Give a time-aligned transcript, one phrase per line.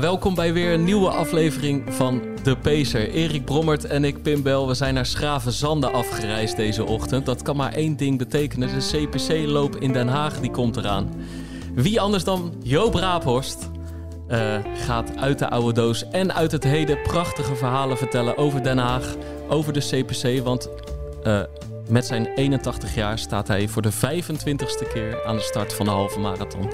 [0.00, 3.10] Welkom bij weer een nieuwe aflevering van De Pacer.
[3.10, 7.26] Erik Brommert en ik, Pim Bel, we zijn naar Schravenzande afgereisd deze ochtend.
[7.26, 8.68] Dat kan maar één ding betekenen.
[8.68, 11.10] De CPC-loop in Den Haag, die komt eraan.
[11.74, 13.70] Wie anders dan Joop Raaphorst
[14.28, 18.78] uh, gaat uit de oude doos en uit het heden prachtige verhalen vertellen over Den
[18.78, 19.14] Haag,
[19.48, 20.44] over de CPC.
[20.44, 20.68] Want
[21.24, 21.40] uh,
[21.88, 25.92] met zijn 81 jaar staat hij voor de 25ste keer aan de start van de
[25.92, 26.70] halve marathon.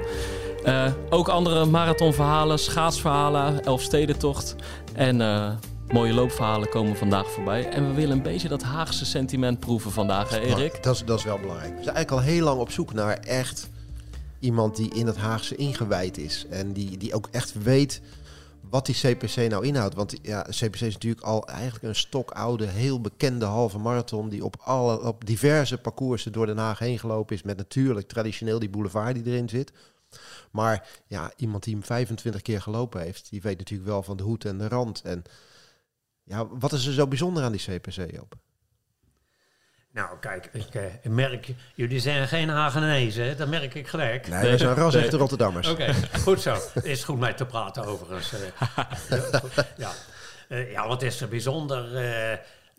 [0.65, 4.55] Uh, ook andere marathonverhalen, schaatsverhalen, Elfstedentocht
[4.95, 5.51] en uh,
[5.89, 7.69] mooie loopverhalen komen vandaag voorbij.
[7.69, 10.83] En we willen een beetje dat Haagse sentiment proeven vandaag, hè Erik?
[10.83, 11.77] Dat is, dat is wel belangrijk.
[11.77, 13.69] We zijn eigenlijk al heel lang op zoek naar echt
[14.39, 16.47] iemand die in het Haagse ingewijd is.
[16.51, 18.01] En die, die ook echt weet
[18.71, 19.95] wat die CPC nou inhoudt.
[19.95, 24.29] Want ja, CPC is natuurlijk al eigenlijk een stokoude, heel bekende halve marathon...
[24.29, 27.43] die op, alle, op diverse parcoursen door Den Haag heen gelopen is...
[27.43, 29.73] met natuurlijk traditioneel die boulevard die erin zit...
[30.51, 34.23] Maar ja, iemand die hem 25 keer gelopen heeft, die weet natuurlijk wel van de
[34.23, 35.03] hoed en de rand.
[35.03, 35.23] En
[36.25, 38.35] ja, wat is er zo bijzonder aan die CPC op?
[39.93, 43.35] Nou, kijk, ik, uh, merk, jullie zijn geen Hagenezen, hè?
[43.35, 44.29] dat merk ik gelijk.
[44.29, 45.69] Nee, wij zijn ras echte Rotterdammers.
[45.69, 46.57] Oké, goed zo.
[46.83, 48.33] Is goed mee te praten overigens.
[48.33, 48.39] Uh,
[49.77, 49.91] ja.
[50.49, 51.85] Uh, ja, wat is er bijzonder?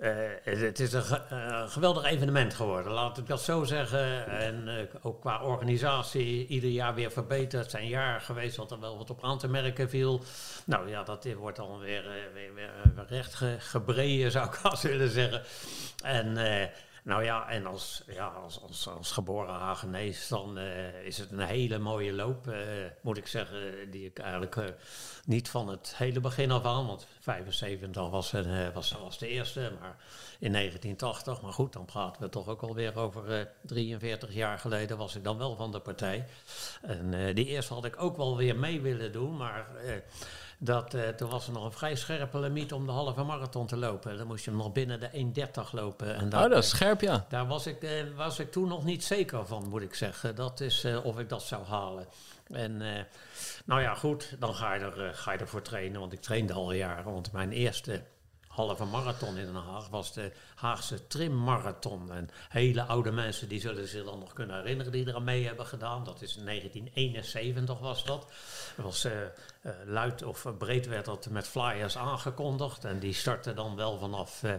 [0.02, 0.10] Uh,
[0.44, 4.28] het is een uh, geweldig evenement geworden, laat ik dat zo zeggen.
[4.28, 7.62] En uh, ook qua organisatie ieder jaar weer verbeterd.
[7.62, 10.22] Het zijn jaar geweest dat er wel wat op aan te merken viel.
[10.66, 12.72] Nou ja, dat wordt dan weer, weer, weer
[13.08, 15.42] recht ge, gebreden, zou ik als willen zeggen.
[16.04, 16.38] En
[17.04, 21.40] nou ja, en als, ja, als, als, als geboren Hagenees, dan uh, is het een
[21.40, 22.56] hele mooie loop, uh,
[23.02, 24.66] moet ik zeggen, die ik eigenlijk uh,
[25.26, 29.72] niet van het hele begin af aan, want 75 was, een, was, was de eerste,
[29.80, 29.96] maar
[30.40, 35.16] in 1980, maar goed, dan praten we toch ook alweer over 43 jaar geleden, was
[35.16, 36.26] ik dan wel van de partij.
[36.82, 39.68] En die eerste had ik ook wel weer mee willen doen, maar
[40.60, 43.78] dat, uh, toen was er nog een vrij scherpe limiet om de halve marathon te
[43.78, 44.18] lopen.
[44.18, 46.16] Dan moest je hem nog binnen de 1,30 lopen.
[46.16, 47.26] En daar, oh, dat is scherp, ja.
[47.30, 50.36] Daar was ik, uh, was ik toen nog niet zeker van, moet ik zeggen.
[50.36, 52.08] Dat is of ik dat zou halen.
[52.48, 52.78] En
[53.66, 56.00] nou ja, goed, dan ga je, er, ga je ervoor trainen.
[56.00, 57.14] Want ik trainde al jaren.
[57.14, 58.04] Want mijn eerste
[58.60, 62.12] halve marathon in Den Haag was de Haagse trimmarathon.
[62.12, 65.46] En hele oude mensen die zullen zich dan nog kunnen herinneren die er aan mee
[65.46, 66.04] hebben gedaan.
[66.04, 68.28] Dat is in 1971 was dat.
[68.76, 72.86] Was uh, uh, luid of breed werd dat met flyers aangekondigd.
[72.86, 74.54] En die startte dan wel vanaf uh,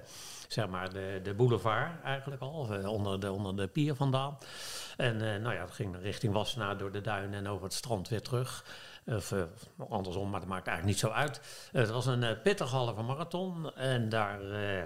[0.49, 4.39] zeg maar de, de boulevard eigenlijk al, onder, de, onder de pier vandaan.
[4.97, 8.23] En nou ja, dat ging richting Wassenaar door de duinen en over het strand weer
[8.23, 8.65] terug.
[9.07, 9.43] Of uh,
[9.89, 11.41] andersom, maar dat maakt eigenlijk niet zo uit.
[11.73, 13.75] het was een uh, pittige halve marathon.
[13.75, 14.83] En daar uh,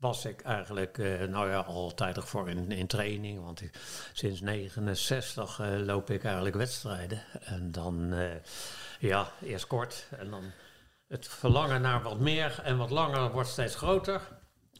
[0.00, 3.44] was ik eigenlijk nou ja, al tijdig voor in, in training.
[3.44, 3.80] Want ik,
[4.12, 7.22] sinds 69 loop ik eigenlijk wedstrijden.
[7.40, 8.14] En dan,
[8.98, 10.06] ja, eerst kort.
[10.18, 10.42] En dan
[11.08, 14.20] het verlangen naar wat meer en wat langer wordt steeds groter.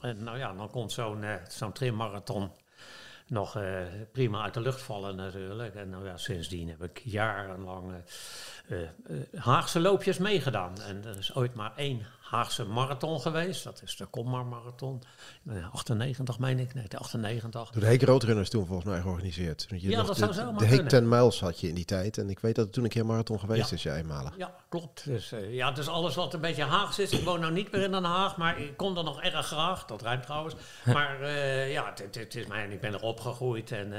[0.00, 2.50] En nou ja, dan komt zo'n zo'n trimmarathon
[3.32, 3.78] nog uh,
[4.12, 5.74] prima uit de lucht vallen natuurlijk.
[5.74, 7.92] En nou ja, sindsdien heb ik jarenlang
[8.68, 8.78] uh,
[9.34, 10.80] Haagse loopjes meegedaan.
[10.80, 13.64] En er is ooit maar één Haagse marathon geweest.
[13.64, 15.02] Dat is de Kommar Marathon.
[15.72, 16.74] 98 meen ik.
[16.74, 17.70] Nee, de 98.
[17.70, 19.66] Door de Heek Roodrunners toen volgens mij georganiseerd.
[19.68, 22.18] Je ja, dat zou zo De Heek 10 Miles had je in die tijd.
[22.18, 23.76] En ik weet dat het toen een keer marathon geweest ja.
[23.76, 24.36] is, jij eenmalig.
[24.36, 25.04] Ja, klopt.
[25.04, 27.10] Dus uh, ja, dus alles wat een beetje Haags is.
[27.10, 29.84] Ik woon nou niet meer in Den Haag, maar ik kom er nog erg graag.
[29.84, 30.54] Dat ruimt trouwens.
[30.84, 33.96] Maar uh, ja, het is mijn, ik ben er opgegroeid en uh,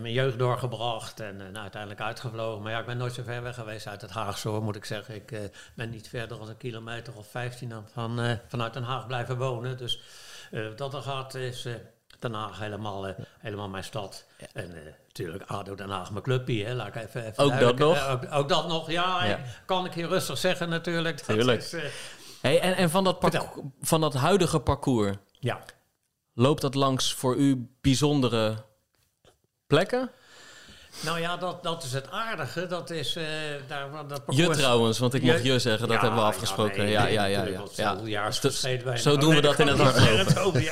[0.00, 1.20] mijn jeugd doorgebracht.
[1.20, 2.62] En nou, uiteindelijk uitgevlogen.
[2.62, 4.84] Maar ja, ik ben nooit zo ver weg geweest uit het Haagse hoor, moet ik
[4.84, 5.14] zeggen.
[5.14, 9.38] Ik ben niet verder dan een kilometer of 15 van, uh, vanuit Den Haag blijven
[9.38, 9.76] wonen.
[9.76, 10.00] Dus
[10.50, 11.74] uh, dat er gaat is uh,
[12.18, 14.24] Den Haag helemaal, helemaal mijn stad.
[14.38, 14.46] Ja.
[14.52, 16.64] En natuurlijk ADO Den Haag mijn clubje.
[16.64, 16.74] Hè.
[16.74, 18.08] Laat ik even, even ook dat nog?
[18.08, 19.40] Ook, ook, dat nog, ja, ja.
[19.66, 21.18] Kan ik hier rustig zeggen natuurlijk.
[21.18, 21.62] Tuurlijk.
[21.62, 21.74] Is,
[22.40, 23.18] hey, en, en van, dat
[23.80, 25.62] van dat huidige parcours, ja.
[26.34, 28.64] loopt dat langs voor u bijzondere
[29.66, 30.10] plekken?
[31.00, 32.66] Nou ja, dat, dat is het aardige.
[32.66, 33.24] Dat is uh,
[33.66, 34.36] daar dat parcours...
[34.36, 36.88] Je trouwens, want ik mocht je zeggen, dat ja, hebben we afgesproken.
[36.88, 37.62] Ja, nee, ja, ja, ja.
[37.74, 38.30] ja, ja.
[38.84, 38.96] ja.
[38.96, 40.62] Zo doen we dat in het hardlopen.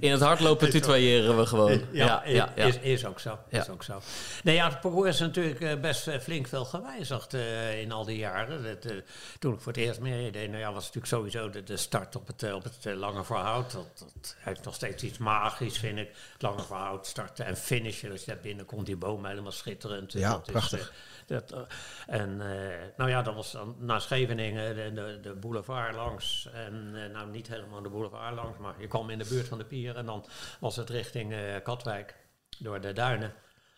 [0.00, 1.82] in het hardlopen tutoyeren we gewoon.
[1.90, 3.38] Ja, ja, Is, is ook zo.
[3.48, 4.00] Is ook zo.
[4.42, 8.62] Nee, ja, het parcours is natuurlijk best flink veel gewijzigd uh, in al die jaren.
[8.62, 8.98] Dat, uh,
[9.38, 12.26] toen ik voor het eerst meedeed, nou ja, was natuurlijk sowieso de, de start op
[12.26, 13.72] het, op het lange verhoud.
[13.72, 16.08] Dat, dat heeft nog steeds iets magisch, vind ik.
[16.32, 18.10] Het lange verhoud starten en finishen.
[18.10, 20.12] Als je daar binnenkomt, die bomen helemaal schitterend.
[20.12, 20.80] Ja, dat prachtig.
[20.80, 20.96] Is,
[21.26, 21.60] dat, uh,
[22.06, 26.48] en uh, nou ja, dat was dan naar Scheveningen, de, de, de boulevard langs.
[26.52, 29.64] En nou, niet helemaal de boulevard langs, maar je kwam in de buurt van de
[29.64, 29.96] pier.
[29.96, 30.24] En dan
[30.60, 32.16] was het richting Katwijk,
[32.58, 33.34] door de duinen.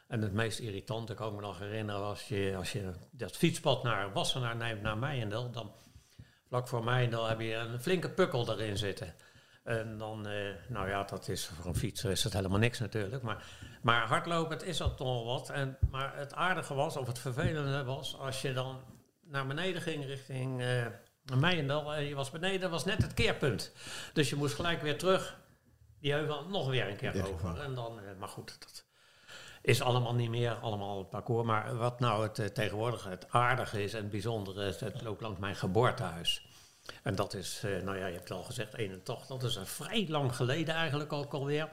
[0.06, 3.82] En het meest irritante, kan ik me nog herinneren, was je, als je dat fietspad
[3.82, 5.72] naar Wassenaar neemt, naar Meijendel, dan
[6.48, 9.14] vlak voor Meijendel heb je een flinke pukkel erin zitten.
[9.78, 13.22] En dan, eh, nou ja, dat is voor een fietser is dat helemaal niks natuurlijk.
[13.22, 13.44] Maar,
[13.82, 15.50] maar hardlopend is dat toch wel wat.
[15.50, 18.80] En, maar het aardige was, of het vervelende was, als je dan
[19.20, 20.86] naar beneden ging richting eh
[21.38, 23.72] Meijendel en je was beneden, was net het keerpunt.
[24.12, 25.38] Dus je moest gelijk weer terug
[26.00, 27.60] die heuvel nog weer een keer over.
[27.60, 28.84] En dan, eh, maar goed, dat
[29.62, 31.46] is allemaal niet meer, allemaal het parcours.
[31.46, 35.20] Maar wat nou het eh, tegenwoordig het aardige is en het bijzondere is, het loopt
[35.20, 36.48] langs mijn geboortehuis.
[37.02, 39.26] En dat is, eh, nou ja, je hebt het al gezegd, 81.
[39.26, 41.68] Dat is een vrij lang geleden eigenlijk ook alweer.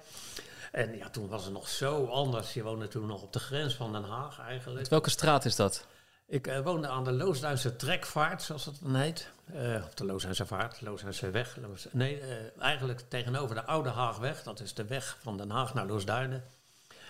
[0.72, 2.54] En ja, toen was het nog zo anders.
[2.54, 4.90] Je woonde toen nog op de grens van Den Haag eigenlijk.
[4.90, 5.86] Welke straat is dat?
[6.28, 9.30] Ik eh, woonde aan de Loosduinse trekvaart, zoals het dan heet.
[9.54, 11.58] Eh of de Loosduinse vaart, Loosduinse weg.
[11.62, 12.22] Loos- nee,
[12.60, 14.44] eigenlijk tegenover de Oude Haagweg.
[14.44, 16.44] Dat is de weg van Den Haag naar Loosduinen.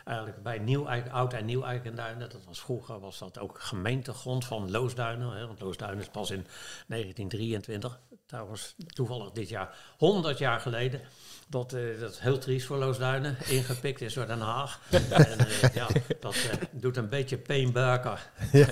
[0.08, 2.30] Eigenlijk bij nieuw Oud en Nieuw Eikenduinen.
[2.30, 5.32] Dat was vroeger was dat ook gemeentegrond van Loosduinen.
[5.32, 6.48] Hè, want Loosduinen is pas in
[6.88, 8.00] 1923.
[8.26, 11.02] Trouwens, toevallig dit jaar, 100 jaar geleden.
[11.50, 13.38] Dat, eh, dat is heel triest voor Loosduinen.
[13.50, 14.80] Ingepikt is door Den Haag.
[14.92, 15.88] en eh, ja,
[16.20, 18.30] dat eh, doet een beetje peenbuiker.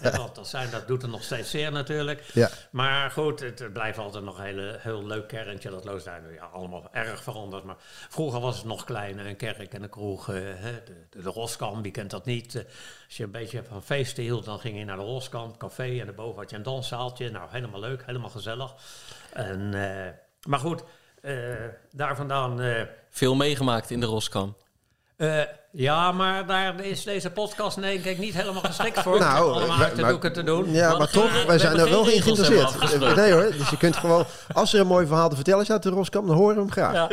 [0.00, 2.20] En wat dat zijn, dat doet er nog steeds zeer natuurlijk.
[2.32, 2.50] Ja.
[2.70, 6.32] Maar goed, het blijft altijd nog een hele, heel leuk kerkje, dat Loosduinen.
[6.32, 7.64] Ja, allemaal erg veranderd.
[7.64, 7.76] Maar
[8.08, 10.26] vroeger was het nog kleiner, een kerk en een kroeg.
[10.26, 10.54] de,
[11.10, 12.64] de, de Roskam, wie kent dat niet?
[13.06, 15.98] Als je een beetje van feesten hield, dan ging je naar de Roskam, café.
[16.00, 17.30] En daarboven had je een danszaaltje.
[17.30, 18.74] Nou, helemaal leuk, helemaal gezellig.
[19.32, 19.70] En,
[20.46, 20.82] maar goed,
[21.90, 22.60] daar vandaan...
[22.60, 24.56] eh, Veel meegemaakt in de Roskam.
[25.72, 29.18] Ja, maar daar is deze podcast denk ik niet helemaal geschikt voor.
[29.30, 30.72] Nou, om allemaal te maar- doeken te doen.
[30.72, 33.16] Ja, Maar toch, wij we zijn er wel in geïnteresseerd.
[33.16, 35.82] Nee hoor, dus je kunt gewoon, als er een mooi verhaal te vertellen is uit
[35.82, 36.92] de Roskam, dan horen we hem graag.
[36.92, 37.08] Ja.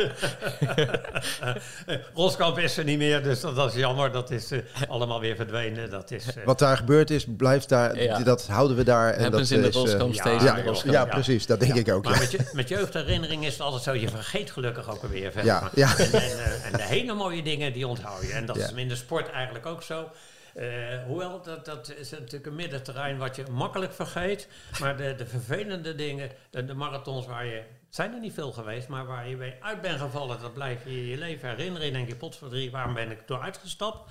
[2.14, 4.12] Roskamp is er niet meer, dus dat, dat is jammer.
[4.12, 4.58] Dat is eh,
[4.88, 5.90] allemaal weer verdwenen.
[5.90, 8.18] Dat is, eh, Wat daar gebeurd is, blijft daar, Ja.
[8.18, 9.12] dat houden we daar.
[9.12, 11.60] En dat ze in de is, eh, Roskam ja, steeds ja, de ja, precies, dat
[11.60, 12.04] denk ik ook.
[12.04, 12.18] maar Ja.
[12.20, 15.70] met, je, met jeugdherinnering is het altijd zo, je vergeet gelukkig ook weer verder.
[15.74, 15.96] Ja.
[15.96, 16.22] En, en,
[16.62, 18.32] en de hele mooie dingen, die onthoud je.
[18.32, 18.64] En dat Ja.
[18.64, 20.10] is in de sport eigenlijk ook zo.
[20.54, 24.48] Eh, hoewel, dat, dat is natuurlijk een middenterrein wat je makkelijk vergeet.
[24.80, 27.54] Maar de, de vervelende dingen, de, de marathons waar je...
[27.86, 30.40] Het zijn er niet veel geweest, maar waar je mee uit bent gevallen...
[30.40, 31.86] dat blijf je je leven herinneren.
[31.86, 34.10] En denk je, potverdrie, waarom ben ik door uitgestapt?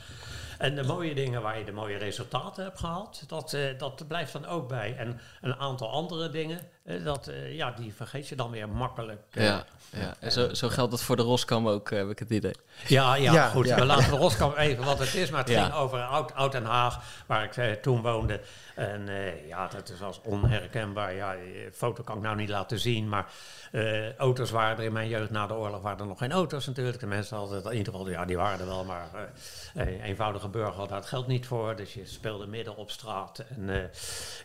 [0.57, 3.29] En de mooie dingen waar je de mooie resultaten hebt gehaald...
[3.29, 4.95] dat, eh, dat blijft dan ook bij.
[4.97, 6.59] En een aantal andere dingen,
[7.03, 9.21] dat, eh, ja, die vergeet je dan weer makkelijk.
[9.31, 9.43] eh.
[9.45, 10.13] Ja, ja.
[10.19, 12.55] En zo, zo geldt het voor de Roskam ook, eh, heb ik het idee.
[12.87, 13.67] Ja, ja, Ja, goed.
[13.67, 13.75] ja.
[13.75, 15.29] We laten de Roskamp even wat het is.
[15.29, 15.63] Maar het Ja.
[15.63, 18.41] ging over Oud, Oud Den Haag, waar ik eh, toen woonde.
[18.75, 21.13] En eh, ja, dat is als onherkenbaar.
[21.13, 21.39] Ja, eh,
[21.73, 23.09] foto kan ik nou niet laten zien.
[23.09, 23.25] Maar
[23.71, 26.65] eh, auto's waren er in mijn jeugd na de oorlog waren er nog geen auto's
[26.67, 26.99] natuurlijk.
[26.99, 28.85] De mensen hadden in ieder geval, ja, die waren er wel.
[28.85, 31.75] Maar eh, een eenvoudige burger had daar het geld niet voor.
[31.75, 33.39] Dus je speelde midden op straat.
[33.55, 33.83] En eh,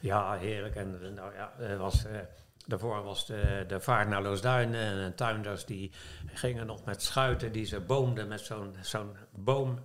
[0.00, 0.76] ja, heerlijk.
[0.76, 2.04] En eh, nou ja, het was...
[2.72, 5.92] eh, Daarvoor was de, de vaart naar Loosduinen en tuinders die
[6.26, 9.78] gingen nog met schuiten die ze boomden met zo'n zo'n boom.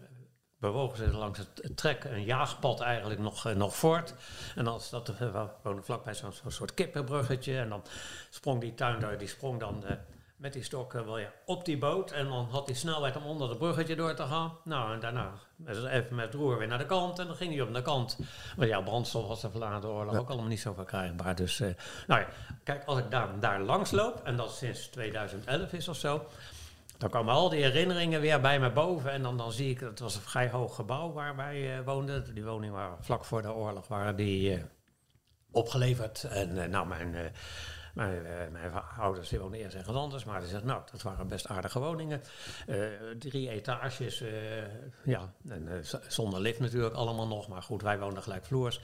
[0.59, 4.13] Bewogen ze langs het trek, een jaagpad eigenlijk nog, eh, nog voort.
[4.55, 7.57] En als dat, eh, we woonden vlakbij zo'n zo'n soort kippenbruggetje.
[7.57, 7.83] En dan
[8.29, 9.95] sprong die tuinder, die sprong dan eh,
[10.37, 12.11] met die stok wel ja, op die boot.
[12.11, 14.57] En dan had hij snelheid om onder het bruggetje door te gaan.
[14.63, 15.33] Nou, en daarna
[15.65, 17.19] even met het roer weer naar de kant.
[17.19, 18.19] En dan ging hij op de kant.
[18.57, 21.35] Maar ja, brandstof was er de oorlog ook allemaal niet zo verkrijgbaar.
[21.35, 21.69] Dus, eh,
[22.07, 22.27] nou ja,
[22.63, 26.25] kijk, als ik daar, daar langs loop, en dat sinds 2011 is of zo...
[26.97, 29.11] Dan komen al die herinneringen weer bij me boven.
[29.11, 32.33] En dan, dan zie ik, het was een vrij hoog gebouw waar wij eh, woonden.
[32.33, 34.63] Die woning waar vlak voor de oorlog waren die eh,
[35.51, 36.23] opgeleverd.
[36.23, 37.33] En nou, mijn,
[37.97, 40.23] mijn, eh, mijn ouders die woonden eerst ergens anders.
[40.23, 42.21] Maar die zeggen, nou, dat waren best aardige woningen.
[42.67, 42.77] Eh,
[43.19, 44.31] drie etages, eh,
[45.03, 47.47] ja, en, zonder lift natuurlijk allemaal nog.
[47.47, 48.81] Maar goed, wij woonden gelijkvloers.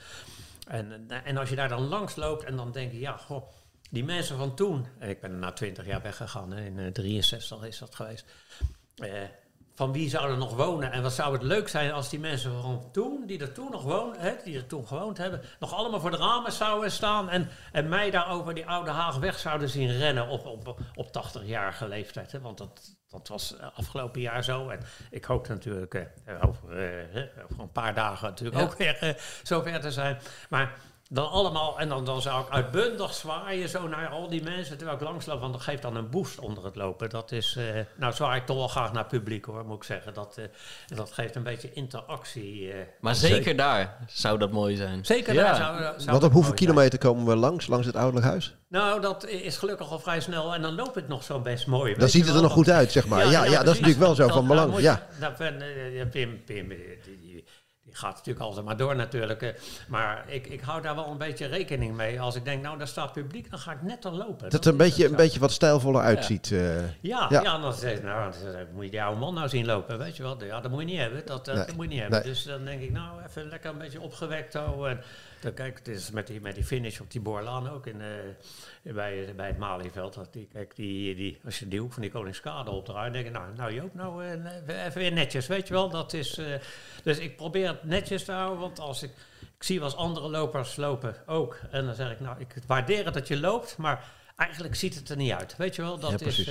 [0.68, 3.50] En, eh, en als je daar dan langs loopt en dan denk je, ja, goh,
[3.90, 7.78] die mensen van toen, en ik ben na twintig jaar weggegaan, in eh, 63 is
[7.78, 8.26] dat geweest.
[9.76, 10.92] Van wie zou er nog wonen?
[10.92, 13.84] En wat zou het leuk zijn als die mensen van toen, die er toen nog
[13.84, 17.50] wonen, hè, die er toen gewoond hebben, nog allemaal voor de ramen zouden staan en,
[17.72, 21.88] en mij daar over die oude Haag weg zouden zien rennen op, op, op 80-jarige
[21.88, 22.32] leeftijd.
[22.32, 22.40] Hè?
[22.42, 24.70] Want dat, dat was eh, afgelopen jaar zo.
[24.70, 26.78] En ik hoop natuurlijk eh, over,
[27.14, 28.64] eh, over een paar dagen natuurlijk Ja.
[28.64, 29.14] ook weer eh,
[29.44, 30.18] zover te zijn.
[30.50, 30.74] Maar
[31.14, 34.98] dan allemaal, en dan, dan zou ik uitbundig zwaaien zo naar al die mensen terwijl
[34.98, 37.10] ik langsloop, want dat geeft dan een boost onder het lopen.
[37.10, 37.66] Dat is, eh,
[37.98, 40.14] nou zwaai ik toch wel graag naar publiek hoor, moet ik zeggen.
[40.14, 40.46] Dat, eh,
[40.98, 42.72] dat geeft een beetje interactie.
[42.72, 42.78] eh.
[43.02, 45.06] Maar zeker daar zou dat mooi zijn.
[45.06, 45.44] Zeker Ja.
[45.44, 46.56] daar zou, zou Wat dat op hoeveel zijn.
[46.56, 48.56] kilometer komen we langs, langs het ouderlijk huis?
[48.70, 51.96] Nou, dat is gelukkig al vrij snel en dan loopt het nog zo best mooi.
[51.96, 53.30] Dan ziet het er nog goed uit, zeg maar.
[53.30, 54.80] Ja, ja, dat is natuurlijk wel zo Dan- van belang.
[54.80, 55.02] Ja.
[55.12, 55.58] je- dan ben,
[56.10, 57.44] Pim, Pim, eh, die- die-
[57.83, 59.42] die gaat natuurlijk altijd maar door natuurlijk.
[59.42, 59.50] eh.
[59.88, 62.22] Maar ik, ik hou daar wel een beetje rekening mee.
[62.22, 64.44] Als ik denk, nou, daar staat publiek, dan ga ik net al lopen.
[64.44, 66.52] Dat het een beetje, een beetje wat stijlvoller uitziet.
[66.52, 66.76] eh.
[66.82, 67.28] Ja, Ja.
[67.30, 67.58] ja.
[67.58, 70.44] dan zeg nou, dan moet je die oude man nou zien lopen, weet je wel.
[70.44, 72.20] Ja, dat moet je niet hebben, dat, dat, Nee, dat moet je niet hebben.
[72.20, 72.28] nee.
[72.30, 74.90] Dus dan denk ik, nou, even lekker een beetje opgewekt houden.
[74.90, 75.04] En
[75.44, 78.94] dan kijk, het is met die, met die finish op die Boorlaan ook in, eh,
[78.94, 80.14] bij, bij het Malieveld.
[80.14, 83.32] Dat die, kijk, die, die, als je die hoek van die Koningskade opdraait, denk ik,
[83.32, 85.90] nou, nou Joop, nou, eh, even weer netjes, weet je wel.
[85.90, 86.46] Dat is, eh,
[87.04, 90.76] dus ik probeer het netjes te houden, want als ik, ik zie eens andere lopers
[90.76, 91.60] lopen ook.
[91.72, 95.10] En dan zeg ik, nou, ik waardeer het dat je loopt, maar eigenlijk ziet het
[95.10, 95.56] er niet uit.
[95.58, 96.50] Weet je wel, dat Ja, is...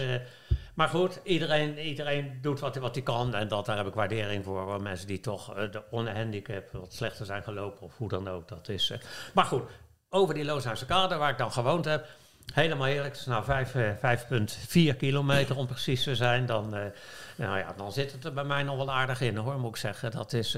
[0.75, 3.35] maar goed, iedereen, iedereen doet wat, wat hij kan.
[3.35, 4.65] En dat, daar heb ik waardering voor.
[4.65, 8.49] voor mensen die toch eh, de onhandicap wat slechter zijn gelopen of hoe dan ook.
[8.49, 8.99] Dat is, eh.
[9.35, 9.63] Maar goed,
[10.09, 12.07] over die Looshuizen kade waar ik dan gewoond heb.
[12.55, 16.47] Helemaal eerlijk, het is nou vijf, eh, 5,4 kilometer om precies te zijn.
[16.47, 16.71] Dan,
[17.37, 19.77] nou ja, dan zit het er bij mij nog wel aardig in hoor, moet ik
[19.77, 20.11] zeggen.
[20.11, 20.57] Dat is,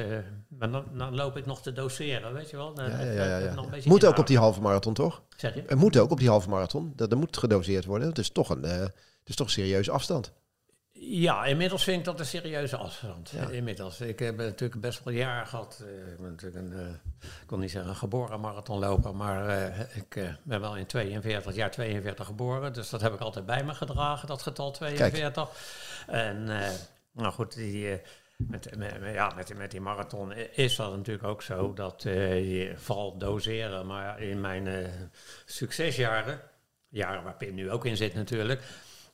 [0.49, 2.75] maar dan, dan loop ik nog te doseren, weet je wel.
[2.75, 5.23] Dan Ja, ja, ja, nog Moet ook op die halve marathon, toch?
[5.37, 5.63] Zeg je?
[5.67, 6.93] Het moet ook op die halve marathon.
[6.97, 8.09] Dat, dat moet gedoseerd worden.
[8.09, 8.93] Het is toch een, het
[9.25, 10.33] is toch een serieuze afstand.
[10.97, 13.31] Ja, inmiddels vind ik dat een serieuze afstand.
[13.31, 13.49] Ja.
[13.49, 14.01] Inmiddels.
[14.01, 15.83] Ik heb natuurlijk best wel jaren gehad.
[15.85, 20.37] eh, ik ben natuurlijk een, eh, ik niet zeggen een geboren marathonloper, maar eh, ik
[20.43, 22.73] ben wel in 42, jaar 42 geboren.
[22.73, 25.49] Dus dat heb ik altijd bij me gedragen, dat getal 42.
[26.07, 26.45] En
[27.13, 28.01] nou goed, die,
[28.37, 33.19] met, met, ja, met, met die marathon is dat natuurlijk ook zo dat je vooral
[33.19, 33.87] doseren.
[33.87, 34.91] Maar in mijn
[35.45, 36.41] succesjaren,
[36.89, 38.63] jaren waar Pim nu ook in zit natuurlijk.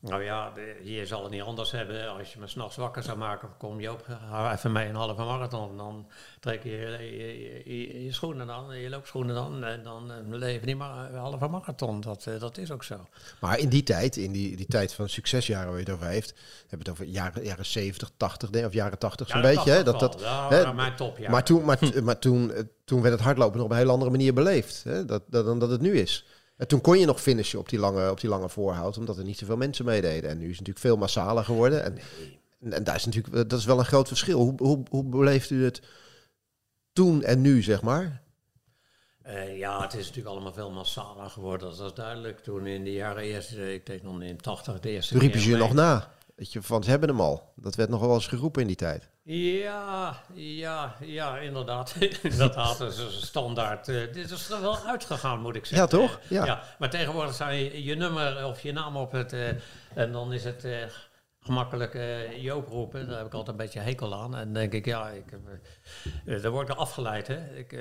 [0.03, 0.53] Nou ja,
[0.83, 2.09] je zal het niet anders hebben.
[2.19, 5.23] Als je me s'nachts wakker zou maken, kom je op, hou even mee een halve
[5.23, 5.77] marathon.
[5.77, 6.07] Dan
[6.41, 9.65] trek je je, je, je- je schoenen aan, je loopschoenen dan.
[9.65, 12.01] En dan eh, leven die maar een halve marathon.
[12.01, 13.07] Dat, eh, dat is ook zo.
[13.41, 16.29] Maar in die tijd, in die, die tijd van succesjaren waar je het over heeft,
[16.61, 19.71] hebben we het over jaren, jaren 70, 80, nee, of jaren 80 zo'n Ja, beetje.
[19.71, 19.83] Hè?
[19.83, 21.31] Dat, dat, Ja, hè, maar mijn top, ja.
[21.31, 24.11] Maar, toen, maar, maar toen, eh, toen werd het hardlopen nog op een hele andere
[24.11, 25.05] manier beleefd hè?
[25.05, 26.27] Dat, dat, dan dat het nu is.
[26.61, 29.25] En toen kon je nog finishen op die lange, op die lange voorhoud, omdat er
[29.25, 30.31] niet zoveel mensen meededen.
[30.31, 31.85] En nu is het natuurlijk veel massaler geworden.
[31.85, 31.99] En,
[32.71, 34.41] en daar is natuurlijk, eh, dat is wel een groot verschil.
[34.41, 35.83] Hoe, hoe, hoe beleeft u het
[36.93, 38.23] toen en nu, zeg maar?
[39.23, 41.77] Eh, ja, het is natuurlijk allemaal veel massaler geworden.
[41.77, 42.39] Dat is duidelijk.
[42.39, 45.41] Toen in de jaren eerst, eh, ik denk dan in 80 de eerste Toen riepen
[45.41, 46.15] ze je nog na.
[46.35, 47.53] Weet je, van ze hebben hem al.
[47.57, 49.09] Dat werd nog wel eens geroepen in die tijd.
[49.33, 51.95] Ja, ja, ja, inderdaad.
[52.23, 53.89] inderdaad, dat is een standaard.
[53.89, 55.99] eh, dit is er wel uitgegaan, moet ik Ja, zeggen.
[55.99, 56.19] toch?
[56.23, 56.63] Eh, Ja.
[56.79, 59.33] Maar tegenwoordig zou je je nummer of je naam op het...
[59.33, 59.49] eh,
[59.95, 60.73] en dan is het eh,
[61.41, 61.99] gemakkelijk
[62.37, 63.09] Joop roepen.
[63.09, 64.37] Daar heb ik altijd een beetje hekel aan.
[64.37, 65.25] En denk ik, ja, ik,
[66.43, 67.27] daar word ik afgeleid.
[67.27, 67.57] Hè.
[67.57, 67.73] Ik,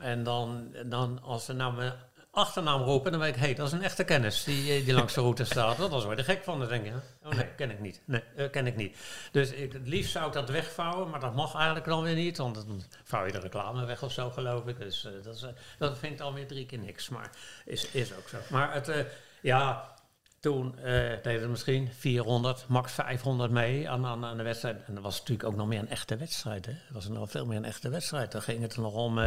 [0.00, 1.92] en dan, dan als ze nou mijn
[2.38, 4.94] achternaam roepen, dan weet ik, hé, hey, dat is een echte kennis die, eh, die
[4.94, 5.76] langs de route staat.
[5.76, 6.58] Dat was word je gek van.
[6.58, 6.92] Dan denk je,
[7.24, 8.00] oh nee, ken ik niet.
[8.04, 8.96] Nee, eh, ken ik niet.
[9.32, 12.36] Dus ik, het liefst zou ik dat wegvouwen, maar dat mag eigenlijk dan weer niet.
[12.36, 14.78] Want dan vouw je de reclame weg of zo, geloof ik.
[14.78, 15.44] Dus eh, dat, is,
[15.78, 17.08] dat vind ik dan weer drie keer niks.
[17.08, 17.30] Maar
[17.64, 18.36] is, is ook zo.
[18.50, 19.06] Maar het,
[19.42, 19.94] ja,
[20.40, 20.74] toen
[21.22, 24.84] deden er misschien 400, max 500 mee aan, aan, aan de wedstrijd.
[24.86, 26.66] En dat was natuurlijk ook nog meer een echte wedstrijd.
[26.66, 26.72] Hè?
[26.72, 28.32] Dat was nog veel meer een echte wedstrijd.
[28.32, 29.18] Dan ging het er nog om...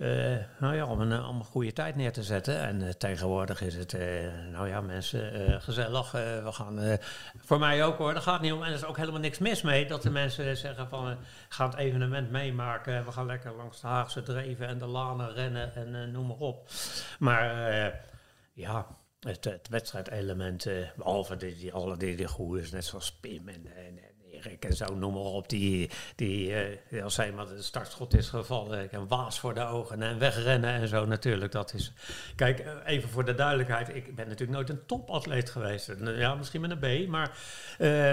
[0.00, 2.60] eh, nou ja, om een, eh, om een goede tijd neer te zetten.
[2.60, 3.96] En eh, tegenwoordig is het,
[4.52, 6.12] nou ja, mensen, gezellig.
[6.12, 6.98] we gaan,
[7.36, 8.62] voor mij ook hoor, daar gaat niet om.
[8.62, 11.16] En er is ook helemaal niks mis mee dat de mensen zeggen van,
[11.48, 13.04] ga het evenement meemaken.
[13.04, 16.68] We gaan lekker langs de Haagse dreven en de lanen rennen en noem maar op.
[17.18, 17.54] Maar
[18.52, 18.86] ja,
[19.20, 23.66] het, wedstrijdelement, eh, behalve die, die, alle die, die goede is, net zoals Pim en,
[23.76, 23.98] en
[24.44, 28.82] Erik en zo, noem maar op, die, die eh, als eenmaal de startschot is gevallen,
[28.82, 31.52] ik een waas voor de ogen en wegrennen en zo natuurlijk.
[31.52, 31.92] Dat is,
[32.36, 35.88] kijk, eh, even voor de duidelijkheid, ik ben natuurlijk nooit een topatleet geweest.
[35.88, 37.30] En, Ja, misschien met een B, maar...
[37.78, 38.12] eh,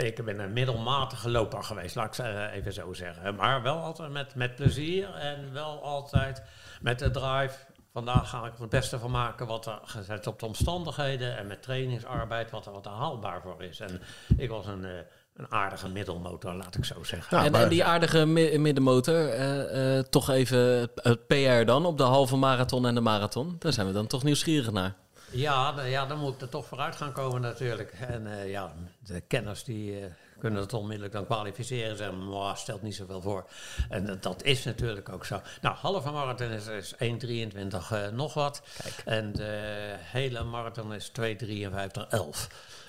[0.00, 3.34] ik ben een middelmatige loper geweest, laat ik eh, even zo zeggen.
[3.34, 6.42] Maar wel altijd met, met plezier en wel altijd
[6.80, 7.54] met de drive.
[7.92, 11.46] Vandaag ga ik er het beste van maken wat er gezet op de omstandigheden en
[11.46, 13.80] met trainingsarbeid wat er, wat haalbaar voor is.
[13.80, 14.00] En
[14.36, 14.90] ik was een, eh,
[15.36, 17.36] een aardige middelmotor, laat ik zo zeggen.
[17.38, 21.86] Ja, en, maar- en die aardige mi- middenmotor, eh, eh, toch even het, PR dan
[21.86, 23.56] op de halve marathon en de marathon.
[23.58, 24.94] Daar zijn we dan toch nieuwsgierig naar.
[25.30, 27.92] Ja, d- ja, dan moet ik er toch vooruit gaan komen natuurlijk.
[28.08, 28.72] En eh, ja,
[29.06, 30.04] de kenners die eh,
[30.38, 33.46] kunnen het onmiddellijk dan kwalificeren en zeggen, maar stelt niet zoveel voor.
[33.88, 35.40] En dat- dat is natuurlijk ook zo.
[35.60, 38.62] Nou, halve marathon is, is 1,23 eh, nog wat.
[39.04, 42.48] En de hele marathon is 2,53,11.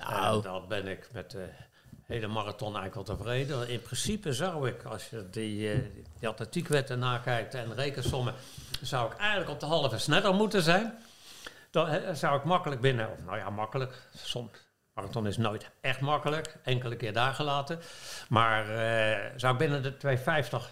[0.09, 0.35] Nou.
[0.35, 1.45] En dan ben ik met de
[2.05, 3.69] hele marathon eigenlijk wel tevreden.
[3.69, 5.79] In principe zou ik, als je die, eh,
[6.19, 8.33] die atletiekwetten nakijkt en rekensommen,
[8.81, 10.93] zou ik eigenlijk op de halve sneller moeten zijn.
[11.71, 14.01] Dan zou ik makkelijk binnen, of nou ja, makkelijk.
[14.15, 14.51] Soms,
[14.93, 17.79] marathon is nooit echt makkelijk, enkele keer daar gelaten.
[18.29, 20.69] Maar eh, zou ik binnen de 250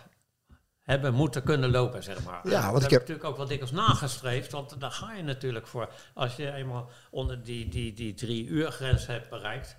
[0.82, 2.50] hebben moeten kunnen lopen, zeg maar.
[2.50, 5.68] Ja, want dat ik heb natuurlijk ook wat dikwijls nagestreefd, want daar ga je natuurlijk
[5.68, 5.90] voor.
[6.14, 9.78] Als je eenmaal onder die, die, die drie uur grens hebt bereikt,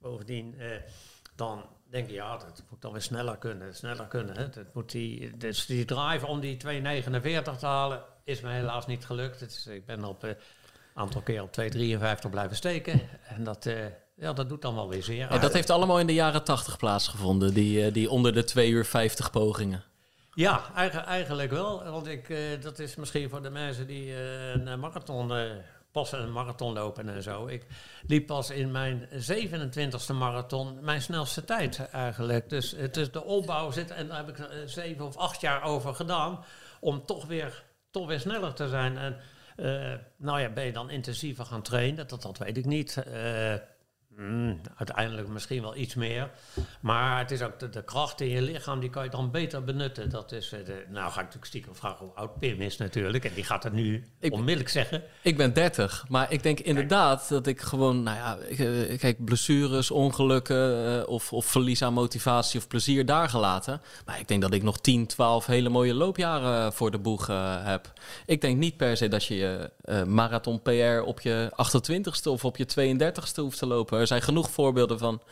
[0.00, 0.66] bovendien, eh,
[1.36, 4.36] dan denk je, ja, dat moet dan weer sneller kunnen, sneller kunnen.
[4.36, 4.48] Hè.
[4.48, 9.04] Dat moet die, dus die drive om die 2,49 te halen, is me helaas niet
[9.06, 9.66] gelukt.
[9.70, 10.36] Ik ben op een
[10.94, 13.00] aantal keer op 2,53 blijven steken.
[13.28, 13.86] En dat, eh,
[14.16, 15.28] ja, dat doet dan wel weer zeer.
[15.28, 18.70] En dat heeft allemaal in de jaren 80 plaatsgevonden, die, eh, die onder de 2
[18.70, 19.82] uur 50 pogingen.
[20.34, 21.84] Ja, eigen- eigenlijk wel.
[21.84, 25.50] Want ik, eh, dat is misschien voor de mensen die eh, een eh, marathon, eh,
[25.98, 27.46] pas een marathon lopen en zo.
[27.46, 27.66] Ik
[28.06, 32.48] liep pas in mijn 27e marathon mijn snelste tijd eigenlijk.
[32.48, 35.62] Dus het is de opbouw zit en daar heb ik eh, zeven of acht jaar
[35.62, 36.44] over gedaan
[36.80, 38.98] om toch weer, toch weer sneller te zijn.
[38.98, 39.16] En
[39.56, 42.06] eh, nou ja, ben je dan intensiever gaan trainen?
[42.06, 42.96] Dat, dat weet ik niet.
[42.96, 43.54] Eh,
[44.18, 46.30] mm, uiteindelijk misschien wel iets meer.
[46.80, 49.64] Maar het is ook de, de kracht in je lichaam, die kan je dan beter
[49.64, 50.10] benutten.
[50.10, 53.24] Dat is, eh, de, nou ga ik natuurlijk stiekem vragen hoe oud Pim is natuurlijk.
[53.24, 55.02] En die gaat het nu Ik- onmiddellijk zeggen.
[55.22, 59.24] Ik ben 30, maar ik denk inderdaad dat ik gewoon, nou ja, ik, eh, kijk,
[59.24, 63.80] blessures, ongelukken eh, of, of verlies aan motivatie of plezier daar gelaten.
[64.06, 67.26] Maar ik denk dat ik nog 10, 12 hele mooie loopjaren voor de boeg
[67.62, 67.92] heb.
[68.26, 69.70] Ik denk niet per se dat je je
[70.06, 74.06] marathon PR op je 28ste of op je 32ste hoeft te lopen.
[74.08, 75.22] Er zijn genoeg voorbeelden van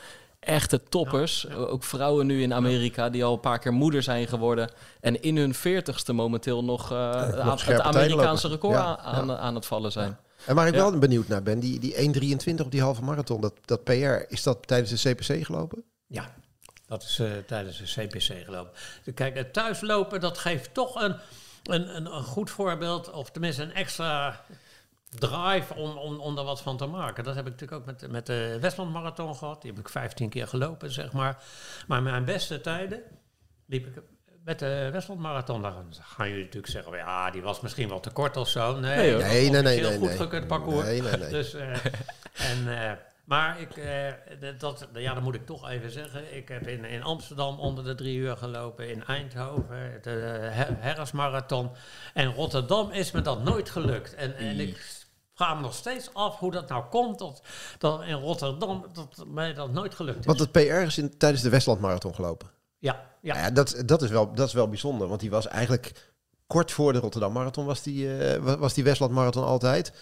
[0.40, 4.71] echte toppers, ook vrouwen nu in Amerika die al een paar keer moeder zijn geworden
[5.00, 9.66] en in hun 40ste momenteel nog, eh, aan het Amerikaanse record Ja, aan, aan het
[9.66, 10.18] vallen zijn.
[10.47, 10.80] En waar ik Ja.
[10.80, 13.92] wel benieuwd naar ben, die, die 1.23 op die halve marathon, dat, dat PR,
[14.28, 15.85] is dat tijdens de CPC gelopen?
[16.06, 16.35] Ja,
[16.87, 18.73] dat is eh, tijdens de CPC gelopen.
[19.14, 21.16] Kijk, het thuislopen, dat geeft toch een,
[21.64, 24.40] een, een, een goed voorbeeld, of tenminste een extra
[25.09, 27.25] drive om, om, om er wat van te maken.
[27.25, 29.63] Dat heb ik natuurlijk ook met, met de Westland Marathon gehad.
[29.63, 31.43] Die heb ik 15 keer gelopen, zeg maar.
[31.87, 33.02] Maar mijn beste tijden
[33.67, 34.02] liep ik
[34.45, 35.63] met de Westland Marathon.
[35.63, 38.78] Dan gaan jullie natuurlijk zeggen, ja, die was misschien wel te kort of zo.
[38.80, 40.17] Nee, Nee, Nee, nee, nee, goed nee.
[40.17, 40.85] gekund parcours.
[40.85, 41.28] Nee, nee, nee.
[41.30, 41.85] Dus, eh,
[42.50, 42.93] en, eh,
[43.25, 44.13] maar ik, eh,
[44.59, 46.37] dat, ja, dat moet ik toch even zeggen.
[46.37, 50.11] Ik heb in, in Amsterdam onder de drie uur gelopen, in Eindhoven, de
[50.50, 51.71] Her- Herresmarathon.
[52.15, 54.15] En Rotterdam is me dat nooit gelukt.
[54.15, 55.04] En, en ik
[55.37, 57.43] vraag me nog steeds af hoe dat nou komt, dat,
[57.79, 60.27] dat in Rotterdam dat mij dat nooit gelukt is.
[60.27, 62.51] Want het PR is in, tijdens de Westland Marathon gelopen.
[62.79, 63.35] ja, ja.
[63.35, 66.13] Ja, ja dat, dat, is wel, dat is wel bijzonder, want die was eigenlijk
[66.47, 68.09] kort voor de Rotterdam Marathon was die,
[68.41, 69.93] wa- was die Westland Marathon altijd.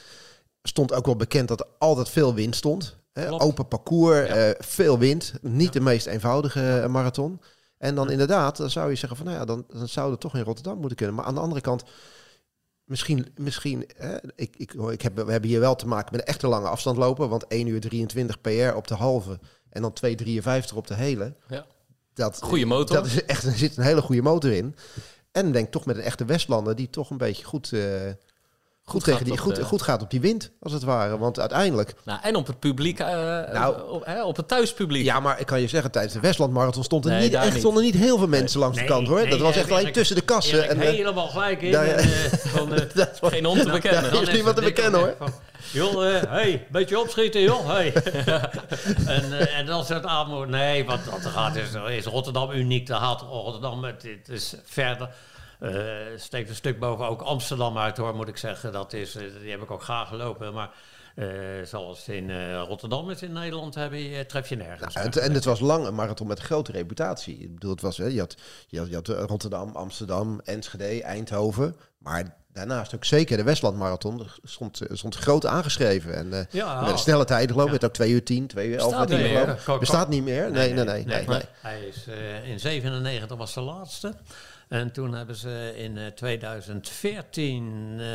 [0.63, 2.97] Stond ook wel bekend dat er altijd veel wind stond.
[3.13, 3.41] Hè?
[3.41, 4.35] Open parcours, Ja.
[4.35, 5.33] eh, veel wind.
[5.43, 7.41] Niet de meest eenvoudige eh, marathon.
[7.79, 10.35] En dan inderdaad, dan zou je zeggen van, nou ja, dan, dan zou het toch
[10.35, 11.15] in Rotterdam moeten kunnen.
[11.15, 11.85] Maar aan de andere kant,
[12.85, 16.27] misschien, misschien hè, ik, ik, ik heb, we hebben hier wel te maken met een
[16.27, 17.29] echte lange afstand lopen.
[17.29, 19.39] Want 1 uur 23 PR op de halve
[19.71, 21.35] en dan 2,53 op de hele.
[21.49, 21.67] Ja.
[22.15, 22.97] Dat, Goeie motor.
[22.97, 24.77] Dat is echt, er zit een hele goede motor in.
[25.33, 28.11] En denk toch met een echte Westlander die toch een beetje goed, eh,
[28.85, 31.19] goed, gaat tegen die, op goed, de- goed gaat op die wind, als het ware.
[31.19, 33.07] Want uiteindelijk, Nou, en op het publiek, eh,
[33.53, 33.89] Nou.
[33.91, 35.05] op, hè, op het thuispubliek.
[35.05, 37.51] ja, maar ik kan je zeggen, tijdens de Westland Marathon stond er Nee, niet, echt,
[37.51, 37.59] niet.
[37.59, 39.21] stonden niet heel veel mensen langs de kant hoor.
[39.21, 40.69] nee, dat was eh, echt alleen tussen de kassen.
[40.69, 41.73] En, eh, helemaal gelijk in.
[41.73, 42.09] daar- en, eh,
[42.55, 44.13] van, eh, dat was- Geen hond te bekennen.
[44.13, 45.33] Dan is niemand te bekennen, van,
[45.73, 47.67] Joh, eh, hey, beetje opschieten, joh.
[47.69, 47.93] Hey.
[49.07, 50.49] en, eh, en dan soort aanmoed.
[50.49, 52.87] Nee, want dat gaat is, is Rotterdam uniek.
[52.87, 55.09] Daar haalt Rotterdam het, het is verder.
[55.65, 58.73] Eh, steekt een stuk boven ook Amsterdam uit, hoor, moet ik zeggen.
[58.73, 60.53] Dat is, eh, die heb ik ook graag gelopen.
[60.53, 60.71] Maar
[61.15, 61.27] eh,
[61.65, 64.95] zoals in Rotterdam is in Nederland, heb je, tref je nergens.
[64.95, 67.39] Nou, het, en het was lang een marathon met grote reputatie.
[67.39, 68.37] Ik bedoel, het was, hè, je, had,
[68.69, 71.77] je, had, je had Rotterdam, Amsterdam, Enschede, Eindhoven.
[71.99, 74.21] Maar daarnaast ook zeker de Westland Marathon.
[74.21, 76.15] Er stond, stond groot aangeschreven.
[76.15, 77.81] En ja, met een snelle tijden geloof ik.
[77.81, 77.87] Ja.
[77.87, 79.59] Ook 2 uur 10, 2 uur 11 Bestaat met niet die meer.
[79.59, 80.51] geloof Bestaat niet meer?
[80.51, 81.05] Nee, nee, nee.
[81.05, 81.43] nee, nee.
[81.61, 82.07] Hij is
[82.45, 84.15] in 97 was de laatste.
[84.69, 88.07] En toen hebben ze in eh, 2014 eh,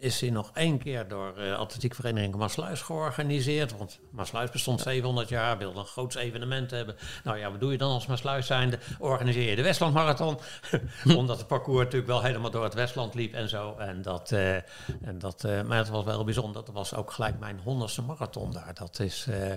[0.00, 3.76] is hij nog één keer door eh atletiekvereniging Maasluis georganiseerd.
[3.78, 6.96] Want Maasluis bestond 700 jaar, wilde een groots evenement hebben.
[7.24, 8.78] Nou ja, wat doe je dan als Maasluis zijnde?
[8.98, 10.38] Organiseer je de Westland Marathon.
[11.16, 13.74] Omdat het parcours natuurlijk wel helemaal door het Westland liep en zo.
[13.78, 16.64] En dat, eh, en dat, eh, maar het was wel bijzonder.
[16.64, 18.74] Dat was ook gelijk mijn honderdste marathon daar.
[18.74, 19.50] Dat is, eh,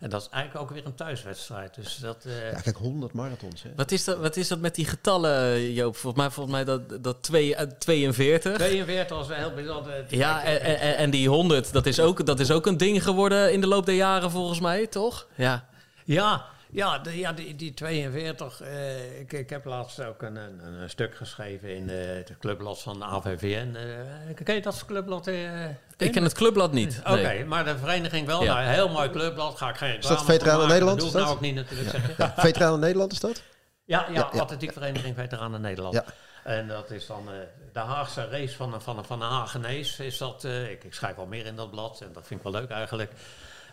[0.00, 1.74] en dat is eigenlijk ook weer een thuiswedstrijd.
[1.74, 3.62] Dus dat, eh, Ja, kijk, 100 marathons.
[3.62, 3.70] Hè.
[3.76, 5.96] Wat is, dat, wat is dat met die getallen, Joop?
[5.96, 8.56] Volgens mij, volgens mij dat, dat twee, eh, 42.
[8.56, 9.87] 42 was wel heel bijzonder.
[10.08, 13.52] Ja, en, en, en die 100, dat is, ook, dat is ook een ding geworden
[13.52, 15.26] in de loop der jaren, volgens mij, toch?
[15.34, 15.64] Ja.
[16.04, 18.60] Ja, ja, de, ja die, die 42.
[18.60, 22.82] eh, ik, ik heb laatst ook een, een, een stuk geschreven in de, de clubblad
[22.82, 23.76] van de AVVN.
[23.76, 25.26] eh ken je dat clubblad?
[25.26, 25.64] eh,
[25.96, 27.00] Ik ken het clubblad niet.
[27.06, 27.44] Oké, nee.
[27.44, 28.42] maar de vereniging wel.
[28.44, 28.54] Ja.
[28.54, 29.56] Nou, een heel mooi clubblad.
[29.58, 30.68] Ga ik geen dat Veteranen van maken.
[30.68, 31.26] Nederland, Dat is doe ik dat?
[31.26, 32.16] nou ook niet natuurlijk.
[32.18, 33.42] Ja, Veteranen Nederland is dat?
[33.84, 34.40] Ja, ja, Ja, ja.
[34.40, 35.94] Atletiekvereniging Veteranen Nederland.
[35.94, 36.04] Ja.
[36.44, 37.34] En dat is dan eh,
[37.72, 39.98] de Haagse race van, van, van de Hagenees.
[39.98, 42.52] Is dat, eh, ik, ik schrijf al meer in dat blad en dat vind ik
[42.52, 43.12] wel leuk eigenlijk.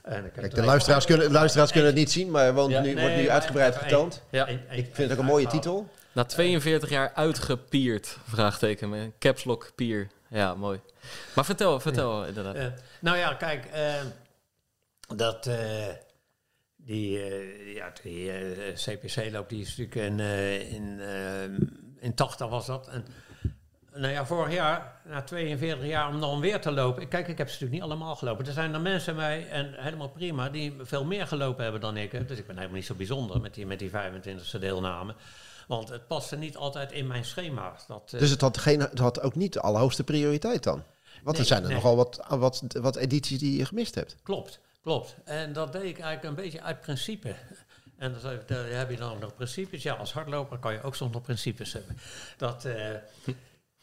[0.04, 2.93] En Kijk, de luisteraars kunnen, de luisteraars kunnen het niet zien, maar want Ja, nu,
[2.93, 4.21] nee, wordt nu uitgebreid getoond.
[4.30, 4.47] Ja.
[4.47, 5.89] Ik vind het ook een mooie titel.
[6.12, 10.08] Na 42 jaar uitgepierd, vraagteken, met een caps lock pier.
[10.30, 10.80] Ja, mooi.
[11.36, 12.56] Maar vertel, vertel inderdaad.
[12.56, 12.65] Eh,
[12.99, 13.93] nou ja, kijk, eh,
[15.15, 15.56] dat eh,
[16.86, 21.67] die, eh, ja, die eh, CPC-loop, die is natuurlijk in, eh, in, eh,
[22.06, 22.88] in 80 was dat.
[22.88, 23.06] En,
[23.94, 27.08] nou ja, vorig jaar, na 42 jaar, om dan weer te lopen.
[27.08, 28.46] Kijk, ik heb ze natuurlijk niet allemaal gelopen.
[28.46, 32.12] Er zijn er mensen bij, en helemaal prima, die veel meer gelopen hebben dan ik.
[32.12, 32.26] hè.
[32.26, 35.15] Dus ik ben helemaal niet zo bijzonder met die, met die 25e deelname.
[35.68, 37.76] Want het paste niet altijd in mijn schema.
[37.88, 40.84] Dat, eh, Dus het had, geen, het had ook niet de allerhoogste prioriteit dan.
[41.24, 41.78] Want er zijn er nee.
[41.78, 44.15] nogal wat, wat, wat edities die je gemist hebt.
[44.24, 45.15] Klopt, klopt.
[45.24, 47.36] En dat deed ik eigenlijk een beetje uit principe.
[47.97, 49.84] En dan daar heb je dan nog principes.
[49.84, 51.97] Ja, als hardloper kan je ook nog principes hebben.
[52.38, 52.93] Dat, eh,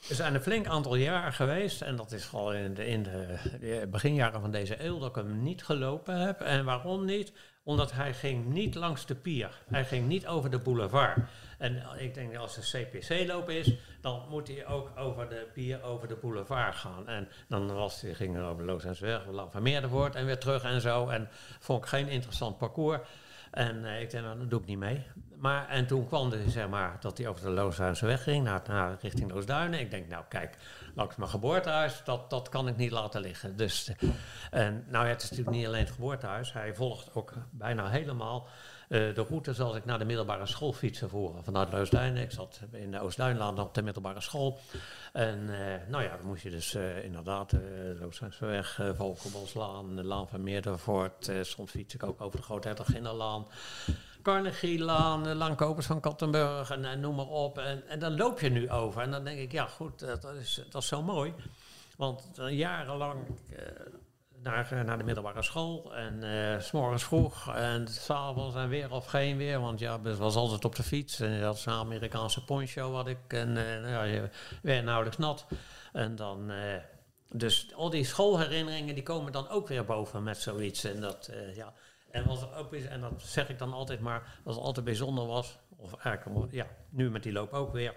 [0.08, 3.86] er zijn een flink aantal jaren geweest, en dat is vooral in de, in de,
[3.90, 6.40] beginjaren van deze eeuw, dat ik hem niet gelopen heb.
[6.40, 7.32] En waarom niet?
[7.64, 9.62] Omdat hij ging niet langs de pier.
[9.70, 11.18] Hij ging niet over de boulevard.
[11.58, 16.08] En ik denk als de CPC-loop is, dan moet hij ook over de pier, over
[16.08, 17.08] de boulevard gaan.
[17.08, 20.80] En dan was hij, ging hij over Loosensweg, Lang van Meerderwoord en weer terug en
[20.80, 21.08] zo.
[21.08, 21.28] En
[21.60, 23.00] vond ik geen interessant parcours.
[23.52, 25.06] En eh, ik denk, nou, dat doe ik niet mee.
[25.36, 28.62] Maar, en toen kwam er, zeg maar, dat hij over de Loosduinse weg ging, naar,
[28.66, 29.80] naar richting Loosduinen.
[29.80, 30.56] Ik denk, nou kijk,
[30.94, 33.56] langs mijn geboortehuis, dat, dat kan ik niet laten liggen.
[33.56, 33.92] Dus,
[34.50, 36.52] en nou, ja, het is natuurlijk niet alleen het geboortehuis.
[36.52, 38.48] Hij volgt ook bijna helemaal
[38.88, 41.44] eh, de route zoals ik naar de middelbare school fietsen voeren.
[41.44, 42.22] Vanuit Loosduinen.
[42.22, 44.58] Ik zat in de Oostduinlaan op de middelbare school.
[45.12, 48.98] En eh, nou ja, dan moest je dus eh, inderdaad de Loosduinseweg, uh,
[49.94, 51.32] de Laan van Meerdervoort.
[51.42, 53.46] soms fiets ik ook over de Grote Hertoginnenlaan.
[54.22, 57.58] Carnegielaan, de Laan Kopers van Kattenburg en, noem maar op.
[57.58, 59.02] En, en dan loop je nu over.
[59.02, 61.34] En dan denk ik, ja goed, dat, is, dat is zo mooi.
[61.96, 63.20] Want jarenlang
[64.42, 65.94] naar, eh, naar de middelbare school.
[65.94, 69.60] En eh, s s'morgens vroeg en s'avonds en weer of geen weer.
[69.60, 71.20] Want ja, het was altijd op de fiets.
[71.20, 73.18] En dat is een Amerikaanse poncho had ik.
[73.28, 74.28] En nou ja,
[74.62, 75.46] werd nauwelijks nat.
[75.92, 76.52] En dan...
[77.28, 80.84] dus al die schoolherinneringen die komen dan ook weer boven met zoiets.
[80.84, 81.72] En dat, ja...
[82.10, 85.58] En, er ook, bij- en dat zeg ik dan altijd maar, wat altijd bijzonder was,
[85.76, 87.94] of eigenlijk, ja, nu met die loop ook weer.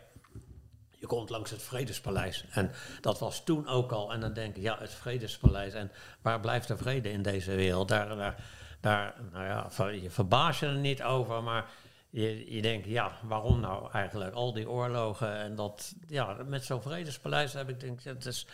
[1.06, 2.46] Komt langs het Vredespaleis.
[2.50, 4.14] En dat was toen ook al.
[4.14, 5.74] En dan denk ik, ja, het Vredespaleis.
[5.74, 5.92] En
[6.22, 7.88] waar blijft de vrede in deze wereld?
[7.88, 8.36] Daar, daar,
[8.82, 11.66] daar nou ja, je verbaas je er niet over, maar
[12.10, 14.34] je, je denkt, ja, waarom nou eigenlijk?
[14.34, 18.48] Al die oorlogen en dat, ja, met zo'n Vredespaleis heb ik denk, het is,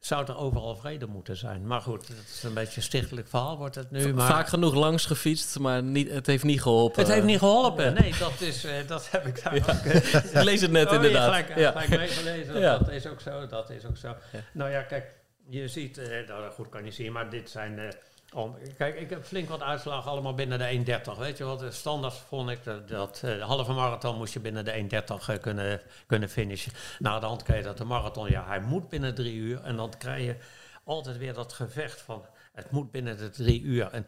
[0.00, 1.66] zou er overal vrede moeten zijn.
[1.66, 4.14] Maar goed, het is een beetje een stichtelijk verhaal wordt het nu.
[4.14, 7.02] Maar Vaak genoeg langs gefietst, maar niet, het heeft niet geholpen.
[7.02, 7.94] het heeft niet geholpen.
[7.94, 9.66] Nee, dat, is, eh, dat heb ik daar ook...
[9.84, 11.24] eh, Ik lees het net Oh, inderdaad.
[11.24, 11.70] Gelijk, ja.
[11.70, 12.60] gelijk meegelezen.
[12.60, 12.78] Ja.
[12.78, 14.14] Dat is ook zo, dat is ook zo.
[14.52, 15.06] Nou ja, kijk,
[15.48, 17.94] je ziet, eh, nou goed kan je zien, maar dit zijn...
[18.30, 21.18] eh, om, kijk, ik heb flink wat uitslagen allemaal binnen de 1.30.
[21.18, 24.72] Weet je wat, de standaard vond ik dat, eh, halve marathon moest je binnen de
[24.72, 26.72] 1.30 eh, kunnen, kunnen finishen.
[26.98, 29.60] Na de hand je dat de marathon, ja, hij moet binnen drie uur.
[29.62, 30.36] En dan krijg je
[30.84, 33.86] altijd weer dat gevecht van, het moet binnen de drie uur.
[33.90, 34.06] En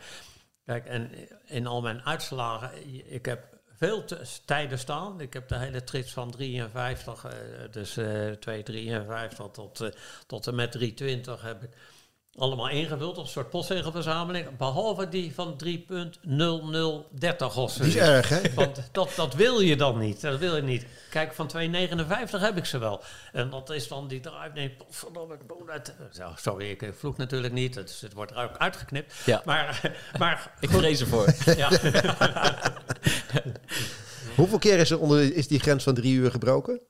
[0.65, 1.11] Kijk, en
[1.47, 2.71] in al mijn uitslagen,
[3.13, 4.05] ik heb veel
[4.45, 5.21] tijden staan.
[5.21, 7.33] Ik heb de hele trits van 53, eh,
[7.71, 9.89] dus eh 253 tot, eh,
[10.27, 11.71] tot en met 320 heb ik
[12.37, 13.17] allemaal ingevuld.
[13.17, 14.57] Een soort postzegelverzameling.
[14.57, 15.71] Behalve die van 3.0030
[17.57, 18.41] of Die is erg, hè?
[18.55, 20.21] Want dat, dat wil je dan niet.
[20.21, 20.87] Dat wil je niet.
[21.11, 21.61] Kijk, van 2,59
[22.31, 23.03] heb ik ze wel.
[23.33, 24.51] En dat is dan die drive.
[24.55, 25.95] Nee, verdomme, ik moet uit.
[26.13, 27.75] Zo, sorry, ik vloek natuurlijk niet.
[27.75, 29.15] Het, het wordt ook uitgeknipt.
[29.25, 29.43] Ja.
[29.45, 31.35] Maar, maar Ik vrees ervoor.
[31.57, 31.71] ja.
[34.37, 36.81] Hoeveel keer is, er onder, is die grens van drie uur gebroken?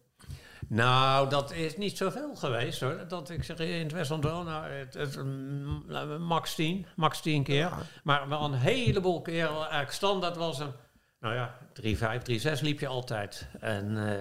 [0.68, 3.04] Nou, dat is niet zoveel geweest hoor.
[3.08, 5.84] Dat ik zeg in het West-Andorra, nou, het, het, mm,
[6.18, 7.70] max 10, max 10 keer.
[8.04, 10.72] Maar wel een heleboel keer, eigenlijk standaard was een,
[11.20, 12.22] nou ja, 3-5,
[12.58, 13.46] 3-6 liep je altijd.
[13.60, 14.20] En, eh,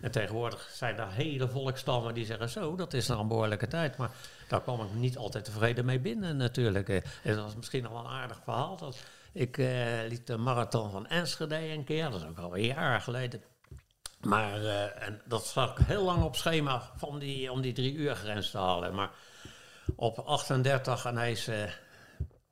[0.00, 3.96] en tegenwoordig zijn daar hele volkstammen die zeggen zo, dat is nou een behoorlijke tijd.
[3.96, 4.10] Maar
[4.48, 6.88] daar kwam ik niet altijd tevreden mee binnen natuurlijk.
[6.88, 8.76] Eh, En dat was misschien nog wel een aardig verhaal.
[8.76, 8.98] Dat
[9.32, 9.66] ik eh,
[10.08, 13.42] liep de marathon van Enschede een keer, dat is ook al een jaar geleden.
[14.20, 17.94] Maar eh, en dat zat ik heel lang op schema om die, om die drie
[17.94, 18.94] uur grens te halen.
[18.94, 19.10] Maar
[19.96, 21.62] op 38 en hij is, eh,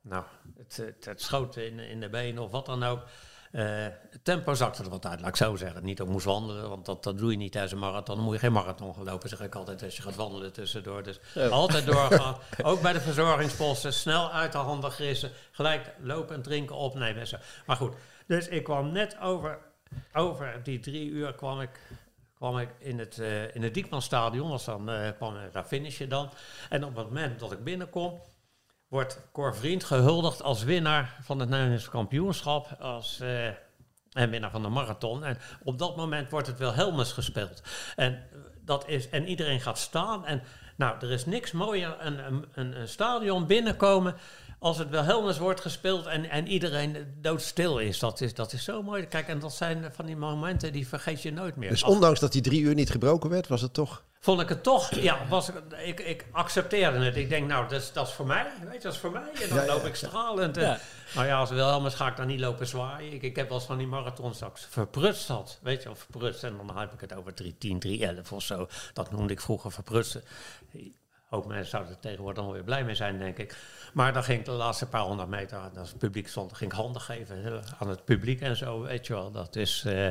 [0.01, 0.23] nou,
[0.57, 3.03] het, het, het schoot in, in de benen of wat dan ook.
[3.51, 5.83] Eh, het tempo zakte er wat uit, laat ik zo zeggen.
[5.83, 8.15] Niet dat ik moest wandelen, want dat, dat doe je niet tijdens een marathon.
[8.15, 11.03] Dan moet je geen marathon gaan lopen, zeg ik altijd, als je gaat wandelen tussendoor.
[11.03, 12.37] Dus altijd doorgaan.
[12.63, 15.31] ook bij de verzorgingsposten, snel uit de handen grissen.
[15.51, 17.37] Gelijk lopen en drinken opnemen en zo.
[17.65, 17.93] Maar goed,
[18.27, 19.59] dus ik kwam net over
[20.13, 21.81] over die drie uur kwam ik,
[22.35, 24.49] kwam ik in het, uh, in het Diekmanstadion.
[24.49, 26.29] Was dan, uh, kwam, daar finish dan.
[26.69, 28.21] En op het moment dat ik binnenkom,
[28.87, 32.75] wordt Cor Vriend gehuldigd als winnaar van het Nederlands kampioenschap.
[32.79, 33.21] Als,
[34.17, 35.23] en winnaar van de marathon.
[35.23, 37.61] En op dat moment wordt het Wilhelmus gespeeld.
[37.95, 38.23] En,
[38.61, 40.25] dat is, en iedereen gaat staan.
[40.25, 40.41] En
[40.75, 42.19] nou, er is niks mooier een,
[42.53, 44.15] een, een stadion binnenkomen
[44.59, 47.99] als het Wilhelmus wordt gespeeld en, en iedereen doodstil is.
[47.99, 48.33] Dat, is.
[48.33, 49.05] dat is zo mooi.
[49.05, 51.69] Kijk, en dat zijn van die momenten die vergeet je nooit meer.
[51.69, 54.05] Dus ondanks dat die drie uur niet gebroken werd, was het toch...
[54.19, 55.49] Vond ik het toch, ja, was,
[55.85, 57.15] ik, ik accepteerde het.
[57.15, 59.29] Ik denk, nou, dat is, dat is voor mij, weet je, dat is voor mij.
[59.41, 60.55] En dan Ja, ja, loop ik stralend.
[60.55, 60.79] Ja.
[61.15, 63.13] Nou ja, als Wilhelmus ga ik dan niet lopen zwaaien.
[63.13, 66.43] Ik, ik heb wel eens van die marathons straks verprutst had, weet je, of verprutst.
[66.43, 68.67] En dan heb ik het over 310, 311 of zo.
[68.93, 70.23] Dat noemde ik vroeger verprutsen.
[71.29, 73.57] Ook mensen zouden er tegenwoordig dan weer blij mee zijn, denk ik.
[73.93, 76.77] Maar dan ging ik de laatste paar honderd meter, als het publiek stond, ging ik
[76.77, 79.31] handen geven aan het publiek en zo, weet je wel.
[79.31, 80.07] Dat is, uh,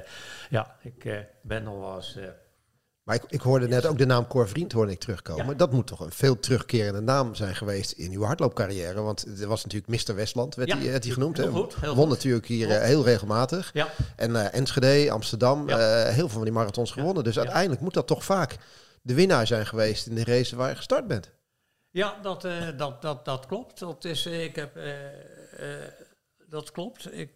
[0.51, 2.17] ja, ik uh, ben nog wel eens...
[2.17, 2.25] Uh,
[3.07, 5.47] maar ik, ik, hoorde net ook de naam Cor Vriend hoorde ik terugkomen.
[5.47, 5.55] Ja.
[5.55, 9.01] Dat moet toch een veel terugkerende naam zijn geweest in uw hardloopcarrière.
[9.03, 10.15] Want er was natuurlijk Mr.
[10.15, 11.37] Westland, werd hij genoemd.
[11.37, 12.15] Heel goed, heel Won goed.
[12.15, 13.71] natuurlijk hier eh, heel regelmatig.
[13.73, 17.25] ja, En eh, Enschede, Amsterdam, eh, heel veel van die marathons gewonnen.
[17.25, 18.57] Dus uiteindelijk moet dat toch vaak
[19.07, 21.33] de winnaar zijn geweest in de race waar je gestart bent.
[21.91, 23.79] ja dat, eh, dat, dat, dat klopt.
[23.79, 25.93] Dat, is, eh, ik heb, eh, eh,
[26.49, 27.13] dat klopt.
[27.15, 27.31] Ik,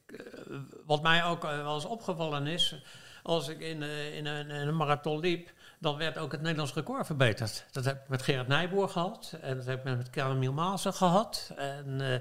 [0.86, 2.74] wat mij ook wel eens opgevallen is,
[3.22, 6.74] als ik in, eh, in, een, in een marathon liep, dan werd ook het Nederlands
[6.74, 7.64] record verbeterd.
[7.72, 11.52] Dat heb ik met Gerard Nijboer gehad en dat heb ik met Karel Maassen gehad.
[11.56, 12.18] En eh,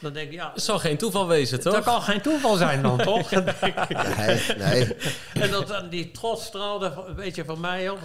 [0.00, 1.72] dan denk ik, ja, Het zal geen toeval wezen, toch?
[1.74, 3.30] dat kan geen toeval zijn dan, toch?
[3.30, 4.96] Nee, nee.
[5.34, 7.98] En dat, dan die trots straalde een beetje van mij op.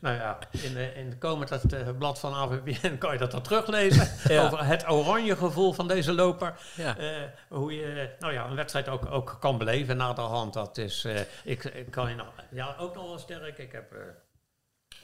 [0.00, 3.30] Nou ja, in, de, in de komend dat, eh, blad van AVBN kan je dat
[3.30, 4.08] dan teruglezen.
[4.34, 4.44] Ja.
[4.44, 6.54] Over het oranje gevoel van deze loper.
[6.76, 6.96] Ja.
[6.98, 7.06] Eh,
[7.48, 10.54] hoe je nou ja, een wedstrijd ook, ook kan beleven na de hand.
[10.54, 13.58] Dat is, eh, ik, ik kan je nog, ja, ook nog wel sterk.
[13.58, 13.94] Ik heb...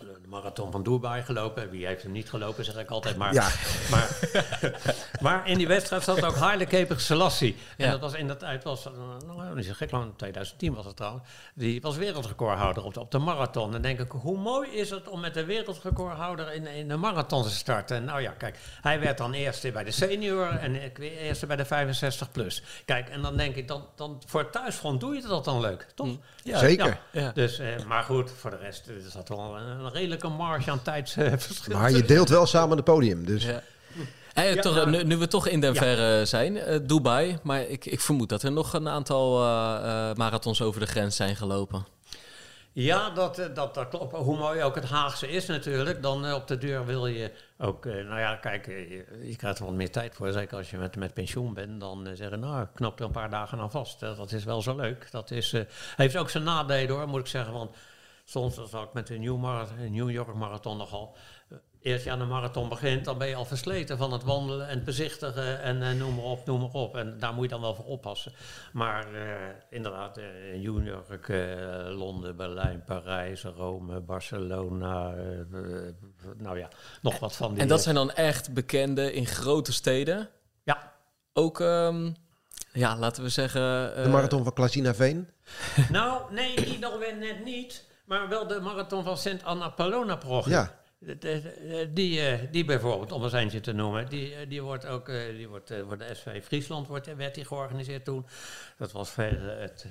[0.00, 1.70] eh, de marathon van Dubai gelopen.
[1.70, 3.16] Wie heeft hem niet gelopen, zeg ik altijd.
[3.16, 3.48] Maar, Ja.
[3.90, 4.18] maar,
[5.20, 7.56] maar in die wedstrijd zat ook Haile Keper Selassie.
[7.76, 7.90] En Ja.
[7.90, 8.92] dat was in dat tijd, was, eh,
[9.26, 11.24] nou, niet zo gek lang, 2010 was het trouwens.
[11.54, 13.74] Die was wereldrecordhouder op de, op de marathon.
[13.74, 17.42] En denk ik, hoe mooi is het om met de wereldrecordhouder in, in de marathon
[17.42, 17.96] te starten.
[17.96, 21.46] En nou ja, kijk, hij werd dan eerste bij de senior en ik weer eerste
[21.46, 22.62] bij de 65 plus.
[22.84, 25.86] Kijk, en dan denk ik, dan, dan voor het thuisfront doe je dat dan leuk,
[25.94, 26.08] toch?
[26.42, 26.98] Ja, Zeker.
[27.10, 27.30] Ja.
[27.32, 30.82] Dus, eh, maar goed, voor de rest er zat wel een, een redelijke marge aan
[30.82, 31.78] tijdsverschil.
[31.78, 33.24] Maar je deelt wel samen het podium.
[33.26, 33.62] Dus Ja.
[34.32, 37.60] Hey, Ja, toch, nou, nu, nu we toch in den verre zijn, eh, Dubai, maar
[37.60, 41.36] ik, ik vermoed dat er nog een aantal eh, eh, marathons over de grens zijn
[41.36, 41.86] gelopen.
[42.72, 44.14] Ja, dat, dat, dat klopt.
[44.14, 46.02] Hoe mooi ook het Haagse is natuurlijk.
[46.02, 47.86] Dan op de deur wil je ook...
[47.86, 50.32] eh, nou ja, kijk, je, je krijgt er wat meer tijd voor.
[50.32, 51.80] Zeker als je met, met pensioen bent.
[51.80, 54.00] Dan zeggen, nou, knap er een paar dagen aan vast.
[54.00, 55.10] Dat is wel zo leuk.
[55.10, 55.60] Dat is, eh,
[55.96, 57.52] heeft ook zijn nadelen hoor, moet ik zeggen.
[57.52, 57.70] Want
[58.26, 61.16] soms, als ik met de New, Marathon, de New York Marathon nogal...
[61.80, 64.74] Eerst je aan de marathon begint, dan ben je al versleten van het wandelen en
[64.74, 66.96] het bezichtigen en eh, noem maar op, noem maar op.
[66.96, 68.32] En daar moet je dan wel voor oppassen.
[68.72, 70.24] Maar eh, inderdaad, eh,
[70.62, 71.28] New York,
[71.96, 75.14] Londen, Berlijn, Parijs, Rome, Barcelona,
[76.36, 76.68] nou ja,
[77.02, 77.62] nog wat van die...
[77.62, 80.28] En dat zijn dan echt bekende in grote steden.
[80.64, 80.92] Ja,
[81.32, 82.10] Ook, ehm,
[82.72, 83.94] ja, laten we zeggen...
[83.96, 85.28] eh, de marathon van Klasina Veen.
[85.90, 90.18] nou, nee, die nog weer net niet, maar wel de marathon van Sint Anna Palona.
[90.44, 90.74] Ja.
[91.88, 95.36] Die, eh, die bijvoorbeeld, om eens eentje te noemen, die, eh, die wordt ook, eh,
[95.36, 98.26] die wordt, wordt de SV Friesland wordt, werd die georganiseerd toen.
[98.78, 99.86] Dat was het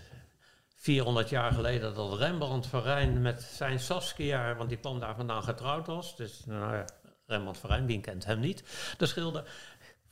[0.75, 5.43] 400 jaar geleden dat Rembrandt van Rijn met zijn Saskia, want die kwam daar vandaan
[5.43, 6.15] getrouwd was.
[6.15, 6.85] Dus nou ja,
[7.25, 8.63] Rembrandt van Rijn, wie kent hem niet?
[8.97, 9.43] De schilder.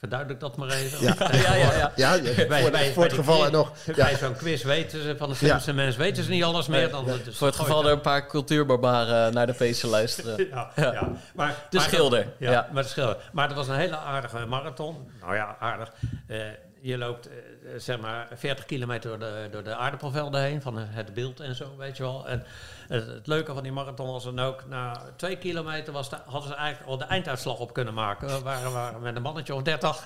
[0.03, 1.01] Verduidelijk dat maar even.
[1.05, 1.15] Ja.
[1.31, 1.91] Ja, ja, ja.
[1.95, 3.71] Ja, Bij- voor, bij- voor het bij geval er nog.
[3.95, 4.17] Bij Ja.
[4.17, 6.89] zo'n quiz weten ze, van de slimste mensen weten ze niet alles meer.
[6.89, 10.47] Dan, dus Voor het gooi geval er een paar cultuurbarbaren naar de feesten luisteren.
[10.51, 10.91] ja, Ja.
[10.93, 11.09] ja.
[11.35, 12.67] Maar, De maar schilder, dat- ja, ja.
[12.71, 13.17] maar de schilder.
[13.31, 15.11] Maar dat was een hele aardige marathon.
[15.21, 15.91] Nou ja, aardig.
[16.27, 16.37] Eh,
[16.84, 17.34] je loopt eh,
[17.78, 21.76] zeg maar 40 kilometer door de, door de aardappelvelden heen, van het beeld en zo,
[21.78, 22.28] weet je wel.
[22.28, 22.43] En
[22.88, 26.50] het, het leuke van die marathon was dan ook, na twee kilometer was de, hadden
[26.50, 28.28] ze eigenlijk al de einduitslag op kunnen maken.
[28.28, 30.04] We waren, waren met een mannetje of 30.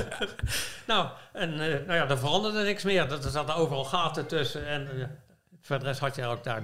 [0.86, 3.12] nou, en eh, nou ja, er veranderde niks meer.
[3.12, 4.66] Er zaten overal gaten tussen.
[4.66, 5.06] En eh,
[5.60, 6.62] voor de rest had je ook daar...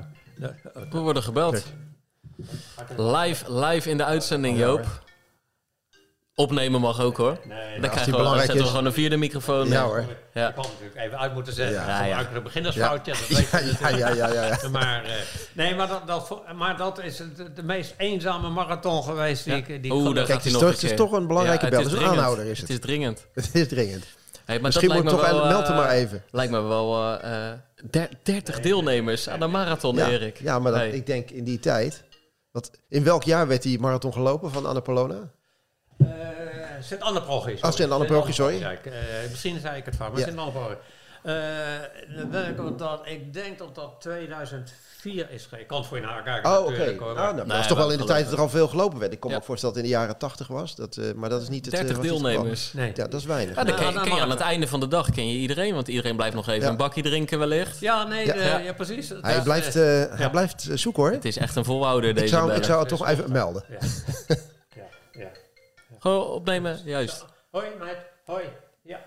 [0.90, 1.72] We worden gebeld.
[2.96, 5.04] Live, live in de uitzending, Joop.
[6.38, 7.38] Opnemen mag ook hoor.
[7.44, 9.68] Nee, Dan nou, krijgen we, belangrijk zetten we gewoon een vierde microfoon.
[9.68, 10.04] Ja hoor.
[10.34, 10.48] Ja.
[10.48, 11.76] Ik had natuurlijk even uit moeten zetten.
[11.76, 11.86] Ja.
[11.88, 12.26] Ja, ja.
[12.34, 13.14] een beginnersfoutje.
[13.28, 14.68] Ja, je ja, ja, ja, ja, ja.
[14.78, 15.10] Maar, eh,
[15.52, 19.82] nee, maar dat, dat, maar dat is de, de meest eenzame marathon geweest die ik...
[19.82, 21.78] Die Oeh, Kijk, het is toch- het is toch een belangrijke Ja, bel.
[21.82, 22.68] het is een aanhouder, is het.
[22.68, 23.26] Het is dringend.
[23.34, 24.04] Het is dringend.
[24.44, 26.22] Hey, maar Misschien dat moet lijkt ik me toch wel, meld hem eh, maar even.
[26.30, 27.58] Lijkt me wel eh, eh,
[27.90, 30.38] der- 30 deelnemers aan de marathon, Erik.
[30.42, 32.04] ja maar ik denk in die tijd...
[32.88, 35.30] In welk jaar werd die marathon gelopen van Annapolona?
[35.98, 36.06] Eh,
[36.80, 37.62] Sint-Anne-parochie.
[37.62, 38.58] Oh, Sint-Anne-parochie, sorry.
[38.58, 38.92] Ja, ik, eh,
[39.30, 40.26] misschien zei ik het fout, maar Ja.
[40.26, 40.76] Sint-Anne-parochie.
[41.22, 41.34] Eh,
[42.76, 45.42] dat, ik denk dat dat 2004 is.
[45.44, 45.52] geweest.
[45.52, 46.94] Ik kan het voor je nakijken Oh, oké.
[46.98, 48.98] Ah, maar- nou, dat was toch wel in de tijd dat er al veel gelopen
[48.98, 49.12] werd.
[49.12, 49.30] Ik Ja.
[49.30, 50.74] me ook voorstellen dat het in de jaren 80 was.
[50.74, 51.74] Dat, eh, maar dat is niet het...
[51.74, 52.34] eh, 30 was niet het geval.
[52.36, 52.72] deelnemers.
[52.72, 52.90] Nee.
[52.94, 53.56] Ja, dat is weinig.
[53.56, 54.48] Ja, dan ken, je- ken aan het het.
[54.48, 56.68] einde van de dag ken je iedereen, want iedereen blijft nog even Ja.
[56.70, 57.80] een bakje drinken wellicht.
[57.80, 58.72] Ja, nee, Ja.
[58.72, 59.08] precies.
[59.08, 61.12] Het Hij is, blijft, hij blijft zoeken hoor.
[61.12, 63.64] Het is echt een volhouder deze Ik zou, ik zou het toch even melden.
[66.06, 67.24] Gewoon opnemen, juist.
[67.50, 67.98] Hoi, meid.
[68.24, 68.52] Hoi.
[68.82, 69.04] Ja.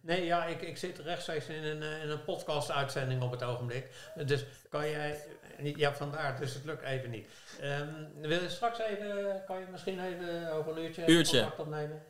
[0.00, 4.10] Nee, ja, ik, ik zit rechtstreeks in een, eh, in een podcast-uitzending op het ogenblik.
[4.26, 5.24] Dus kan jij...
[5.58, 7.28] niet- Ja, vandaar, dus het lukt even niet.
[7.60, 9.42] Ehm, wil je straks even...
[9.46, 11.06] Kan je misschien even over een uurtje...
[11.06, 11.38] Uurtje.
[11.40, 12.02] contact opnemen?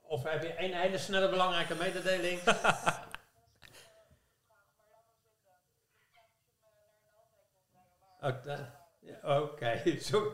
[0.00, 2.40] Of heb je een hele snelle belangrijke mededeling?
[8.20, 8.79] Oké, ja,
[9.24, 9.82] oké.
[10.10, 10.32] Zo-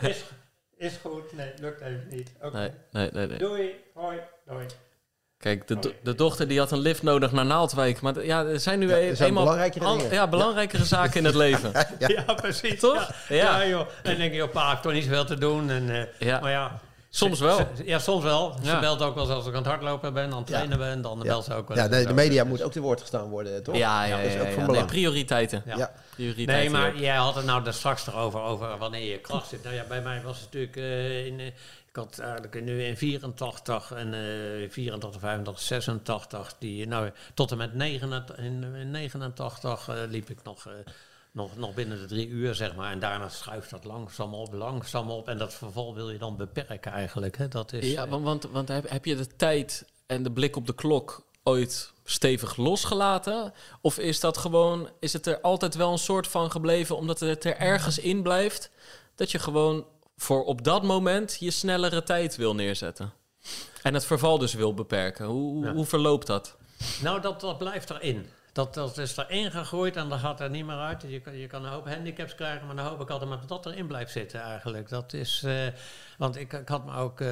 [0.00, 0.24] is,
[0.76, 1.32] is goed.
[1.36, 2.32] Nee, lukt even niet.
[2.42, 2.56] Oké.
[2.58, 3.38] Nee, nee, nee, nee.
[3.38, 3.74] Doei.
[3.94, 4.18] Hoi.
[4.46, 4.66] Doei.
[5.38, 8.00] Kijk, de, do- de dochter die had een lift nodig naar Naaldwijk.
[8.00, 10.12] Maar ja, er zijn nu Ja, e- er zijn eenmaal belangrijkere al- dingen.
[10.12, 11.72] ja, belangrijkere zaken in het leven.
[12.26, 12.80] Ja, precies.
[12.80, 13.10] Toch?
[13.28, 13.60] Ja, Ja.
[13.60, 13.66] ja.
[13.68, 13.80] joh.
[13.80, 15.70] En dan denk je, pa, ik heb toch niet zoveel te doen.
[15.70, 16.40] En, eh, Ja.
[16.40, 16.80] Maar ja.
[17.18, 17.66] Soms wel.
[17.84, 18.54] ja, soms wel.
[18.62, 18.80] Ze Ja.
[18.80, 20.54] belt ook wel eens als ik aan het hardlopen ben, aan het Ja.
[20.54, 21.02] trainen ben.
[21.02, 23.28] Dan Ja, belt ze ook wel ja de media Dus- moet ook te woord gestaan
[23.28, 23.76] worden, toch?
[23.76, 24.66] Ja, ja, dat is ja, ook ja, van ja.
[24.66, 24.90] belang.
[24.90, 25.62] Nee, prioriteiten.
[25.66, 25.92] Ja.
[26.14, 26.98] Prioriteiten Nee, maar ook.
[26.98, 29.62] jij had het nou daar straks erover, over wanneer je kracht zit.
[29.62, 31.40] Nou ja, bij mij was het natuurlijk eh, in...
[31.40, 31.46] eh,
[31.88, 37.56] ik had eigenlijk nu in 84 en eh 84, 85, 86, die, nou, tot en
[37.56, 40.72] met 89, in, in 89 eh, liep ik nog, eh,
[41.32, 42.92] nog, nog binnen de drie uur, zeg maar.
[42.92, 45.28] En daarna schuift dat langzaam op, langzaam op.
[45.28, 47.36] En dat verval wil je dan beperken eigenlijk.
[47.36, 47.48] Hè?
[47.48, 50.56] Dat is, Ja, eh, want, want, want heb, heb je de tijd en de blik
[50.56, 53.52] op de klok ooit stevig losgelaten?
[53.80, 57.44] Of is dat gewoon, is het er altijd wel een soort van gebleven, omdat het
[57.44, 58.70] er ergens in blijft,
[59.14, 59.86] dat je gewoon
[60.16, 63.12] voor op dat moment je snellere tijd wil neerzetten?
[63.82, 65.26] En het verval dus wil beperken.
[65.26, 65.72] Hoe, hoe- Ja.
[65.72, 66.56] hoe verloopt dat?
[67.02, 68.26] Nou, dat, dat blijft erin.
[68.58, 71.02] Dat, dat is erin gegroeid en dat gaat er niet meer uit.
[71.02, 73.86] Je je kan een hoop handicaps krijgen, maar dan hoop ik altijd maar dat erin
[73.86, 74.88] blijft zitten eigenlijk.
[74.88, 75.66] Dat is, eh,
[76.16, 77.28] want ik, ik had me ook eh,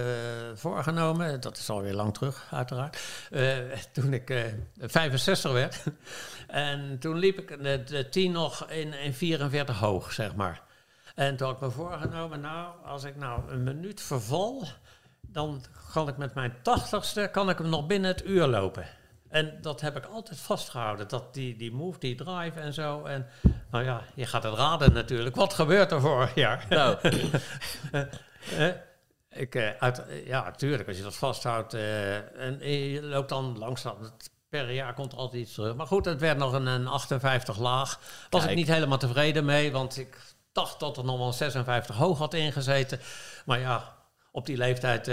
[0.54, 2.98] voorgenomen, dat is alweer lang terug uiteraard,
[3.30, 3.58] eh,
[3.92, 4.44] toen ik eh
[4.80, 5.84] 65 werd.
[6.46, 10.62] en toen liep ik de, de 10 nog in, in 44 hoog, zeg maar.
[11.14, 14.64] En toen had ik me voorgenomen, nou, als ik nou een minuut verval,
[15.20, 18.86] dan kan ik met mijn tachtigste kan ik hem nog binnen het uur lopen.
[19.28, 21.08] En dat heb ik altijd vastgehouden.
[21.08, 23.04] Dat die, die move, die drive en zo.
[23.04, 23.26] En
[23.70, 25.36] nou ja, je gaat het raden natuurlijk.
[25.36, 26.66] Wat gebeurt er vorig jaar?
[26.76, 26.98] Nou,
[28.50, 28.68] Eh,
[29.28, 31.74] ik, eh, uit, eh, ja, natuurlijk, als je dat vasthoudt.
[31.74, 33.96] en je loopt dan langzaam.
[34.48, 35.74] Per jaar komt er altijd iets terug.
[35.74, 38.00] Maar goed, het werd nog een, een 58 laag.
[38.30, 38.52] Was Kijk.
[38.52, 39.72] ik niet helemaal tevreden mee.
[39.72, 40.18] Want ik
[40.52, 43.00] dacht dat er nog wel een 56 hoog had ingezeten.
[43.44, 43.96] Maar ja,
[44.32, 45.10] op die leeftijd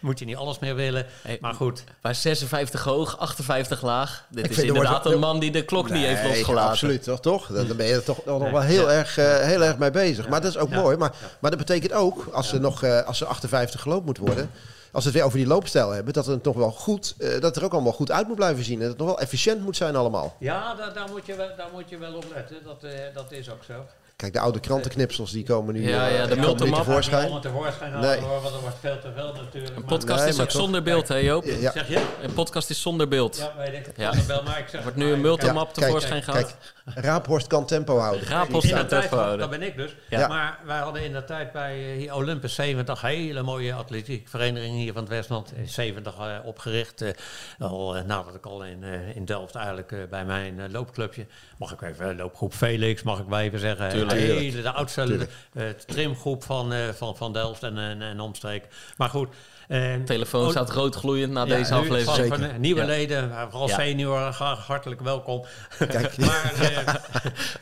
[0.00, 1.06] moet je niet alles meer willen.
[1.22, 4.24] Hey, Maar goed, maar 56 hoog, 58 laag.
[4.30, 6.70] Dit Ik is er inderdaad een man die de klok niet heeft losgelaten.
[6.70, 7.20] Absoluut, toch?
[7.20, 7.46] toch?
[7.46, 8.52] Dan dan ben je er toch nog Nee.
[8.52, 8.96] wel heel, Ja.
[8.96, 10.28] erg, eh, heel erg mee bezig.
[10.28, 10.80] Maar dat is ook Ja.
[10.80, 10.96] mooi.
[10.96, 11.28] Maar, Ja.
[11.38, 14.50] maar dat betekent ook, als, ze nog, eh, als ze 58 geloopt moet worden...
[14.92, 17.42] Als we het weer over die loopstijl hebben, dat het nog wel goed, eh, dat
[17.42, 18.74] het er ook allemaal goed uit moet blijven zien.
[18.74, 20.36] En dat het nog wel efficiënt moet zijn allemaal.
[20.38, 22.56] ja, daar, daar, moet, je wel, daar moet je wel op letten.
[22.64, 23.72] Dat, eh, dat is ook zo.
[24.16, 26.78] Kijk, de oude krantenknipsels die komen nu, Ja, eh, ja, de die komen multimap.
[26.84, 28.00] tevoorschijn.
[28.00, 28.20] Nee.
[28.20, 29.76] hoor, want er wordt veel te veel natuurlijk.
[29.76, 31.44] Een podcast Nee, is ook toch- zonder beeld, hè Joop?
[31.44, 32.06] Ja, Zeg je?
[32.22, 33.36] Een podcast is zonder beeld.
[33.36, 33.96] Ja, weet ik.
[33.96, 34.12] Ja.
[34.12, 34.22] Ja.
[34.26, 36.56] Bel, maar ik zeg wordt nu een multimap tevoorschijn kijk, gehaald.
[36.94, 38.26] Raaphorst kan tempo houden.
[38.28, 39.38] Raaphorst In kan tempo houden.
[39.38, 39.96] dat ben ik dus.
[40.08, 40.28] Ja.
[40.28, 44.92] Maar wij hadden in de tijd bij eh, hier Olympus 70 hele mooie atletiekvereniging hier
[44.92, 45.52] van het Westland.
[45.56, 47.02] In 70 eh, opgericht.
[47.02, 47.10] eh,
[47.58, 51.26] al, eh, nadat ik al in, eh, in Delft eigenlijk eh, bij mijn eh, loopclubje.
[51.58, 53.88] Mag ik even, eh, loopgroep Felix, mag ik wel even zeggen.
[53.88, 54.20] Tuurlijk.
[54.20, 58.64] Hele, de oudste eh, trimgroep van, eh, van, van Delft en, en, en omstreek.
[58.96, 59.28] Maar goed.
[59.68, 62.34] En- telefoon Oh, staat rood gloeiend na ja, deze nu aflevering.
[62.34, 62.86] van- nieuwe Ja.
[62.86, 63.74] leden, vooral Ja.
[63.74, 65.44] senioren, graag hartelijk welkom.
[65.78, 66.94] Kijk, maar eh,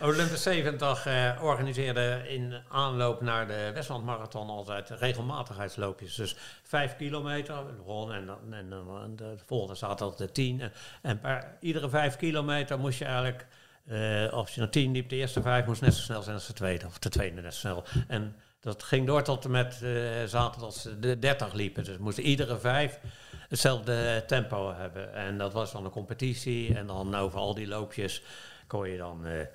[0.08, 6.14] Olympus 70 eh, organiseerde in aanloop naar de Westland Marathon altijd regelmatigheidsloopjes.
[6.14, 10.60] Dus vijf kilometer, begon en, dan, en, dan- en de volgende zat dat de tien.
[10.60, 13.46] En, en per iedere vijf kilometer moest je eigenlijk,
[13.86, 16.46] eh, als je naar tien liep, de eerste vijf moest net zo snel zijn als
[16.46, 16.86] de tweede.
[16.86, 17.84] Of de tweede net zo snel.
[18.08, 21.84] En dat ging door tot en met eh, ze de 30 liepen.
[21.84, 23.00] Dus moesten iedere vijf
[23.48, 25.14] hetzelfde tempo hebben.
[25.14, 26.74] En dat was dan een competitie.
[26.76, 28.22] En dan over al die loopjes
[28.66, 29.46] kon je dan eh,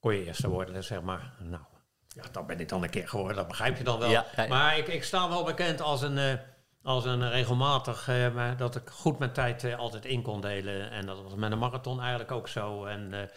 [0.00, 1.32] kon je eerste worden, zeg maar.
[1.38, 1.62] Nou,
[2.08, 4.10] ja, dat ben ik dan een keer geworden, dat begrijp je dan wel.
[4.10, 4.48] Ja, ja, ja.
[4.48, 6.34] Maar ik, ik sta wel bekend als een, eh,
[6.82, 10.90] als een regelmatig, maar dat ik goed mijn tijd altijd in kon delen.
[10.90, 12.84] En dat was met een marathon eigenlijk ook zo.
[12.84, 13.30] En,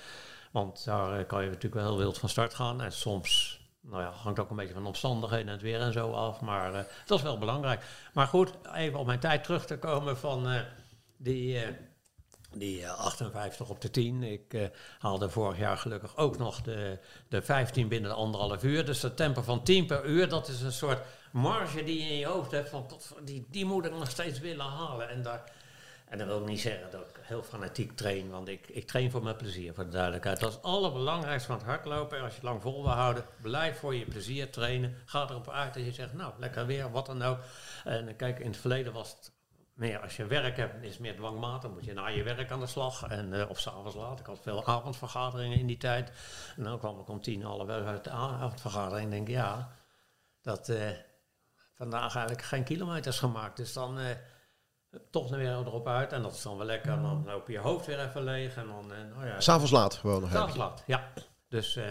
[0.51, 2.82] want daar kan je natuurlijk wel heel wild van start gaan.
[2.82, 5.94] En soms, nou ja, hangt ook een beetje van de omstandigheden en het weer en
[5.94, 6.42] zo af.
[6.42, 7.84] Maar eh, dat is wel belangrijk.
[8.14, 10.62] Maar goed, even op mijn tijd terug te komen van eh,
[11.18, 11.60] die...
[11.60, 11.74] eh,
[12.56, 14.24] die eh, 58 op de 10.
[14.24, 14.62] Ik eh,
[15.00, 18.86] haalde vorig jaar gelukkig ook nog de, de 15 binnen de anderhalf uur.
[18.86, 21.00] Dus dat tempo van 10 per uur, dat is een soort
[21.32, 22.70] marge die je in je hoofd hebt.
[22.70, 22.86] Van,
[23.24, 25.10] die, die moet ik nog steeds willen halen.
[25.10, 25.52] En, daar,
[26.14, 28.30] en dat wil ik niet zeggen dat ik heel fanatiek train.
[28.30, 30.39] Want ik, ik train voor mijn plezier, voor de duidelijkheid.
[30.39, 32.18] Dat is het allerbelangrijkste van het hardlopen.
[32.18, 34.95] En als je het lang vol wil houden, blijf voor je plezier trainen.
[35.05, 37.39] Ga erop uit dat je zegt, nou, lekker weer, wat dan ook.
[37.84, 39.32] En kijk, in het verleden was het
[39.74, 41.70] meer als je werk hebt, is het meer dwangmatig.
[41.70, 43.03] Moet je na je werk aan de slag.
[43.03, 44.20] En, eh, of s'avonds laat.
[44.20, 46.11] Ik had veel avondvergaderingen in die tijd.
[46.57, 49.03] En dan kwam ik om tien, half uit de avondvergadering.
[49.03, 49.72] En denk ja,
[50.41, 50.89] dat eh,
[51.74, 53.57] vandaag eigenlijk geen kilometers gemaakt.
[53.57, 54.05] Dus dan eh,
[55.12, 56.12] toch weer erop uit.
[56.12, 56.91] En dat is dan wel lekker.
[56.91, 58.56] En dan loop je je hoofd weer even leeg.
[58.56, 61.12] En dan, eh, nou ja, S'avonds laat gewoon nog S'avonds laat, ja.
[61.50, 61.84] Dus eh,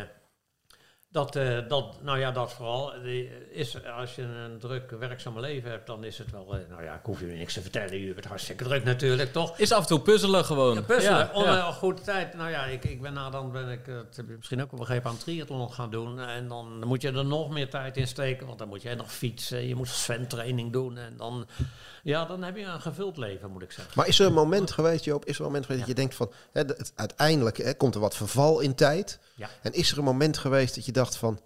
[1.11, 2.93] dat, eh, dat, nou ja, dat vooral.
[3.03, 6.95] Die is, als je een druk werkzaam leven hebt, dan is het wel, nou ja,
[6.95, 8.01] ik hoef je niks te vertellen.
[8.01, 9.59] U het hartstikke druk natuurlijk, toch?
[9.59, 10.75] Is af en toe puzzelen gewoon.
[10.75, 11.67] Ja, puzzelen, Ja, om ja.
[11.67, 12.35] een goede tijd.
[12.35, 14.79] Nou ja, ik, ik ben na dan ben ik, dat heb je misschien ook op
[14.79, 16.21] een gegeven moment aan triathlon gaan doen.
[16.21, 19.13] En dan moet je er nog meer tijd in steken, want dan moet je nog
[19.13, 20.99] fietsen, je moet zwemtraining doen.
[20.99, 21.47] En dan,
[22.03, 23.93] ja, dan heb je een gevuld leven, moet ik zeggen.
[23.97, 26.15] Maar is er een moment geweest, Joop, is er een moment geweest dat je denkt
[26.15, 29.19] van, hè, het- uiteindelijk hè, komt er wat verval in tijd.
[29.35, 29.49] Ja.
[29.63, 31.41] En is er een moment geweest dat je dacht van,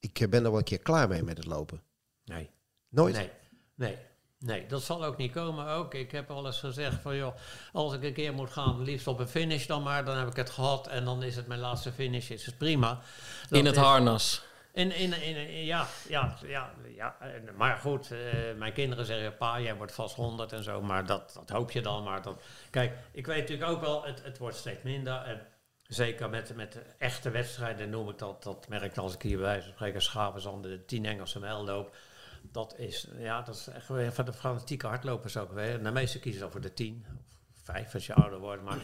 [0.00, 1.82] ik ben er wel een keer klaar mee met het lopen?
[2.24, 2.50] Nee.
[2.88, 3.14] Nooit?
[3.14, 3.30] Nee,
[3.74, 3.98] nee,
[4.38, 5.94] nee, dat zal ook niet komen ook.
[5.94, 7.34] Ik heb al eens gezegd van joh,
[7.72, 10.36] als ik een keer moet gaan, liefst op een finish dan maar, dan heb ik
[10.36, 13.00] het gehad en dan is het mijn laatste finish, is het prima.
[13.48, 14.44] Dat In het is- harnas.
[14.74, 17.16] In, in, in- ja, ja, ja, ja.
[17.20, 18.18] En- Maar goed, eh,
[18.56, 21.80] mijn kinderen zeggen, pa, jij wordt vast 100 en zo, maar dat, dat hoop je
[21.80, 22.02] dan.
[22.02, 25.22] Maar dat, kijk, ik weet natuurlijk ook wel, het, het wordt steeds minder.
[25.22, 25.46] En
[25.82, 29.46] zeker met, met echte wedstrijden noem ik dat, dat merk ik als ik hier bij
[29.46, 31.96] wijze van spreken Schavenzand de 10 Engelse mijl loop.
[32.42, 35.82] Dat is, ja, dat is echt van de fanatieke hardlopers ook weer.
[35.82, 37.06] De meeste kiezen dan voor de 10,
[37.54, 38.62] of 5 als je ouder wordt.
[38.62, 38.78] Maar,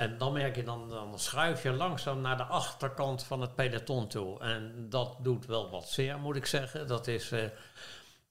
[0.00, 4.08] en dan merk je, dan, dan schuif je langzaam naar de achterkant van het peloton
[4.08, 4.38] toe.
[4.38, 6.86] En dat doet wel wat zeer, moet ik zeggen.
[6.86, 7.58] Dat is eh, eigenlijk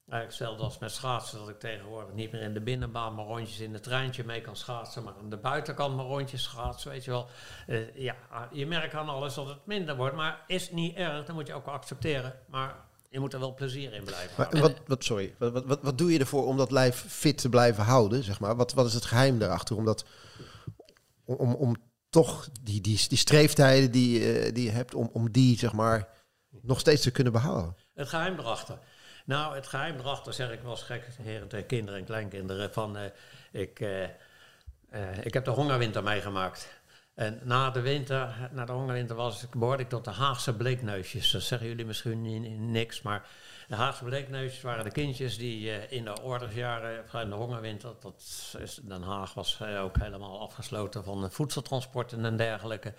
[0.08, 1.40] hetzelfde als met schaatsen.
[1.40, 4.56] Dat ik tegenwoordig niet meer in de binnenbaan maar rondjes in het treintje mee kan
[4.56, 5.04] schaatsen.
[5.04, 7.28] Maar aan de buitenkant maar rondjes schaatsen, weet je wel.
[7.68, 8.16] Eh, ja,
[8.52, 10.16] je merkt aan alles dat het minder wordt.
[10.16, 12.34] Maar is niet erg, dat moet je ook wel accepteren.
[12.48, 12.76] Maar
[13.10, 14.72] je moet er wel plezier in blijven Maar houden.
[14.72, 17.50] wat, wat, sorry, wat, wat, wat, wat doe je ervoor om dat lijf fit te
[17.50, 18.24] blijven houden?
[18.24, 18.56] Zeg maar?
[18.56, 19.76] wat, wat is het geheim daarachter?
[19.76, 20.06] Om, dat,
[21.38, 21.76] om, om,
[22.10, 26.08] toch die, die, die streeftijden die, eh, die je hebt, om, om die zeg maar
[26.62, 27.76] nog steeds te kunnen behouden?
[27.94, 28.80] Het geheim erachter.
[29.26, 33.04] Nou, het geheim erachter zeg ik eens gek, heren kinderen en kleinkinderen, van eh,
[33.52, 34.04] ik, eh,
[35.24, 36.78] ik heb de hongerwinter meegemaakt.
[37.14, 41.32] En na de winter, na de hongerwinter was ik, behoorde ik tot de Haagse bleekneusjes.
[41.32, 43.28] Dat zeggen jullie misschien ni- ni- niks, maar
[43.70, 47.94] de Haagse bleekneusjes waren de kindjes die eh, in de oorlogsjaren, of in de hongerwinter,
[48.00, 48.14] dat
[48.62, 52.94] is, Den Haag was eh, ook helemaal afgesloten van eh, voedseltransporten en dergelijke.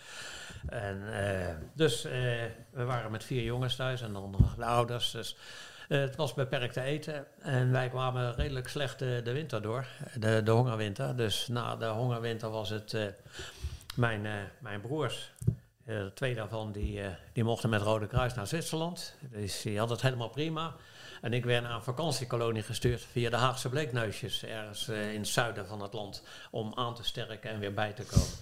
[0.69, 2.13] En, eh, dus eh,
[2.71, 5.11] we waren met vier jongens thuis en dan de ouders.
[5.11, 5.37] Dus
[5.91, 10.43] eh, het was beperkt te eten en wij kwamen redelijk slecht de, winter door, de,
[10.43, 11.17] de hongerwinter.
[11.17, 13.07] Dus na de hongerwinter was het eh,
[13.95, 15.33] mijn, eh, mijn broers.
[15.91, 19.17] Eh, twee daarvan die, eh, die mochten met Rode Kruis naar Zwitserland.
[19.21, 20.75] Dus die had het helemaal prima.
[21.21, 25.29] En ik werd naar een vakantiekolonie gestuurd via de Haagse Bleekneusjes, ergens eh, in het
[25.29, 28.37] zuiden van het land, om aan te sterken en weer bij te komen.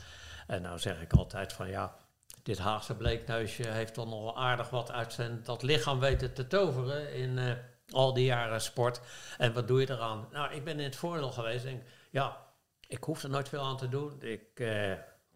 [0.47, 1.97] En nou zeg ik altijd van ja,
[2.43, 7.13] dit Haagse bleekneusje heeft dan nog aardig wat uit zijn dat lichaam weten te toveren
[7.13, 7.59] in
[7.91, 9.01] al die jaren sport.
[9.39, 10.29] En wat doe je eraan?
[10.33, 11.65] Nou, ik ben in het voordeel geweest.
[11.65, 12.37] Denk, ja,
[12.87, 14.23] ik hoef er nooit veel aan te doen.
[14.23, 14.61] Ik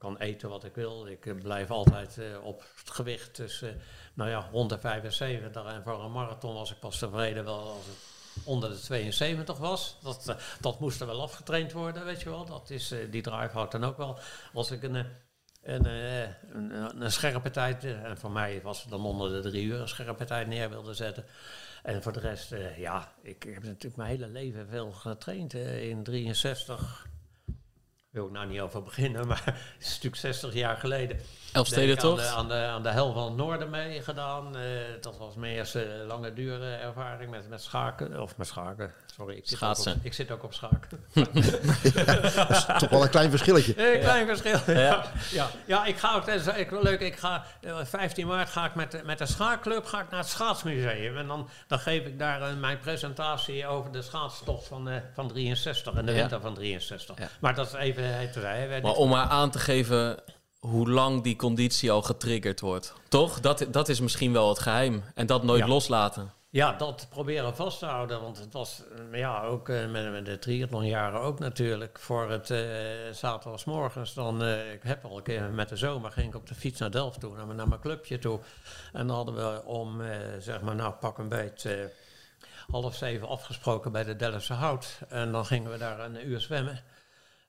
[0.03, 1.07] kan eten wat ik wil.
[1.07, 3.81] Ik eh, blijf altijd eh, op het gewicht tussen,
[4.15, 5.65] nou ja, 175.
[5.65, 7.97] En voor een marathon was ik pas tevreden wel als het
[8.45, 9.99] onder de 72 was.
[10.03, 12.45] Dat, eh, dat moest er wel afgetraind worden, weet je wel.
[12.45, 14.19] Dat is, die drive houdt dan ook wel.
[14.55, 14.95] Als ik een,
[15.63, 19.81] een, een, een, scherpe tijd, en voor mij was het dan onder de drie uur
[19.81, 21.25] een scherpe tijd neer wilde zetten.
[21.83, 25.55] En voor de rest, ja, ik heb natuurlijk mijn hele leven veel getraind.
[25.55, 27.11] in 63
[28.13, 29.43] wil ik nou niet over beginnen, maar
[29.79, 31.21] het is natuurlijk 60 jaar geleden.
[31.53, 32.21] Elfsteden toch?
[32.21, 34.57] Aan de, aan, de, aan de hel van het noorden mee gedaan.
[34.57, 34.63] Eh,
[35.01, 38.21] dat was mijn eerste lange dure ervaring met, met schaken.
[38.21, 39.35] Of met schaken, sorry.
[39.37, 39.93] Ik zit, ook Schaatsen.
[39.93, 41.05] op, ik zit ook op schaken.
[42.79, 43.95] Toch wel een klein verschilletje.
[43.95, 44.59] Een klein verschil.
[44.75, 44.81] Ja.
[44.81, 45.05] Ja.
[45.33, 45.49] Ja.
[45.67, 45.85] Ja.
[45.85, 48.91] ik ga ook, dat is ik, leuk, ik ga, eh, 15 maart ga ik met,
[48.91, 51.17] de- met de schaakclub ga ik naar het schaatsmuseum.
[51.17, 55.29] En dan, dan geef ik daar eh, mijn presentatie over de schaatstocht van, eh, van
[55.29, 56.19] 63 en de Ja.
[56.19, 57.19] winter van 63.
[57.19, 57.29] Ja.
[57.41, 60.19] Maar dat is even het Maar om maar aan te geven
[60.59, 62.95] hoe lang die conditie al getriggerd wordt.
[63.09, 63.41] Toch?
[63.41, 65.03] Dat, dat is misschien wel het geheim.
[65.15, 65.69] En dat nooit Ja.
[65.69, 66.33] loslaten.
[66.53, 68.21] Ja, dat proberen vast te houden.
[68.21, 68.83] Want het was
[69.13, 71.99] eh, ja, ook eh, met, met de triathlonjaren ook natuurlijk.
[71.99, 74.15] Voor het eh zaterdagsmorgens.
[74.15, 76.91] Dan, ik heb al een keer met de zomer ging ik op de fiets naar
[76.91, 77.37] Delft toe.
[77.37, 78.41] Naar, mijn- clubje toe.
[78.93, 80.03] En dan hadden we om,
[80.39, 81.91] zeg maar, nou pak een beetje
[82.71, 85.01] half zeven afgesproken bij de Delftse Hout.
[85.09, 86.81] En dan gingen we daar een uur zwemmen.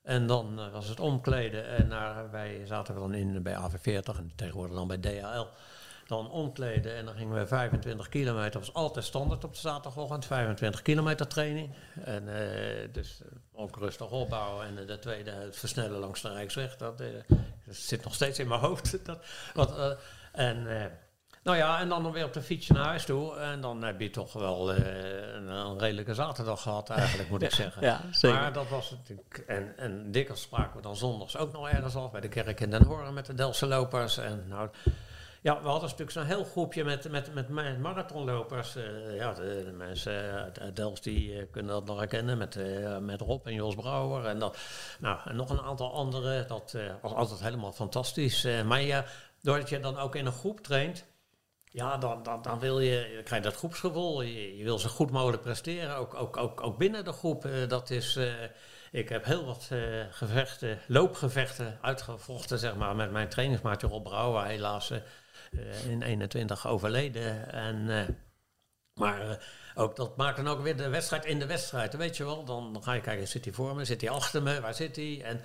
[0.02, 1.66] En dan was het omkleden.
[1.66, 5.46] En naar, wij zaten dan in bij AV40 en tegenwoordig dan bij DHL.
[6.06, 8.50] Dan omkleden en dan gingen we 25 kilometer.
[8.50, 10.24] Dat was altijd standaard op de zaterdagochtend.
[10.24, 11.74] 25 kilometer training.
[12.04, 14.66] En eh, dus eh, ook rustig opbouwen.
[14.66, 16.76] En eh, de tweede, het versnellen langs de Rijksweg.
[16.76, 17.06] Dat, dat
[17.68, 18.98] zit nog steeds in mijn hoofd.
[19.04, 19.24] Dat,
[19.54, 19.98] wat,
[20.32, 20.66] en
[21.42, 23.36] nou ja, en dan weer op de fietsje naar huis toe.
[23.36, 27.82] En dan heb je toch wel een, een redelijke zaterdag gehad eigenlijk, moet ik zeggen.
[27.82, 28.38] Ja, zeker.
[28.38, 29.44] Maar dat was natuurlijk...
[29.46, 32.10] En, en dikwijls spraken we dan zondags ook nog ergens af.
[32.10, 34.18] Bij de kerk in Den Horen met de Delftse lopers.
[34.18, 34.68] En nou...
[35.44, 38.76] Ja, we hadden natuurlijk zo'n heel groepje met, met, met ma- marathonlopers.
[38.76, 42.38] Eh, ja, de, mensen uit, uit Delft die eh, kunnen dat nog herkennen.
[42.38, 44.24] Met, eh, met Rob en Jos Brouwer.
[44.26, 44.56] En, dat,
[44.98, 46.48] nou, en nog een aantal anderen.
[46.48, 48.44] Dat eh, was altijd helemaal fantastisch.
[48.44, 49.04] Eh, maar ja,
[49.42, 51.04] doordat je dan ook in een groep traint...
[51.64, 54.22] Ja, dan, dan, dan wil je, krijg je dat groepsgevoel.
[54.22, 57.44] Je, je wil zo goed mogelijk presteren, ook, ook, ook, ook binnen de groep.
[57.44, 58.32] Eh, dat is, eh,
[58.90, 59.78] ik heb heel wat eh,
[60.10, 65.04] gevechten, loopgevechten uitgevochten, zeg maar, met mijn trainingsmaatje Rob Brouwer, helaas eh, eh,
[65.88, 67.52] in 21 overleden.
[67.52, 68.08] En, eh,
[68.94, 69.36] maar eh,
[69.74, 71.96] ook, dat maakt dan ook weer de wedstrijd in de wedstrijd.
[71.96, 74.60] Weet je wel, dan, ga je kijken, zit hij voor me, zit hij achter me,
[74.60, 75.22] waar zit hij?
[75.24, 75.40] En,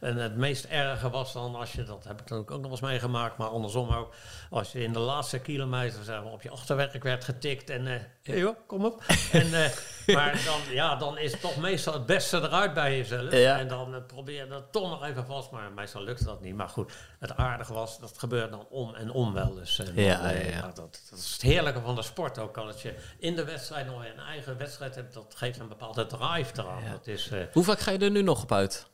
[0.00, 2.80] en het meest erge was dan, als je, dat heb ik dan ook nog eens
[2.80, 4.14] meegemaakt, maar andersom ook,
[4.50, 8.00] als je in de laatste kilometer zeg maar, op je achterwerk werd getikt en, eh
[8.24, 9.02] hey joh, kom op.
[9.32, 9.70] en, eh,
[10.14, 13.32] maar dan, ja, dan is toch meestal het beste eruit bij jezelf.
[13.32, 13.58] Ja.
[13.58, 16.54] En dan eh, probeer je dat toch nog even vast, maar meestal lukt dat niet.
[16.54, 19.60] Maar goed, het aardige was, dat gebeurt dan om en om wel
[19.94, 20.60] Ja, dan, eh, ja, ja.
[20.60, 22.56] Dat, dat is het heerlijke van de sport ook.
[22.56, 26.06] Al dat je in de wedstrijd nog een eigen wedstrijd hebt, dat geeft een bepaalde
[26.06, 26.82] drive eraan.
[26.82, 26.90] Ja.
[26.90, 27.30] Dat is...
[27.52, 28.86] Hoe vaak ga je er nu nog op uit?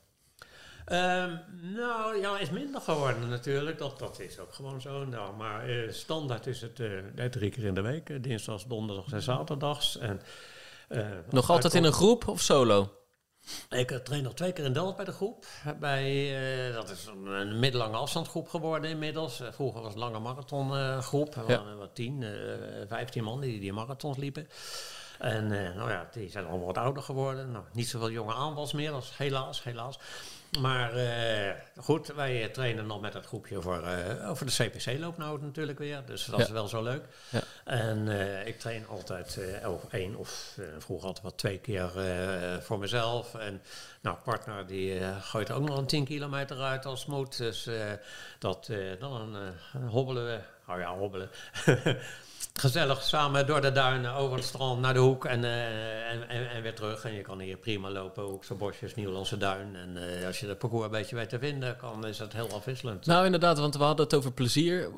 [0.91, 1.37] Ehm,
[1.75, 3.79] nou, ja, is minder geworden natuurlijk.
[3.79, 5.05] Dat, dat is ook gewoon zo.
[5.05, 8.11] Nou, maar eh, standaard is het eh, drie keer in de week.
[8.11, 9.99] eh, Dinsdags, donderdags en zaterdags.
[9.99, 10.21] En,
[11.31, 12.93] Nog altijd in een groep of solo?
[13.69, 15.47] Ik train nog twee keer in Delft bij de groep.
[15.81, 16.33] Bij,
[16.73, 19.43] dat is een, een middellange afstandsgroep geworden inmiddels.
[19.51, 21.35] Vroeger was het een lange marathongroep.
[21.35, 22.25] Er waren wat tien,
[22.89, 24.49] vijftien man die die marathons liepen.
[25.19, 27.51] En nou ja, die zijn allemaal wat ouder geworden.
[27.53, 29.99] Nou, niet zoveel jonge aanwas meer, dat is helaas, helaas.
[30.61, 33.83] Maar eh, goed, wij eh, trainen nog met het groepje voor,
[34.27, 36.03] over de CPC-loop nou natuurlijk weer.
[36.07, 36.45] Dus dat Ja.
[36.45, 37.05] is wel zo leuk.
[37.29, 37.41] Ja.
[37.65, 38.09] En
[38.47, 41.91] ik train altijd of één of vroeger altijd wat twee keer
[42.63, 43.35] voor mezelf.
[43.35, 43.63] En
[44.01, 47.37] nou, partner die gooit ook nog een 10 kilometer uit als moet.
[47.37, 47.69] Dus
[48.39, 49.37] dat, dan
[49.89, 50.39] hobbelen we.
[50.79, 51.31] Ja, hobbelen.
[52.53, 56.63] Gezellig samen door de duinen, over het strand, naar de hoek en, eh, en, en,
[56.63, 57.05] weer terug.
[57.05, 59.77] En je kan hier prima lopen, Hoekse Bosjes, Nieuwlandse Duin.
[59.77, 62.53] En eh, als je het parcours een beetje weet te vinden, kan, is het heel
[62.53, 63.07] afwisselend.
[63.07, 64.91] Nou, inderdaad, want we hadden het over plezier.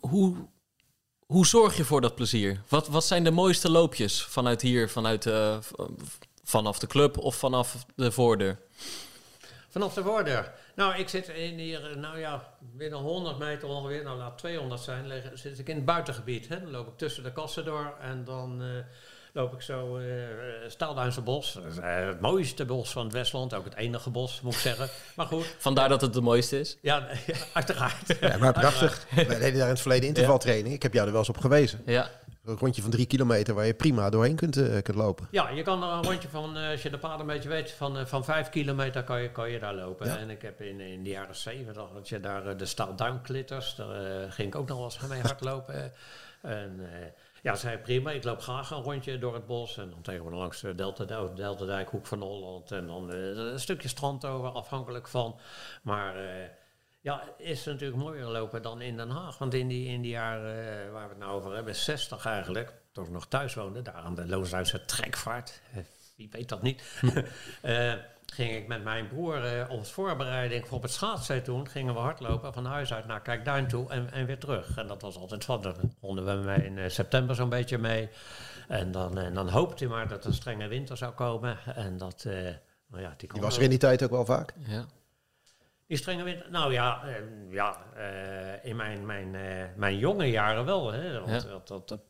[0.00, 0.36] Hoe,
[1.26, 2.62] hoe zorg je voor dat plezier?
[2.68, 5.56] Wat, wat zijn de mooiste loopjes vanuit hier, vanuit, eh,
[6.44, 8.58] vanaf de club of vanaf de voordeur?
[9.72, 10.52] Vanaf de voordeur.
[10.74, 14.80] Nou, ik zit in hier, eh, nou ja, binnen 100 meter ongeveer, nou laat 200
[14.80, 16.48] zijn, liggen- zit ik in het buitengebied.
[16.48, 16.60] Hè.
[16.60, 18.68] Dan loop ik tussen de kassen door en dan eh,
[19.32, 20.04] loop ik zo eh
[20.68, 21.58] Staalduinse bos.
[21.80, 24.88] Het mooiste bos van het Westland, ook het enige bos, moet ik zeggen.
[25.16, 26.78] Maar goed, Vandaar dat het de mooiste is.
[26.82, 27.06] ja,
[27.52, 28.18] uiteraard.
[28.20, 29.06] Ja, maar prachtig.
[29.14, 30.74] Wij deden daar in het verleden intervaltraining.
[30.74, 31.82] Ik heb jou er wel eens op gewezen.
[31.86, 32.10] Ja,
[32.44, 35.28] Een rondje van drie kilometer waar je prima doorheen kunt, eh, kunt lopen.
[35.30, 37.70] Ja, je kan er een rondje van, eh, als je de paden een beetje weet,
[37.70, 40.06] van, eh, van vijf kilometer kan je, kan je daar lopen.
[40.06, 40.16] Ja.
[40.16, 44.48] En ik heb in, in de jaren zeventig, dat je daar de staalduinklitters, daar ging
[44.48, 45.92] ik ook nog wel eens mee hardlopen.
[46.40, 46.80] en
[47.42, 49.78] ja, zei prima, ik loop graag een rondje door het bos.
[49.78, 52.72] En dan tegenwoordig langs de Delta, Deltadijk, Hoek van Holland.
[52.72, 55.38] En dan een stukje strand over, afhankelijk van.
[55.82, 56.14] Maar...
[57.02, 59.38] ja, is natuurlijk mooier lopen dan in Den Haag.
[59.38, 62.72] Want in die, in die jaren eh, waar we het nou over hebben, 60 eigenlijk,
[62.92, 65.82] toen ik nog thuis woonde, daar aan de Loosduitse trekvaart, eh,
[66.16, 66.82] wie weet dat niet.
[67.62, 67.92] Eh,
[68.32, 71.68] ging ik met mijn broer eh ons voorbereiding voor op het schaatsen toen.
[71.68, 74.76] Gingen we hardlopen van huis uit naar Kijkduin toe en, en weer terug.
[74.76, 75.62] En dat was altijd van.
[75.62, 78.08] Dan begonnen we mee in eh, september zo'n beetje mee.
[78.68, 81.58] En dan, en dan hoopte hij maar dat een strenge winter zou komen.
[81.74, 82.32] En dat, eh,
[82.86, 84.54] nou ja, die, Die was er in die tijd ook wel vaak.
[84.66, 84.84] Ja.
[85.92, 86.46] Die strenge winter?
[86.50, 87.14] Nou ja, eh,
[87.50, 90.92] ja eh, in mijn, mijn, eh, mijn jonge jaren wel.
[90.92, 91.48] Hè, want Ja.
[91.48, 92.00] dat, dat, dat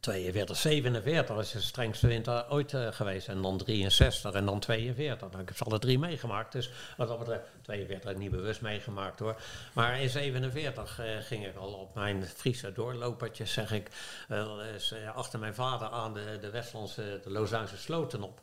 [0.00, 3.28] 42, 47 is de strengste winter ooit eh, geweest.
[3.28, 5.28] En dan 63 en dan 42.
[5.30, 6.52] Nou, ik heb ze alle drie meegemaakt.
[6.52, 9.40] Dus wat dat betreft, 42 heb ik niet bewust meegemaakt hoor.
[9.72, 13.90] Maar in 47 eh, ging ik al op mijn Friese doorlopertjes, zeg ik,
[14.28, 18.40] wel eens, achter mijn vader aan de, de Westlandse, de Lozuinse sloten op.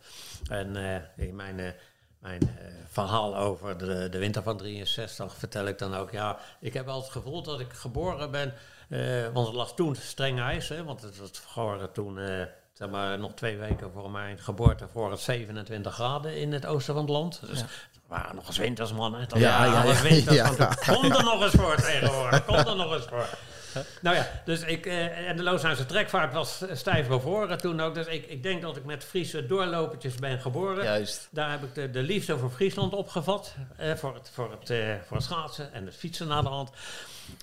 [0.50, 0.76] En
[1.16, 1.76] in mijn...
[2.24, 6.12] mijn eh, verhaal over de, de winter van 63 vertel ik dan ook.
[6.12, 8.54] Ja, ik heb wel het gevoel dat ik geboren ben.
[8.90, 9.00] eh,
[9.34, 10.70] want het lag toen streng ijs.
[10.70, 12.42] Hè, want het was gewoon toen, eh,
[12.74, 16.94] zeg maar, nog twee weken voor mijn geboorte, voor het 27 graden in het oosten
[16.94, 17.42] van het land.
[17.48, 17.66] Dus Ja.
[18.08, 19.14] waren nog eens winters, man.
[19.16, 19.26] Hè.
[19.26, 20.74] Dat Ja, ja, ja, ja.
[20.88, 22.46] Kom er nog eens voor tegenwoordig.
[22.46, 23.28] Kom er nog eens voor.
[24.02, 27.94] Nou ja, dus ik, eh, en de Looshuizen trekvaart was eh, stijf bevoren toen ook.
[27.96, 30.84] Dus ik, ik denk dat ik met Friese doorlopertjes ben geboren.
[30.84, 31.28] Juist.
[31.32, 33.56] Daar heb ik de, de liefde voor Friesland opgevat.
[33.78, 36.70] eh, voor, het, voor, het, eh, voor het schaatsen en het fietsen naar de hand.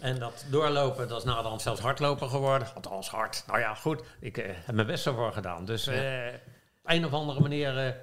[0.02, 2.68] En dat doorlopen, dat is na de hand zelfs hardlopen geworden.
[2.74, 3.44] Althans hard.
[3.46, 4.02] Nou ja, goed.
[4.20, 5.64] Ik heb mijn best ervoor gedaan.
[5.64, 5.94] Dus op
[6.84, 7.96] een of andere manier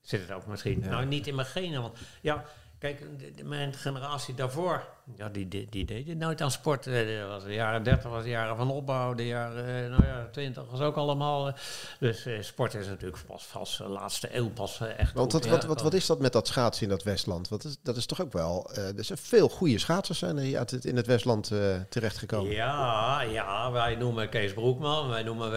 [0.00, 0.80] zit het ook misschien.
[0.88, 1.82] Nou, niet in mijn genen.
[1.82, 2.44] Want ja,
[2.78, 6.86] kijk, de- de- mijn generatie daarvoor, ja, die, die, die deed het nooit aan sport.
[6.86, 10.28] Eh, was de jaren 30 was de jaren van opbouw, de jaren eh, nou ja,
[10.32, 11.48] 20 was ook allemaal.
[11.48, 11.54] Eh.
[11.98, 15.12] Dus eh, sport is natuurlijk pas vast de laatste eeuw pas echt.
[15.12, 17.48] Want wat, wat, wat, wat, is dat met dat schaatsen in dat Westland?
[17.48, 18.70] Wat is, dat is toch ook wel.
[18.74, 22.52] Er zijn veel goede schaatsers zijn er het, in het Westland uh, terechtgekomen.
[22.52, 25.50] Ja, ja, wij noemen Kees Broekman, wij noemen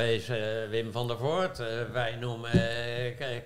[0.70, 1.58] Wim van der Voort,
[1.92, 2.52] wij noemen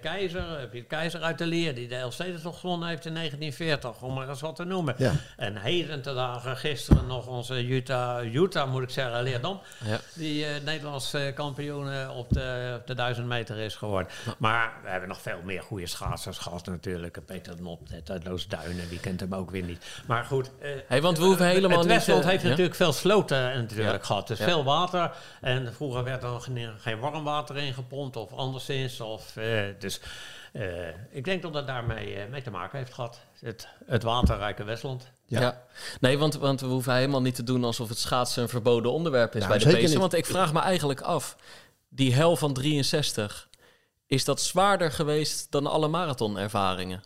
[0.02, 4.14] Keizer, Piet Keizer uit de Leer, die de LC toch gewonnen heeft in 1940, om
[4.14, 4.96] maar eens wat te noemen.
[5.38, 5.95] En Heden
[6.56, 9.62] Gisteren nog onze Utah, Utah moet ik zeggen, Leerdam.
[10.14, 14.12] Die eh, Nederlandse eh, kampioen eh, op de, op de 1000 meter is geworden.
[14.38, 17.26] Maar we hebben nog veel meer goede schaatsers gehad natuurlijk.
[17.26, 17.80] Peter Nop,
[18.24, 19.86] Loos Duinen, wie kent hem ook weer niet.
[20.08, 20.52] Maar goed.
[20.88, 24.28] Hey, want we hoeven helemaal het Westland heeft natuurlijk veel sloten natuurlijk gehad.
[24.28, 25.12] Dus veel water.
[25.42, 26.42] En vroeger werd er
[26.78, 29.02] geen warm water in gepompt of anderszins.
[29.02, 29.38] Of,
[29.80, 30.00] dus...
[31.10, 33.20] Ik denk dat dat daarmee mee te maken heeft gehad.
[33.40, 35.12] Het, het waterrijke Westland.
[35.26, 35.42] Ja.
[35.42, 35.64] Ja.
[36.00, 39.36] Nee, want, want we hoeven helemaal niet te doen alsof het schaatsen een verboden onderwerp
[39.36, 39.94] is Nou, bij de niet.
[39.94, 41.36] Want ik vraag me eigenlijk af,
[41.90, 43.50] die hel van 63,
[44.08, 47.04] is dat zwaarder geweest dan alle marathonervaringen?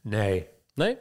[0.00, 0.48] Nee.
[0.74, 0.98] Nee?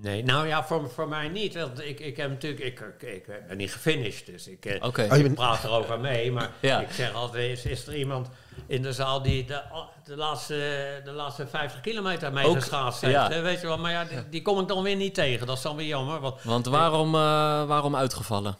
[0.00, 1.54] Nee, nou ja, voor, voor mij niet.
[1.54, 4.82] Want ik, ik heb natuurlijk, ik, ik, ik ben niet gefinished, dus ik, eh.
[4.84, 6.32] Oh, je ik bent- praat erover mee.
[6.32, 6.80] Maar Ja.
[6.80, 8.28] ik zeg altijd, is, is er iemand
[8.66, 9.62] in de zaal die de,
[10.04, 13.12] de, laatste, de laatste 50 kilometer mee geschaatst heeft?
[13.12, 13.30] ja.
[13.30, 15.46] hè, Weet je wel, maar ja, die, die kom ik dan weer niet tegen.
[15.46, 16.20] Dat is dan weer jammer.
[16.20, 17.20] Want, Want waarom, eh,
[17.64, 18.56] waarom uitgevallen?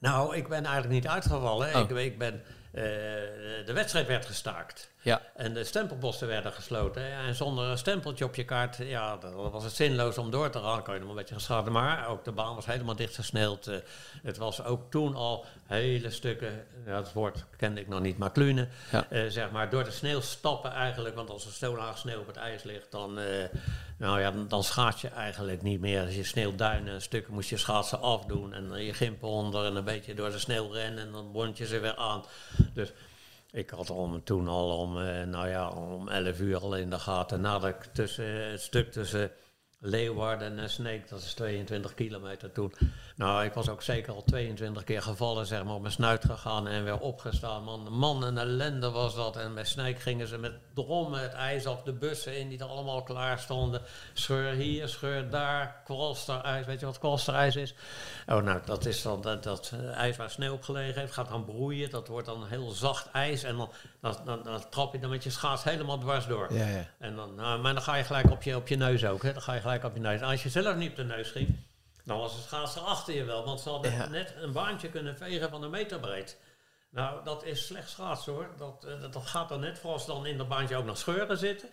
[0.00, 1.74] nou, ik ben eigenlijk niet uitgevallen.
[1.74, 1.80] Oh.
[1.80, 2.82] Ik, ik ben, eh,
[3.66, 4.91] de wedstrijd werd gestaakt.
[5.04, 7.12] Ja, En de stempelposten werden gesloten.
[7.12, 10.58] En zonder een stempeltje op je kaart, ja, dan was het zinloos om door te
[10.58, 10.82] gaan.
[10.82, 11.72] Kan je nog een beetje geschaden.
[11.72, 13.66] Maar ook de baan was helemaal dichtgesneeld.
[13.66, 13.76] Eh,
[14.22, 18.32] het was ook toen al hele stukken, ja, het woord kende ik nog niet, maar
[18.32, 18.68] klunen.
[18.92, 19.06] Ja.
[19.08, 21.14] eh, zeg maar, door de sneeuw stappen eigenlijk.
[21.14, 23.44] Want als er zo laag sneeuw op het ijs ligt, dan, eh,
[23.96, 26.04] nou ja, dan, dan schaats je eigenlijk niet meer.
[26.04, 28.52] Als je sneeuwduinen stukken moest je schaatsen afdoen.
[28.54, 31.04] En dan je gimpen onder en een beetje door de sneeuw rennen.
[31.04, 32.24] En dan bond je ze weer aan.
[32.74, 32.92] Dus
[33.52, 36.98] ik had al toen al om, eh, nou ja, om 11 uur al in de
[36.98, 37.40] gaten.
[37.40, 39.30] Nadat ik tussen, het stuk tussen
[39.78, 42.72] Leeuwarden en Sneek, dat is 22 kilometer toen.
[43.22, 46.68] Nou, ik was ook zeker al 22 keer gevallen, zeg maar, op mijn snuit gegaan
[46.68, 47.64] en weer opgestaan.
[47.64, 49.36] Man, man een ellende was dat.
[49.36, 52.64] En bij Sneek gingen ze met drommen het ijs af de bussen in die er
[52.64, 53.82] allemaal klaar stonden.
[54.12, 56.66] Scheur hier, scheur daar, kwalsterijs.
[56.66, 57.74] Weet je wat kwalsterijs is?
[58.26, 61.12] Oh, nou, dat is dan dat, dat ijs waar sneeuw op gelegen heeft.
[61.12, 61.90] Gaat dan broeien.
[61.90, 63.42] Dat wordt dan heel zacht ijs.
[63.42, 63.70] En dan,
[64.00, 66.54] dan, dan, dan trap je dan met je schaats helemaal dwars door.
[66.54, 66.86] Ja, ja.
[66.98, 69.22] En dan, nou, maar dan ga je gelijk op je, op je neus ook.
[69.22, 69.32] Hè?
[69.32, 70.20] Dan ga je gelijk op je neus.
[70.20, 71.56] En als je zelf niet op de neus ging,
[72.04, 73.44] dan was de schaatser achter je wel.
[73.44, 74.08] Want ze hadden Ja.
[74.08, 76.38] net een baantje kunnen vegen van een meter breed.
[76.90, 78.48] Nou, dat is slecht schaatsen hoor.
[78.58, 80.98] Dat, eh, dat, dat gaat dan net voor als dan in dat baantje ook nog
[80.98, 81.68] scheuren zitten.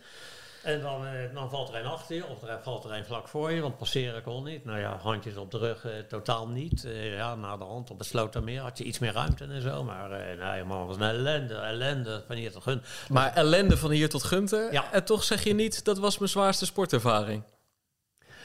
[0.63, 3.27] En dan, eh, dan valt er een achter je, of er valt er een vlak
[3.27, 4.65] voor je, want passeren kon niet.
[4.65, 6.85] Nou ja, handjes op de rug eh, totaal niet.
[6.85, 9.83] Eh, ja, na de hand op het Slotermeer had je iets meer ruimte en zo.
[9.83, 12.81] Maar nee, man, het was een ellende, ellende van hier tot gun.
[13.09, 14.71] maar ellende van hier tot Gunter.
[14.73, 14.91] Ja.
[14.91, 17.43] En toch zeg je niet, dat was mijn zwaarste sportervaring.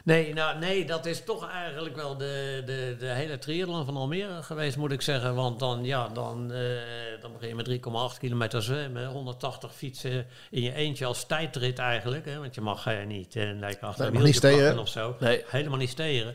[0.04, 4.42] Nee, nou, nee, dat is toch eigenlijk wel de, de, de hele triathlon van Almere
[4.42, 5.34] geweest, moet ik zeggen.
[5.34, 6.60] Want dan, ja, dan, eh,
[7.20, 7.66] dan begin je met
[8.14, 12.24] 3,8 kilometer zwemmen, 180 fietsen in je eentje als tijdrit eigenlijk.
[12.24, 14.78] Hè, want je mag uh, niet uh, nee, achter mag niet steren.
[14.78, 15.16] of zo.
[15.20, 15.44] Nee.
[15.46, 16.34] Helemaal niet steren.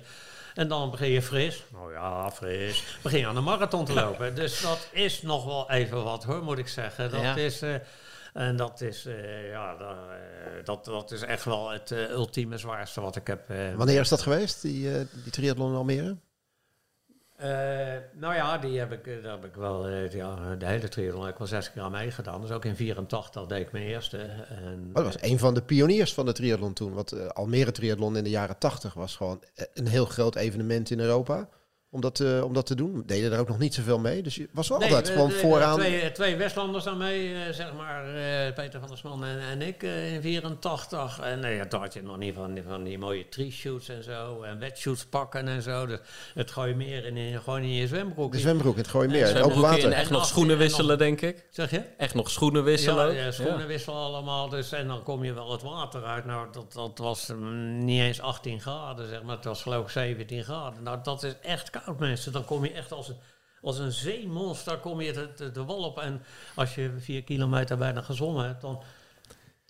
[0.55, 1.63] En dan begin je fris.
[1.73, 2.83] Nou ja, fris.
[3.01, 4.35] Begin je aan de marathon te lopen.
[4.35, 7.11] dus dat is nog wel even wat hoor, moet ik zeggen.
[7.11, 7.35] Dat Ja.
[7.35, 7.61] is...
[8.33, 13.01] en dat is, eh, ja, eh, dat, dat is echt wel het eh, ultieme zwaarste
[13.01, 13.47] wat ik heb.
[13.75, 14.91] Wanneer is dat geweest, die,
[15.23, 16.17] die triathlon in Almere?
[18.13, 21.37] nou ja, die heb ik, daar heb ik wel, ja, de hele triathlon heb ik
[21.37, 22.41] wel zes keer aan meegedaan.
[22.41, 24.17] Dus ook in 84 deed ik mijn eerste.
[24.17, 26.93] En, dat was een van de pioniers van de triathlon toen.
[26.93, 31.49] Want Almere triathlon in de jaren 80 was gewoon een heel groot evenement in Europa.
[31.91, 33.03] Om dat, eh, om dat te doen.
[33.05, 34.21] Deden er ook nog niet zoveel mee.
[34.21, 35.77] Dus je was wel Nee, altijd we- gewoon de- vooraan.
[35.77, 39.61] Twee, twee Westlanders aan mee, eh, zeg maar, eh, Peter van der Sman en, en
[39.61, 41.19] ik eh, in 84.
[41.19, 43.89] En nee, ja, toen had je nog niet van, die- van die mooie tree shoots
[43.89, 44.41] en zo.
[44.41, 45.85] En wetshoots pakken en zo.
[45.85, 45.99] Dus
[46.33, 48.31] het gooi je meer in, in, gewoon in je zwembroek.
[48.31, 49.15] De zwembroek het Gooimeer.
[49.15, 49.83] Nee, en Zwembroekje water.
[49.91, 51.45] en echt nog schoenen wisselen, denk ik.
[51.49, 51.81] Zeg je?
[51.97, 53.05] Echt nog schoenen wisselen.
[53.05, 53.25] Ja, ook.
[53.25, 54.49] ja, schoenen wisselen allemaal.
[54.49, 56.25] Dus, en dan kom je wel het water uit.
[56.25, 59.35] Nou, dat, dat was mm, niet eens 18 graden, zeg maar.
[59.35, 60.83] Het was geloof ik 17 graden.
[60.83, 62.31] Nou, dat is echt koud, mensen.
[62.31, 63.17] Dan kom je echt als een,
[63.61, 65.99] als een zeemonster kom je de, de, de wal op.
[65.99, 66.21] En
[66.55, 68.83] als je vier kilometer bijna gezwommen hebt, dan,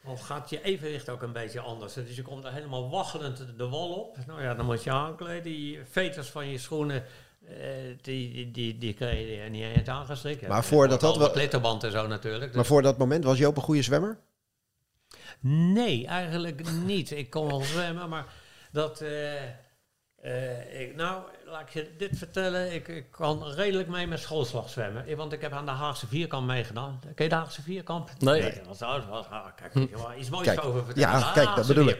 [0.04, 1.94] dan gaat je evenwicht ook een beetje anders.
[1.94, 4.18] Dus je komt er helemaal waggelend de, de wal op.
[4.28, 5.44] Nou ja, dan moet je aankleden.
[5.44, 7.04] Die veters van je schoenen...
[7.48, 7.56] eh,
[8.02, 10.48] die, die, die, die kreeg je niet eens aangestrikt.
[10.48, 11.26] Maar voordat dat wel...
[11.26, 12.46] wel- glitterband en zo natuurlijk.
[12.46, 14.20] Dus Maar voor dat moment was Joop een goede zwemmer?
[15.40, 17.12] Nee, eigenlijk niet.
[17.12, 18.26] Ik kon wel zwemmen, maar
[18.72, 19.02] dat.
[19.02, 19.42] eh,
[20.22, 22.74] eh, ik, nou, laat ik je dit vertellen.
[22.74, 25.16] Ik, ik kan redelijk mee met schoolslag zwemmen.
[25.16, 27.00] Want ik heb aan de Haagse Vierkamp meegedaan.
[27.16, 28.10] Ken je de Haagse Vierkamp?
[28.18, 28.42] Nee.
[28.42, 31.10] dat was, was, ah, kijk, je wel iets moois Kijk, over vertellen.
[31.10, 32.00] ja, De kijk, dat bedoel ik.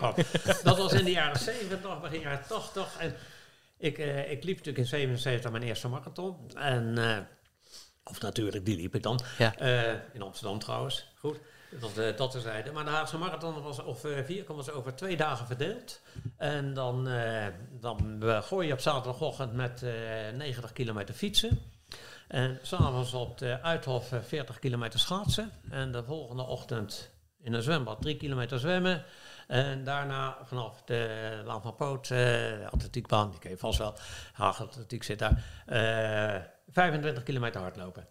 [0.64, 2.98] Dat was in de jaren 70, begin jaren 80.
[3.00, 3.16] En
[3.78, 6.36] ik, eh, ik liep natuurlijk in 77 mijn eerste marathon.
[6.56, 7.18] En, eh,
[8.04, 9.20] of natuurlijk, die liep ik dan.
[9.38, 9.56] Ja.
[10.14, 11.08] In Amsterdam trouwens.
[11.16, 11.40] Goed.
[11.70, 12.72] Dat, eh, dat terzijde.
[12.72, 16.02] Maar de Haagse Marathon was, of eh vierkant was over twee dagen verdeeld.
[16.38, 19.92] En dan, eh, dan gooi je op zaterdagochtend met eh
[20.34, 21.60] 90 kilometer fietsen.
[22.28, 25.52] En s'avonds op de Uithof eh, 40 kilometer schaatsen.
[25.70, 27.12] En de volgende ochtend
[27.42, 29.06] in een zwembad 3 kilometer zwemmen.
[29.48, 32.12] En daarna vanaf de Laan van Poot,
[32.72, 33.94] atletiekbaan, die ken je vast wel.
[34.34, 35.44] Haag Atletiek zit daar.
[35.66, 36.42] eh
[36.72, 38.08] 25 kilometer hardlopen.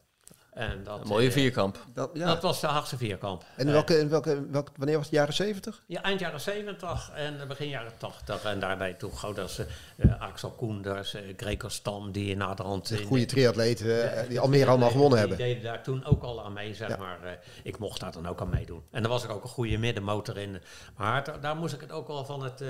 [0.59, 1.79] En dat, Een mooie eh, vierkamp.
[1.95, 2.27] Dat, ja.
[2.27, 3.45] dat was de Haagse vierkamp.
[3.57, 5.15] en in welke, in welke, welke, wanneer was het?
[5.15, 5.83] Jaren 70?
[5.87, 8.45] ja, eind jaren 70 en begin jaren 80.
[8.45, 12.91] En daarbij toen Gouders, eh Axel Koenders, eh Greco Stam, die naderhand...
[12.91, 15.47] in- Goede triatleten eh, die Almere allemaal gewonnen die hebben.
[15.47, 16.97] deden daar toen ook al aan mee, zeg Ja.
[16.97, 17.19] maar.
[17.23, 17.31] Eh,
[17.63, 18.83] ik mocht daar dan ook aan meedoen.
[18.91, 20.61] En daar was er ook een goede middenmotor in.
[20.97, 22.69] Maar da- daar moest ik het ook wel van het, eh,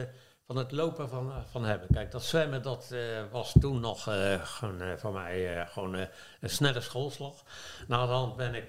[0.48, 1.88] van het lopen van, eh, van hebben.
[1.92, 6.80] Kijk, dat zwemmen, dat eh, was toen nog eh, gewoon, voor mij gewoon een snelle
[6.80, 7.42] schoolslag.
[7.86, 8.66] Na de hand ben ik...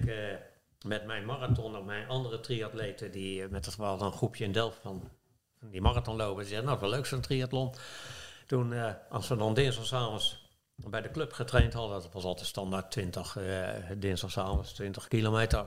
[0.86, 4.78] met mijn marathon en mijn andere triatleten, die met het wel een groepje in Delft
[4.82, 5.10] van,
[5.60, 7.74] die marathon lopen, zeiden, nou, wel leuk zo'n triathlon.
[8.46, 13.36] Toen, als we dan dinsdagavonds bij de club getraind hadden, dat was altijd standaard 20,
[13.36, 15.66] eh dinsdagavonds, 20 kilometer,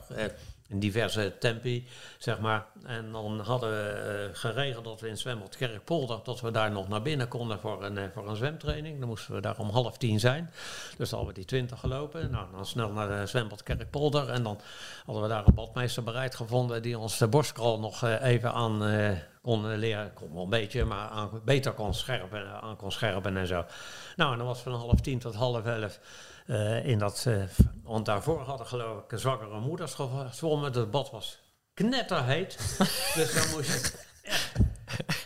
[0.68, 1.88] in diverse tempi,
[2.18, 2.66] zeg maar.
[2.86, 6.88] En dan hadden we eh, geregeld dat we in zwembad Kerkpolder, dat we daar nog
[6.88, 8.99] naar binnen konden voor een, eh, voor een zwemtraining.
[8.99, 10.51] Dan moesten we daar om half tien zijn.
[10.97, 12.32] Dus dan hadden we die 20 gelopen.
[12.32, 14.30] Nou, dan snel naar de zwembad Kerkpolder.
[14.30, 14.59] En dan
[15.05, 18.82] hadden we daar een badmeester bereid gevonden die ons de borstkrol nog eh, even aan
[19.41, 20.14] kon leren.
[20.14, 23.66] Kon wel een beetje, maar beter kon scherpen, aan kon scherpen en zo.
[24.16, 25.99] Nou, en dan was van half tien tot half elf
[26.47, 27.23] eh, in dat...
[27.27, 27.35] eh,
[27.83, 30.73] want daarvoor hadden geloof ik zwakkere moeders gezwommen.
[30.73, 31.39] Het bad was
[31.73, 32.77] knetterheet.
[33.15, 33.91] dus dan moest je
[34.21, 34.61] echt...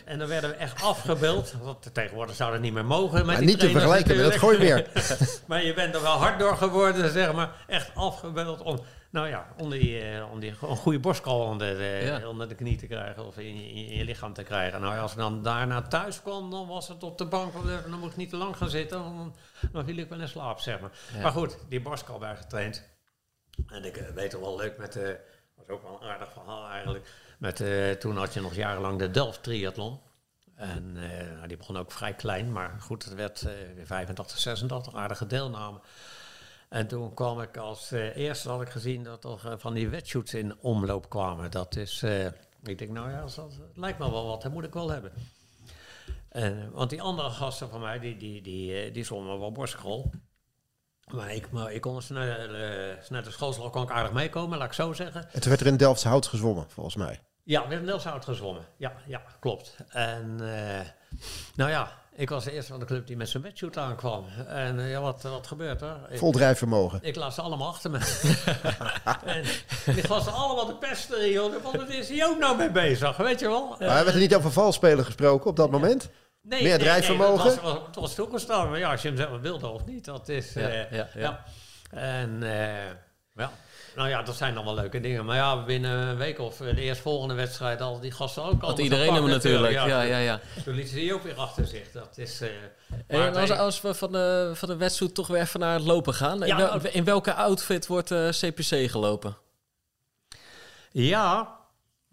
[0.04, 1.54] En dan werden we echt afgebeeld.
[1.62, 3.26] Want tegenwoordig zou dat niet meer mogen.
[3.26, 4.84] Met Maar niet te vergelijken met het natuurlijk.
[4.92, 5.38] Gooimeer.
[5.46, 7.50] Maar je bent er wel hard door geworden, zeg maar.
[7.66, 8.80] Echt afgebeeld om,
[9.10, 12.28] nou ja, om, die, eh, om die, een goede borstkrol onder de, Ja.
[12.28, 14.80] onder de knie te krijgen of in, je- in je lichaam te krijgen.
[14.80, 17.52] Nou, als ik dan daarna thuis kwam, dan was het op de bank.
[17.52, 19.34] want Dan moest ik niet te lang gaan zitten, dan,
[19.72, 20.90] dan viel ik wel in slaap, zeg maar.
[21.14, 21.20] Ja.
[21.22, 22.88] Maar goed, die borstkrol bij getraind.
[23.66, 25.10] En ik eh, weet het wel leuk met, eh
[25.56, 27.10] was ook wel een aardig verhaal eigenlijk.
[27.38, 30.00] Met, eh, toen had je nog jarenlang de Delft Triathlon.
[30.54, 34.38] En eh, nou, die begon ook vrij klein, maar goed, het werd eh, weer 85,
[34.38, 35.80] 86, aardige deelname.
[36.68, 39.88] En toen kwam ik als eh, eerste, had ik gezien dat er eh, van die
[39.88, 41.50] wetshoots in omloop kwamen.
[41.50, 42.26] Dat is, eh,
[42.62, 45.12] ik denk, nou ja, dat, lijkt me wel wat, dat moet ik wel hebben.
[46.72, 50.10] Want die andere gasten van mij, die, die, die, die wel borstkrol.
[51.12, 54.72] Maar ik, maar ik kon een eh, snelle schoolslag kon ik aardig meekomen, laat ik
[54.72, 55.28] zo zeggen.
[55.32, 57.20] En toen werd er in Delftse Hout gezwommen, volgens mij.
[57.48, 58.66] Ja, Wim Nelshout gezwommen.
[58.76, 59.76] Ja, ja, klopt.
[59.88, 60.86] En eh,
[61.54, 64.24] nou ja, ik was de eerste van de club die met zijn wetsuit aankwam.
[64.46, 65.96] En eh, ja, wat, wat gebeurt er?
[66.10, 66.98] Ik, Vol drijfvermogen.
[67.02, 67.98] ik laat ze allemaal achter me.
[69.24, 69.44] en
[69.94, 71.62] die gasten allemaal de pesten, joh.
[71.62, 73.68] Want wat is hij ook nou mee bezig, weet je wel?
[73.68, 76.10] Maar werd er niet over valspelen gesproken op dat moment?
[76.42, 77.44] Nee, Meer drijfvermogen?
[77.44, 78.70] Nee, het was, het was toegestaan.
[78.70, 80.52] Maar ja, als je hem zelf wilde of niet, dat is...
[80.52, 81.44] Ja, eh, ja, ja.
[81.90, 82.90] En eh,
[83.34, 83.50] ja,
[83.98, 85.24] nou ja, dat zijn dan wel leuke dingen.
[85.24, 88.66] Maar ja, binnen een week of eh, de eerstvolgende wedstrijd al die gasten ook al.
[88.68, 89.72] Want iedereen hem natuurlijk.
[89.72, 90.40] Ja, ja, ja.
[90.64, 91.92] Toen lieten ze die ook weer achter zich.
[91.92, 92.40] Dat is...
[92.40, 92.48] eh,
[93.06, 95.74] En maar als, nee, als we van de, van de wedstrijd toch weer even naar
[95.74, 96.40] het lopen gaan.
[96.42, 96.82] In, Ja, wel- ook.
[96.82, 99.36] in welke outfit wordt eh, CPC gelopen?
[100.92, 101.56] ja,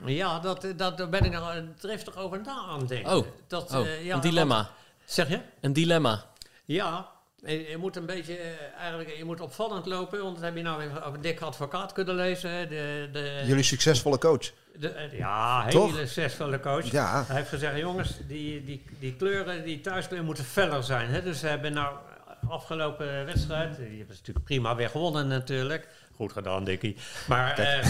[0.05, 3.15] ja dat, dat, daar ben ik nog driftig over na aan het denken.
[3.17, 4.69] Oh, dat, Oh, eh, ja, een dilemma.
[5.05, 5.39] zeg je?
[5.61, 6.23] Een dilemma.
[6.65, 7.09] Ja,
[7.45, 10.77] je, moet een beetje, eh, eigenlijk, je moet opvallend lopen, want dat heb je nou
[10.77, 12.69] weer over Dick Advocaat kunnen lezen.
[12.69, 14.51] De, de, Jullie succesvolle coach.
[14.79, 16.91] de, eh, ja, hele succesvolle coach.
[16.91, 17.23] Ja.
[17.27, 21.09] Hij heeft gezegd, jongens, die, die, die kleuren, die thuiskleuren moeten feller zijn.
[21.09, 21.23] Hè?
[21.23, 21.95] Dus ze hebben nou
[22.49, 25.87] afgelopen wedstrijd, die hebben ze natuurlijk prima weer gewonnen natuurlijk.
[26.15, 26.97] Goed gedaan, Dickie.
[27.27, 27.87] Maar eh,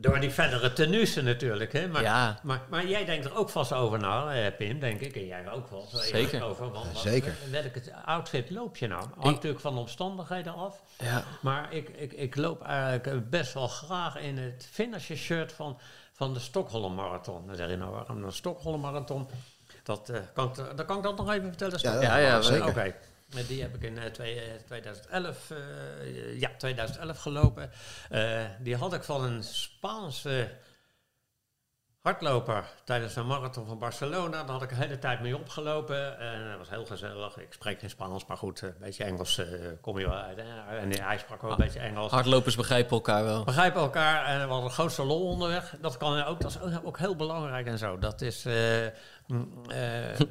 [0.00, 1.72] door die verdere tenues natuurlijk.
[1.72, 1.88] Hè?
[1.88, 2.38] Maar, Ja.
[2.42, 5.16] maar, maar jij denkt er ook vast over na, eh, Pim, denk ik.
[5.16, 5.86] En jij ook wel.
[5.92, 6.42] Zeker.
[6.44, 7.34] Over, want wat- Zeker.
[7.50, 9.00] Welke outfit loop je nou?
[9.02, 10.82] Hangt Ik- natuurlijk van de omstandigheden af.
[10.98, 11.24] Ja.
[11.42, 15.78] Maar ik, ik, ik loop eigenlijk best wel graag in het finisher shirt van,
[16.12, 17.46] van de Stockholm Marathon.
[17.46, 19.28] Dan zeg je nou, waarom de Stockholm Marathon?
[19.82, 21.78] Dat, eh, kan, ik, dat kan ik dat nog even vertellen?
[21.80, 22.68] Ja, Ja, ja, zeker.
[22.68, 22.80] Oké.
[22.80, 22.92] Eh,
[23.46, 27.70] Die heb ik in eh, twee- eh, 2011, eh, ja, 2011 gelopen.
[28.10, 30.50] Eh, die had ik van een Spaanse
[32.00, 34.42] hardloper tijdens de marathon van Barcelona.
[34.42, 36.18] Daar had ik de hele tijd mee opgelopen.
[36.18, 37.36] En dat was heel gezellig.
[37.38, 39.46] Ik spreek geen Spaans, maar goed, eh, een beetje Engels eh,
[39.80, 40.36] kom je wel uit.
[40.36, 40.76] Hè?
[40.78, 42.10] En hij sprak ook een beetje Engels.
[42.12, 43.44] Hardlopers begrijpen elkaar wel.
[43.44, 45.74] Begrijpen elkaar en we hadden de grootste lol onderweg.
[45.80, 47.98] Dat, kan ook, dat is ook- ook heel belangrijk en zo.
[47.98, 48.44] Dat is.
[48.44, 48.86] eh,
[49.26, 50.26] mm, eh, eh,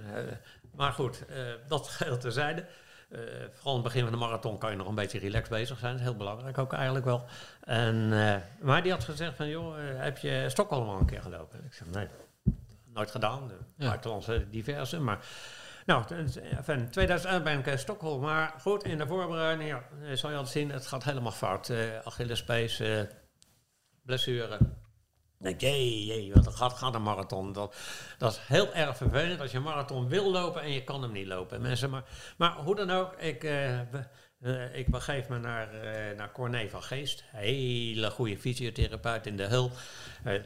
[0.75, 1.37] maar goed, eh,
[1.67, 2.65] dat geheel terzijde.
[3.09, 3.19] Eh
[3.53, 5.91] vooral in het begin van de marathon kan je nog een beetje relaxed bezig zijn.
[5.91, 7.25] Dat is heel belangrijk ook eigenlijk wel.
[7.63, 11.21] En, eh, maar die had gezegd van, joh, eh, heb je Stockholm al een keer
[11.21, 11.65] gelopen?
[11.65, 12.07] Ik zeg, nee,
[12.93, 13.51] nooit gedaan.
[13.77, 13.87] Ja.
[13.87, 15.25] buitenlandse diverse, maar...
[15.87, 18.21] Nou, in 2011 ben ik in Stockholm.
[18.21, 21.69] Maar goed, in de voorbereiding ja, zal je al zien, het gaat helemaal fout.
[21.69, 23.01] Uh, Achillespees, eh,
[24.01, 24.57] blessure.
[25.39, 27.53] Ik denk, jee, jee, wat gaat, gaat een marathon.
[27.53, 27.75] Dat,
[28.17, 31.11] dat is heel erg vervelend als je een marathon wil lopen en je kan hem
[31.11, 31.61] niet lopen.
[31.61, 32.03] Mensen, maar,
[32.37, 33.79] maar hoe dan ook, ik, eh,
[34.73, 37.23] ik begeef me naar, eh, naar Corné van Geest.
[37.31, 39.71] Hele goede fysiotherapeut in de Hul.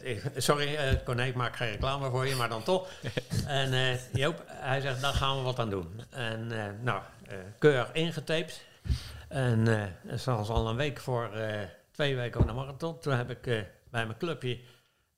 [0.02, 2.88] Ik- sorry, eh Corné, ik maak geen reclame voor je, maar dan toch.
[3.48, 6.02] en Joop, hij zegt, daar gaan we wat aan doen.
[6.10, 6.48] En
[6.84, 7.02] nou,
[7.60, 8.66] keurig ingetaped.
[9.28, 9.64] En
[10.04, 11.30] dat was al een week voor
[11.92, 13.00] twee weken op de marathon.
[13.00, 13.44] Toen heb ik
[13.90, 14.60] bij mijn clubje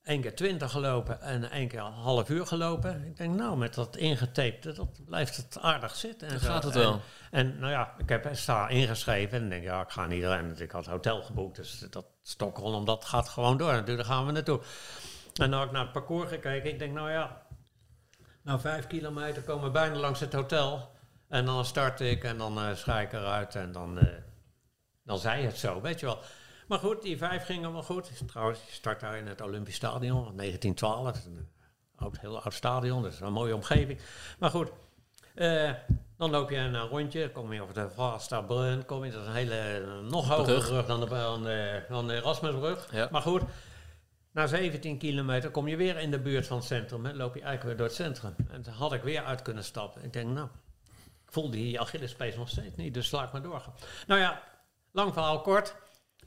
[0.04, 3.06] één keer 20 gelopen en één keer een half uur gelopen.
[3.06, 6.28] Ik denk, nou, met dat ingetaped, dat blijft het aardig zitten.
[6.28, 6.46] En zo.
[6.46, 7.02] gaat het wel.
[7.32, 10.62] En, nou ja, ik heb sta ingeschreven en denk, ja, ik ga niet rennen.
[10.62, 13.74] Ik had hotel geboekt, dus dat Stockholm, dat gaat gewoon door.
[13.74, 14.62] Natuurlijk gaan we naartoe.
[15.34, 16.72] En dan heb ik naar het parcours gekeken.
[16.72, 17.42] Ik denk, nou ja,
[18.42, 20.92] nou vijf kilometer komen we bijna langs het hotel.
[21.28, 24.08] En dan start ik en dan eh scha ik eruit en dan, eh,
[25.04, 26.20] dan zei het zo, weet je wel.
[26.68, 28.28] Maar goed, die vijf gingen wel goed.
[28.28, 31.26] Trouwens, je start daar in het Olympisch Stadion, 1912.
[31.26, 31.48] Een
[31.96, 34.00] oud, heel oud stadion, dus een mooie omgeving.
[34.40, 34.72] Maar goed,
[35.36, 35.72] eh,
[36.18, 39.28] dan loop je een rondje, dan kom je over de Vastabrun, kom je, dat is
[39.28, 40.86] een hele, eh, nog hogere Brug.
[40.86, 42.88] dan de, dan de, dan de Erasmusbrug.
[42.92, 43.08] Ja.
[43.12, 43.42] Maar goed,
[44.32, 47.06] na 17 kilometer kom je weer in de buurt van het centrum.
[47.06, 48.36] En loop je eigenlijk weer door het centrum.
[48.52, 50.04] En toen had ik weer uit kunnen stappen.
[50.04, 50.48] Ik denk, nou,
[51.26, 53.64] ik voel die Achillespees nog steeds niet, dus sla ik maar door.
[54.08, 54.44] Nou ja,
[54.92, 55.76] lang verhaal kort.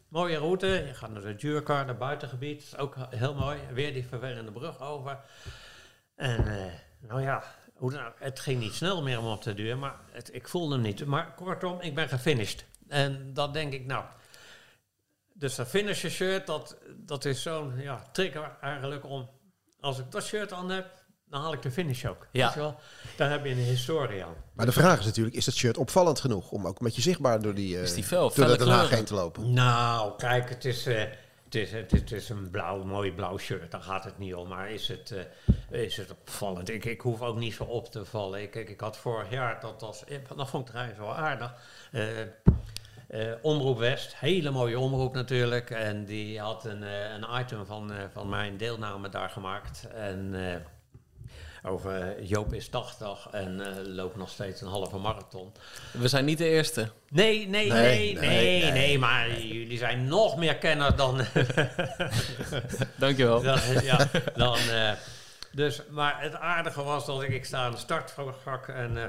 [0.08, 0.66] Mooie route.
[0.66, 2.62] Je gaat naar de Djurkar, naar buitengebied.
[2.62, 3.60] Is ook heel mooi.
[3.72, 5.18] Weer die vervelende brug over.
[6.14, 7.42] En eh, nou ja,
[8.18, 11.06] het ging niet snel meer om op te duwen, maar het, ik voelde hem niet.
[11.06, 12.66] Maar kortom, ik ben gefinished.
[12.88, 14.04] En dat denk ik, nou.
[15.32, 19.30] Dus dat finisher shirt, dat, dat is zo'n ja, trigger eigenlijk om.
[19.80, 22.26] Als ik dat shirt aan heb, dan haal ik de finish ook.
[22.30, 22.44] Ja.
[22.44, 22.74] Weet je wel?
[23.16, 24.34] Dan heb je een historie aan.
[24.52, 27.42] Maar de vraag is natuurlijk, is dat shirt opvallend genoeg om ook met je zichtbaar
[27.42, 28.20] door die, eh Is die fel?
[28.20, 29.52] door Felle de Den Haag heen te lopen?
[29.52, 30.98] Nou, kijk, het is, eh,
[31.44, 33.70] het is, het is, het is een blauw, mooi blauw shirt.
[33.70, 34.48] Daar gaat het niet om.
[34.48, 35.14] Maar is het,
[35.70, 36.68] eh, is het opvallend?
[36.68, 38.42] Ik, ik hoef ook niet zo op te vallen.
[38.42, 41.54] Ik, ik, ik had vorig jaar, dat, was, eh, dat vond ik trouwens wel aardig.
[41.92, 42.20] Eh,
[43.08, 45.70] eh, Omroep West, hele mooie omroep natuurlijk.
[45.70, 49.88] En die had een, een item van, eh, van mijn deelname daar gemaakt.
[49.94, 50.56] En eh,
[51.66, 55.52] over Joop is 80 en eh, loopt nog steeds een halve marathon.
[55.92, 56.90] We zijn niet de eerste.
[57.08, 61.16] Nee, nee, nee, nee, nee, maar jullie zijn nog meer kenner dan...
[62.96, 63.42] Dankjewel.
[63.42, 64.58] dan ja, dan...
[64.58, 64.92] eh,
[65.52, 68.96] dus, maar het aardige was dat ik, ik sta aan de startvak en...
[68.96, 69.04] eh,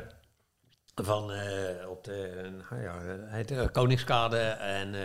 [1.04, 2.96] van eh, op de nou ja,
[3.28, 5.02] heet, eh, Koningskade en eh,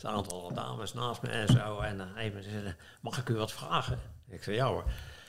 [0.00, 1.80] een aantal dames naast me en zo.
[1.80, 3.98] En dan even zeggen, mag ik u wat vragen?
[4.28, 4.84] Ik zei, ja hoor.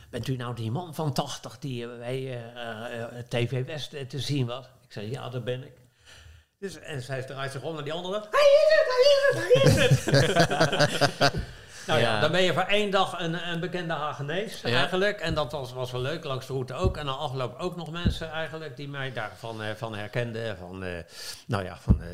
[0.09, 2.17] Bent u nou die man van 80 die eh, bij
[2.55, 4.65] eh, eh, TV West eh, te zien was?
[4.65, 5.71] Ik zei, ja, dat ben ik.
[6.59, 8.27] Dus, en zij draait zich om naar die andere.
[8.31, 11.33] Hij is het, hij is het, hij is het.
[11.87, 12.19] nou ja, Ja.
[12.19, 14.69] dan ben je voor één dag een, een bekende Hagenees Ja.
[14.77, 15.19] eigenlijk.
[15.19, 16.97] En dat was, was wel leuk, langs de route ook.
[16.97, 20.57] En dan afloop ook nog mensen eigenlijk die mij daarvan eh, van herkenden.
[20.57, 21.03] Van, eh,
[21.47, 22.07] nou ja, van, eh,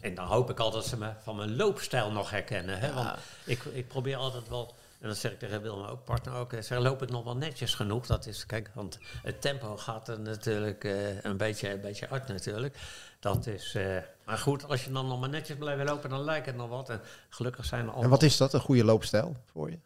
[0.00, 2.78] en dan hoop ik altijd dat ze me van mijn loopstijl nog herkennen.
[2.78, 2.92] Hè?
[2.92, 3.10] Want
[3.44, 4.74] ik, ik probeer altijd wel...
[5.04, 6.52] En dat zeg ik tegen Wilma ook, partner ook.
[6.60, 8.06] Zeg, loop ik nog wel netjes genoeg?
[8.06, 12.28] Dat is, kijk, want het tempo gaat er natuurlijk eh, een, beetje, een beetje uit
[12.28, 12.76] natuurlijk.
[13.20, 16.46] Dat is, eh, maar goed, als je dan nog maar netjes blijft lopen, dan lijkt
[16.46, 16.90] het nog wat.
[16.90, 18.02] En gelukkig zijn er al.
[18.02, 19.78] En wat is dat, een goede loopstijl voor je?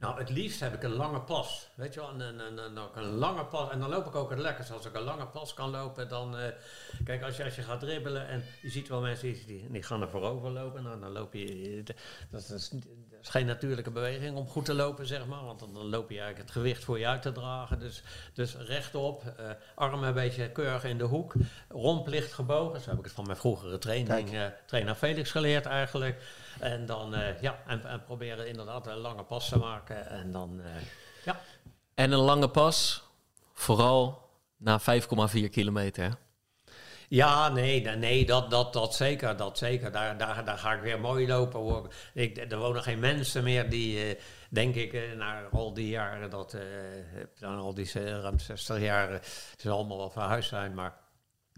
[0.00, 1.68] Nou, het liefst heb ik een lange pas.
[1.74, 3.70] Weet je wel, een, een, een, een, een lange pas.
[3.70, 4.70] En dan loop ik ook het lekkerst.
[4.70, 6.36] Als ik een lange pas kan lopen, dan...
[6.38, 6.48] eh,
[7.04, 10.02] kijk, als je, als je gaat dribbelen en je ziet wel mensen die, die, gaan
[10.02, 10.82] er voorover lopen.
[10.82, 11.82] Nou, dan loop je...
[12.30, 15.44] Dat is, niet- dat is geen natuurlijke beweging om goed te lopen, zeg maar.
[15.44, 17.78] Want dan, dan loop je eigenlijk het gewicht voor je uit te dragen.
[17.78, 18.02] Dus,
[18.34, 21.34] dus rechtop, eh, armen een beetje keurig in de hoek.
[21.68, 22.80] Romp licht gebogen.
[22.80, 26.22] Zo heb ik het van mijn vroegere training, eh, trainer Felix geleerd eigenlijk.
[26.58, 30.08] En dan, eh, ja, en, en proberen inderdaad een lange pas te maken.
[30.08, 30.70] En dan, eh,
[31.24, 31.40] ja.
[31.94, 33.02] En een lange pas,
[33.52, 36.04] vooral na 5,4 kilometer.
[36.04, 36.10] hè?
[37.08, 39.92] Ja, nee, nee, dat, dat, dat zeker, dat zeker.
[39.92, 41.60] Daar, daar, daar ga ik weer mooi lopen.
[41.60, 41.92] Hoor.
[42.14, 46.30] Ik, er wonen geen mensen meer die, eh, denk ik, eh, na al die jaren,
[46.30, 46.56] dat,
[47.38, 49.20] dan al die ruim 60 jaar,
[49.56, 50.74] ze allemaal wel verhuisd zijn.
[50.74, 50.94] Maar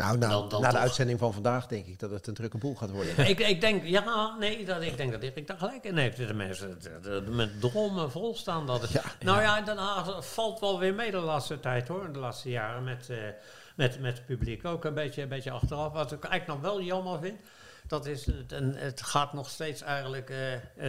[0.01, 0.83] Nou, nou Dan- dan na de toch.
[0.83, 3.27] uitzending van vandaag denk ik dat het een drukke boel gaat worden.
[3.29, 6.17] ik, ik denk, ja, nee, dat, ik denk dat Erik daar gelijk in heeft.
[6.17, 6.79] De mensen
[7.29, 8.67] met dromen vol staan.
[8.67, 12.13] Dat het, Ja, nou ja, Den Haag valt wel weer mee de laatste tijd hoor.
[12.13, 13.17] De laatste jaren met, eh,
[13.77, 15.93] met, met het publiek ook een beetje, een beetje achteraf.
[15.93, 17.41] Wat ik eigenlijk nog wel jammer vind.
[17.91, 20.37] Dat is, het, en het gaat nog steeds eigenlijk, eh,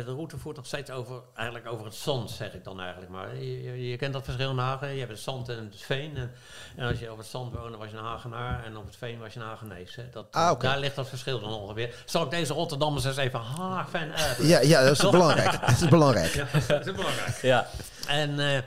[0.06, 3.36] de route voert nog steeds over, eigenlijk over het zand, zeg ik dan eigenlijk maar.
[3.36, 6.18] Je, je, je kent dat verschil in Hagen, je hebt het zand en het veen.
[6.18, 6.32] En,
[6.76, 9.20] en als je op het zand woonde was je een Hagenaar en op het veen
[9.20, 9.96] was je een Hagenees.
[9.96, 10.10] Hè.
[10.12, 10.60] Dat, Ah.
[10.60, 11.96] Daar ligt dat verschil dan ongeveer.
[12.06, 14.38] Zal ik deze Rotterdammers eens even Haag-fan uit?
[14.42, 15.60] Ja, ja dat is belangrijk.
[15.62, 16.34] Dat is belangrijk.
[16.34, 17.42] Ja, dat is belangrijk.
[17.42, 17.68] Ja.
[18.08, 18.58] En eh,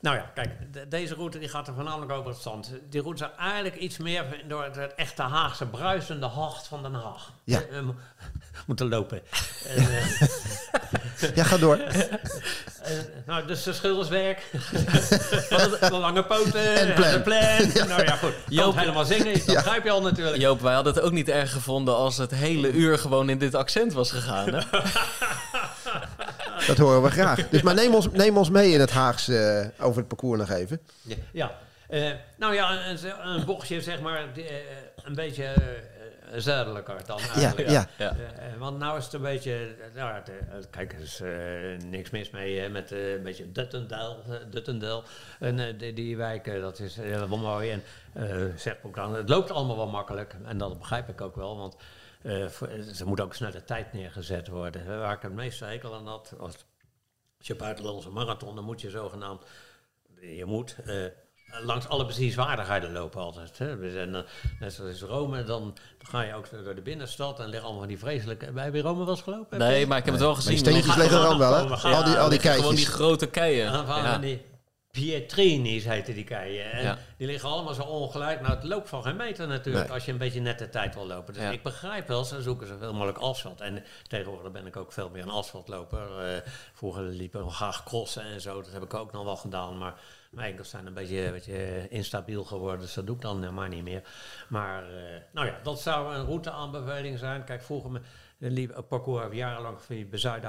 [0.00, 2.72] nou ja, kijk, de- deze route die gaat er voornamelijk over het zand.
[2.90, 6.94] Die route zou eigenlijk iets meer door het, het echte Haagse bruisende hart van Den
[6.94, 7.60] Haag Ja.
[7.72, 7.94] eh, mo-
[8.66, 9.20] moeten lopen.
[9.76, 11.76] en, eh, Ja, ga door.
[11.78, 11.98] eh,
[13.26, 14.42] nou, dus de schilderswerk,
[15.80, 17.10] de, lange poten, En plan.
[17.12, 17.88] de plan.
[17.88, 18.32] Nou ja, goed.
[18.48, 18.70] Je Joop.
[18.74, 19.54] kan helemaal zingen, dat Ja.
[19.54, 20.36] begrijp je al natuurlijk.
[20.36, 23.54] Joop, wij hadden het ook niet erg gevonden als het hele uur gewoon in dit
[23.54, 24.48] accent was gegaan.
[24.54, 24.60] Hè?
[26.66, 27.48] Dat horen we graag.
[27.48, 30.50] Dus maar neem ons, neem ons mee in het Haagse eh, over het parcours nog
[30.50, 30.80] even.
[31.02, 31.58] Ja, ja.
[31.88, 34.44] Eh, nou ja, een, een bochtje zeg maar eh,
[35.04, 35.54] een beetje
[36.34, 37.68] zuidelijker dan Ja, eigenlijk.
[37.68, 37.86] ja.
[37.98, 38.16] Ja.
[38.58, 41.22] Want nou is het een beetje, nou, het, kijk, er is
[41.84, 45.02] niks mis mee hè, met een beetje Duttendel, Duttendel.
[45.38, 47.70] En die, die wijken, dat is helemaal mooi.
[47.70, 47.82] En
[48.12, 48.24] eh
[48.56, 50.34] zeg ook dan, het loopt allemaal wel makkelijk.
[50.44, 51.76] En dat begrijp ik ook wel, want
[52.94, 54.98] ze moet ook snel de tijd neergezet worden.
[54.98, 56.54] Waar ik het meeste hekel aan had, was
[57.38, 59.42] als je buitenlandse marathon, dan moet je zogenaamd,
[60.20, 60.94] je moet eh,
[61.62, 63.58] langs alle bezienswaardigheden lopen altijd.
[63.58, 63.76] Hè.
[63.76, 64.22] We zijn, eh,
[64.60, 67.98] net zoals Rome, dan, ga je ook door de binnenstad en liggen allemaal van die
[67.98, 68.52] vreselijke...
[68.52, 69.58] Wij hebben in Rome wel eens gelopen?
[69.58, 70.58] Nee, maar ik heb het wel Die gezien.
[70.58, 71.60] steentjes Liggen- er wel, hè?
[71.88, 73.64] Ja, Al die, al die liggen Gewoon die grote keien.
[73.72, 74.20] Ja.
[75.00, 76.70] Pietrini's heten die keien.
[76.72, 76.98] En Ja.
[77.16, 78.40] die liggen allemaal zo ongelijk.
[78.40, 79.94] Nou, het loopt van geen meter natuurlijk Nee.
[79.94, 81.34] als je een beetje net de tijd wil lopen.
[81.34, 81.50] Dus Ja.
[81.50, 83.60] ik begrijp wel, ze zoeken zoveel mogelijk asfalt.
[83.60, 86.18] En tegenwoordig ben ik ook veel meer een asfaltloper.
[86.18, 88.62] Eh, vroeger liepen we graag crossen en zo.
[88.62, 89.78] Dat heb ik ook nog wel gedaan.
[89.78, 89.94] Maar
[90.30, 92.80] mijn enkels zijn een beetje, een beetje instabiel geworden.
[92.80, 94.02] Dus dat doe ik dan helemaal niet meer.
[94.48, 97.44] Maar eh, nou ja, dat zou een routeaanbeveling zijn.
[97.44, 98.00] Kijk, vroeger me,
[98.38, 100.46] liep een parcours jarenlang via Bezuide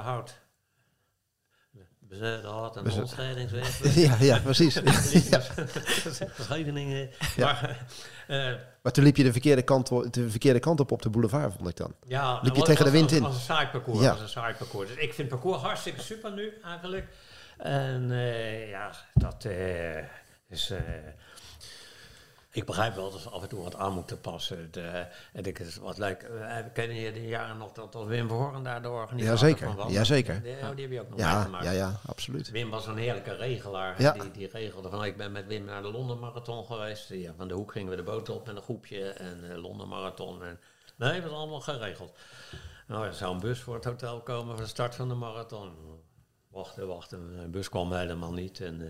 [2.10, 3.94] Bezuide Hout en Ontscheidingsweg.
[4.06, 4.74] Ja, ja, precies.
[6.40, 7.10] Scheveningen.
[7.36, 7.44] Ja.
[7.46, 7.86] Maar,
[8.26, 11.10] eh, Maar toen liep je de verkeerde kant, o- de verkeerde kant op op de
[11.10, 11.94] boulevard, vond ik dan.
[12.06, 13.22] ja, Liep je tegen de wind in?
[13.22, 14.00] was een saai parcours.
[14.00, 14.10] Ja.
[14.12, 14.88] was een saai parcours.
[14.88, 17.06] Dus ik vind het parcours hartstikke super nu eigenlijk.
[17.58, 19.96] En eh, ja, dat eh,
[20.48, 20.72] is...
[22.50, 24.68] eh, ik begrijp wel dat ze af en toe wat aan moeten passen.
[24.70, 26.28] De, en ik is wat leuk.
[26.30, 29.76] Uh, ken je de jaren nog dat, dat Wim Verhoorn daar de organisator Jazeker, van
[29.76, 29.92] was?
[29.92, 30.42] jazeker.
[30.42, 31.64] Die, oh, die heb je ook nog Ja, meegemaakt.
[31.64, 32.50] ja, ja, absoluut.
[32.50, 34.02] Wim was een heerlijke regelaar.
[34.02, 34.12] Ja.
[34.12, 37.08] Die, die regelde van, ik ben met Wim naar de Londen Marathon geweest.
[37.08, 39.88] Ja, van de hoek gingen we de boot op met een groepje en eh, Londen
[39.88, 40.42] Marathon.
[40.44, 40.60] En,
[40.96, 42.12] nee, dat was allemaal geregeld.
[42.86, 45.72] Nou, er zou een bus voor het hotel komen voor de start van de marathon.
[46.48, 47.40] Wachten, wachten.
[47.40, 48.60] De bus kwam helemaal niet.
[48.60, 48.86] En, eh,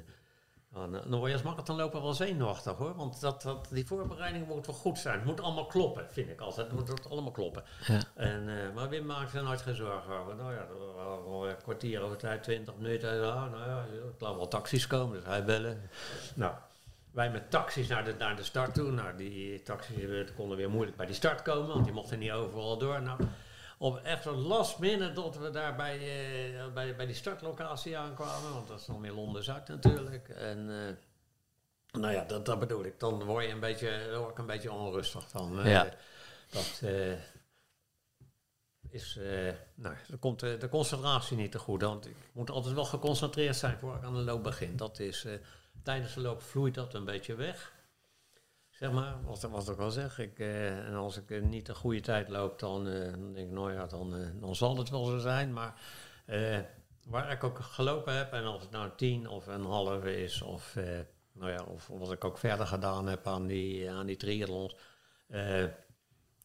[0.73, 2.95] dan, dan word je als marathonloper wel zenuwachtig hoor.
[2.95, 5.15] Want dat, dat, die voorbereiding moet wel goed zijn.
[5.15, 6.67] Het moet allemaal kloppen, vind ik altijd.
[6.67, 7.63] Het moet het allemaal kloppen.
[7.87, 8.01] Ja.
[8.15, 10.35] En, eh, maar Wim maakt er nooit geen zorgen over.
[10.35, 10.67] Nou ja,
[11.51, 13.15] een kwartier over tijd, 20 minuten.
[13.15, 15.91] Ja, nou ja, er kwamen wel taxis komen, dus hij bellen.
[16.35, 16.55] Nou,
[17.11, 18.91] wij met taxis naar de, naar de start toe.
[18.91, 22.79] Nou, die taxis konden weer moeilijk bij die start komen, want die mochten niet overal
[22.79, 23.03] door.
[23.03, 23.21] Nou,
[23.83, 28.53] op echt een last minute dat we daar bij, eh, bij, bij die startlocatie aankwamen.
[28.53, 30.29] Want dat is dan weer Londen-Zuid natuurlijk.
[30.29, 33.01] En eh, nou ja, dat, dat bedoel ik.
[33.01, 35.61] Dan word je een beetje, word ik een beetje onrustig van.
[35.61, 35.89] Eh, Ja.
[36.51, 36.83] Dat
[38.89, 39.19] is,
[39.75, 41.83] nou, dan komt de, de concentratie niet te goed.
[41.83, 44.77] Want ik moet altijd wel geconcentreerd zijn voor ik aan de loop begin.
[44.77, 45.27] Dat is,
[45.83, 47.73] tijdens de loop vloeit dat een beetje weg.
[48.81, 50.19] Zeg maar, wat, wat ik al zeg.
[50.19, 53.49] Ik, eh, en als ik eh, niet een goede tijd loop, dan, eh, dan denk
[53.49, 55.53] ik, nou ja, dan, dan zal het wel zo zijn.
[55.53, 55.75] Maar
[57.07, 60.77] waar ik ook gelopen heb, en of het nou tien of een half is, of,
[61.33, 64.77] nou ja, of wat ik ook verder gedaan heb aan die, aan die triathlons,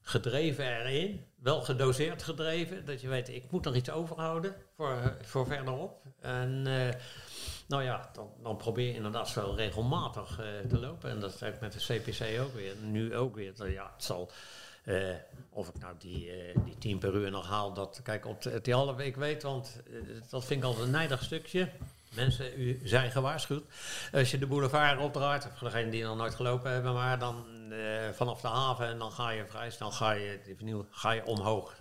[0.02, 5.46] gedreven erin, wel gedoseerd gedreven, dat je weet, ik moet nog iets overhouden voor, voor
[5.46, 6.02] verderop.
[6.20, 6.66] En
[7.68, 11.10] nou ja, dan, dan probeer je inderdaad zo regelmatig eh, te lopen.
[11.10, 12.74] En dat heb ik met de CPC ook weer.
[12.82, 13.56] Nu ook weer.
[13.56, 14.32] Dat, Ja, het zal.
[14.84, 15.16] eh,
[15.50, 18.74] of ik nou die, eh, die 10 per uur nog haal, dat kijk op die
[18.74, 19.82] halve week weet, want
[20.30, 21.70] dat vind ik altijd een nijdig stukje.
[22.16, 23.64] Mensen, u zijn gewaarschuwd.
[24.14, 27.46] Als je de boulevard opdraait, voor degenen die nog nooit gelopen hebben, maar dan
[28.14, 30.40] vanaf de haven en dan ga je vrij snel ga je,
[30.90, 31.78] ga je omhoog,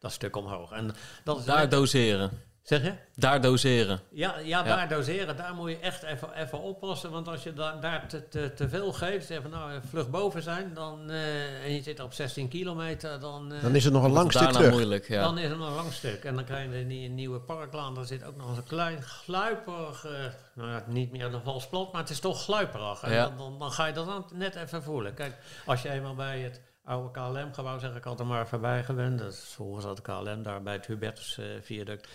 [0.00, 0.72] dat stuk omhoog.
[0.72, 2.30] En dat is Daar doseren.
[2.62, 2.92] Zeg je?
[3.14, 4.00] Daar doseren.
[4.10, 4.62] Ja, ja, Ja.
[4.62, 7.10] daar doseren, daar moet je echt even, even oppassen.
[7.10, 10.42] Want als je da- daar te, te, te veel geeft, zeg van nou, vlug boven
[10.42, 14.04] zijn, dan, eh, en je zit op 16 kilometer, dan, eh, Dan is het nog
[14.04, 14.70] een lang stuk terug.
[14.70, 15.22] moeilijk, ja.
[15.22, 16.24] dan is het nog een lang stuk.
[16.24, 20.04] En dan krijg je die nieuwe parklaan, daar zit ook nog eens een klein gluiperig,
[20.04, 20.12] eh,
[20.54, 23.02] nou ja, niet meer een vals plat, maar het is toch gluiperig.
[23.02, 23.24] En Ja.
[23.24, 25.14] dan, dan, dan ga je dat dan net even voelen.
[25.14, 25.36] Kijk,
[25.66, 29.52] als je eenmaal bij het oude KLM-gebouw, zeg ik altijd maar, voorbij gewend, dat is
[29.54, 32.08] volgens dat KLM daar bij het Hubertus eh, viaduct,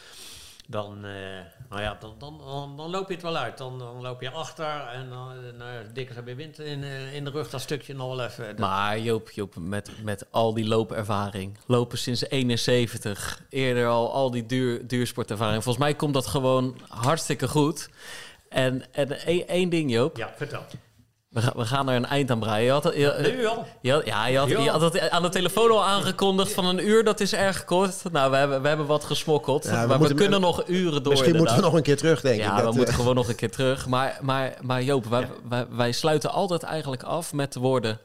[0.70, 1.12] dan, eh,
[1.70, 3.58] nou ja, dan, dan, dan, dan loop je het wel uit.
[3.58, 7.14] Dan, dan loop je achter en dan, uh, nou, dikke heb je wind in, eh,
[7.14, 8.56] in de rug, dat stukje nog wel even.
[8.60, 14.46] Maar Joop, Joop met, met al die loopervaring, lopen sinds 71, eerder al al die
[14.46, 15.64] duur, duursportervaring.
[15.64, 17.90] Volgens mij komt dat gewoon hartstikke goed.
[18.50, 20.18] En, en één, één ding, Joop.
[20.18, 20.66] ja, vertel.
[21.30, 22.64] We, gaan- we gaan er een eind aan breien.
[22.66, 23.66] Je had, je, Nu al?
[23.82, 24.60] je ja, je had, Ja.
[24.60, 27.04] je had het aan de telefoon al aangekondigd van een uur.
[27.04, 27.96] Dat is erg kort.
[28.12, 29.64] Nou, we hebben, we hebben wat gesmokkeld.
[29.64, 31.12] Ja, we maar we kunnen nog uren door.
[31.14, 32.56] Misschien moeten we nog een keer terug, denk Ja, ik.
[32.58, 33.88] we Dat, moeten eh, gewoon nog een keer terug.
[33.88, 38.00] Maar, maar, maar Joop, wij, wij, wij sluiten altijd eigenlijk af met de woorden...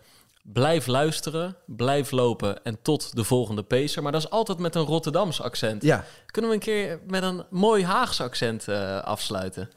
[0.53, 4.03] Blijf luisteren, blijf lopen en tot de volgende pacer.
[4.03, 5.83] Maar dat is altijd met een Rotterdams accent.
[5.83, 9.71] ja, Kunnen we een keer met een mooi Haags accent eh, afsluiten?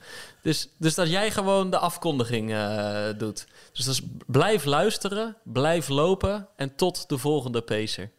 [0.45, 3.47] Dus, dus dat jij gewoon de afkondiging eh, doet.
[3.73, 8.11] Dus dat is blijf luisteren, blijf lopen en tot de volgende pacer.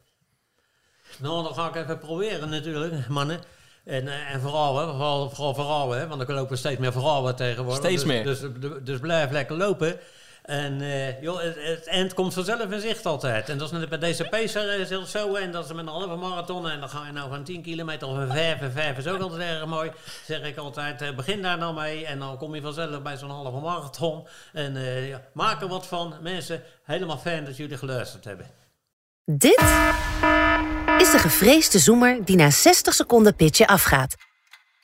[1.19, 3.41] Nou, dan ga ik even proberen natuurlijk, mannen.
[3.85, 7.37] En, eh, en vooral, hè, vooral, vooral vrouwen, hè, want er lopen steeds meer vrouwen
[7.37, 7.85] tegenwoordig.
[7.85, 8.25] Steeds dus, meer.
[8.25, 9.99] Dus, dus, dus blijf lekker lopen.
[10.47, 13.49] En eh, joh, het, eind komt vanzelf in zicht altijd.
[13.49, 15.35] En dat is net bij deze pacer het zo.
[15.35, 16.69] En dat is met een halve marathon.
[16.69, 18.61] En dan ga je nou van 10 kilometer of een 5.
[18.61, 19.91] En 5 is ook altijd erg mooi.
[20.25, 22.07] Zeg ik altijd, eh, begin daar nou mee.
[22.07, 24.27] En dan kom je vanzelf bij zo'n halve marathon.
[24.53, 26.15] En eh, ja, maak er wat van.
[26.23, 28.47] Mensen, helemaal fijn dat jullie geluisterd hebben.
[29.25, 29.61] Dit
[30.99, 34.15] is de gevreesde zoemer die na 60 seconden pitchen afgaat.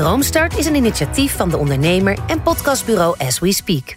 [0.00, 3.96] Droomstart is een initiatief van de ondernemer en podcastbureau As We Speak.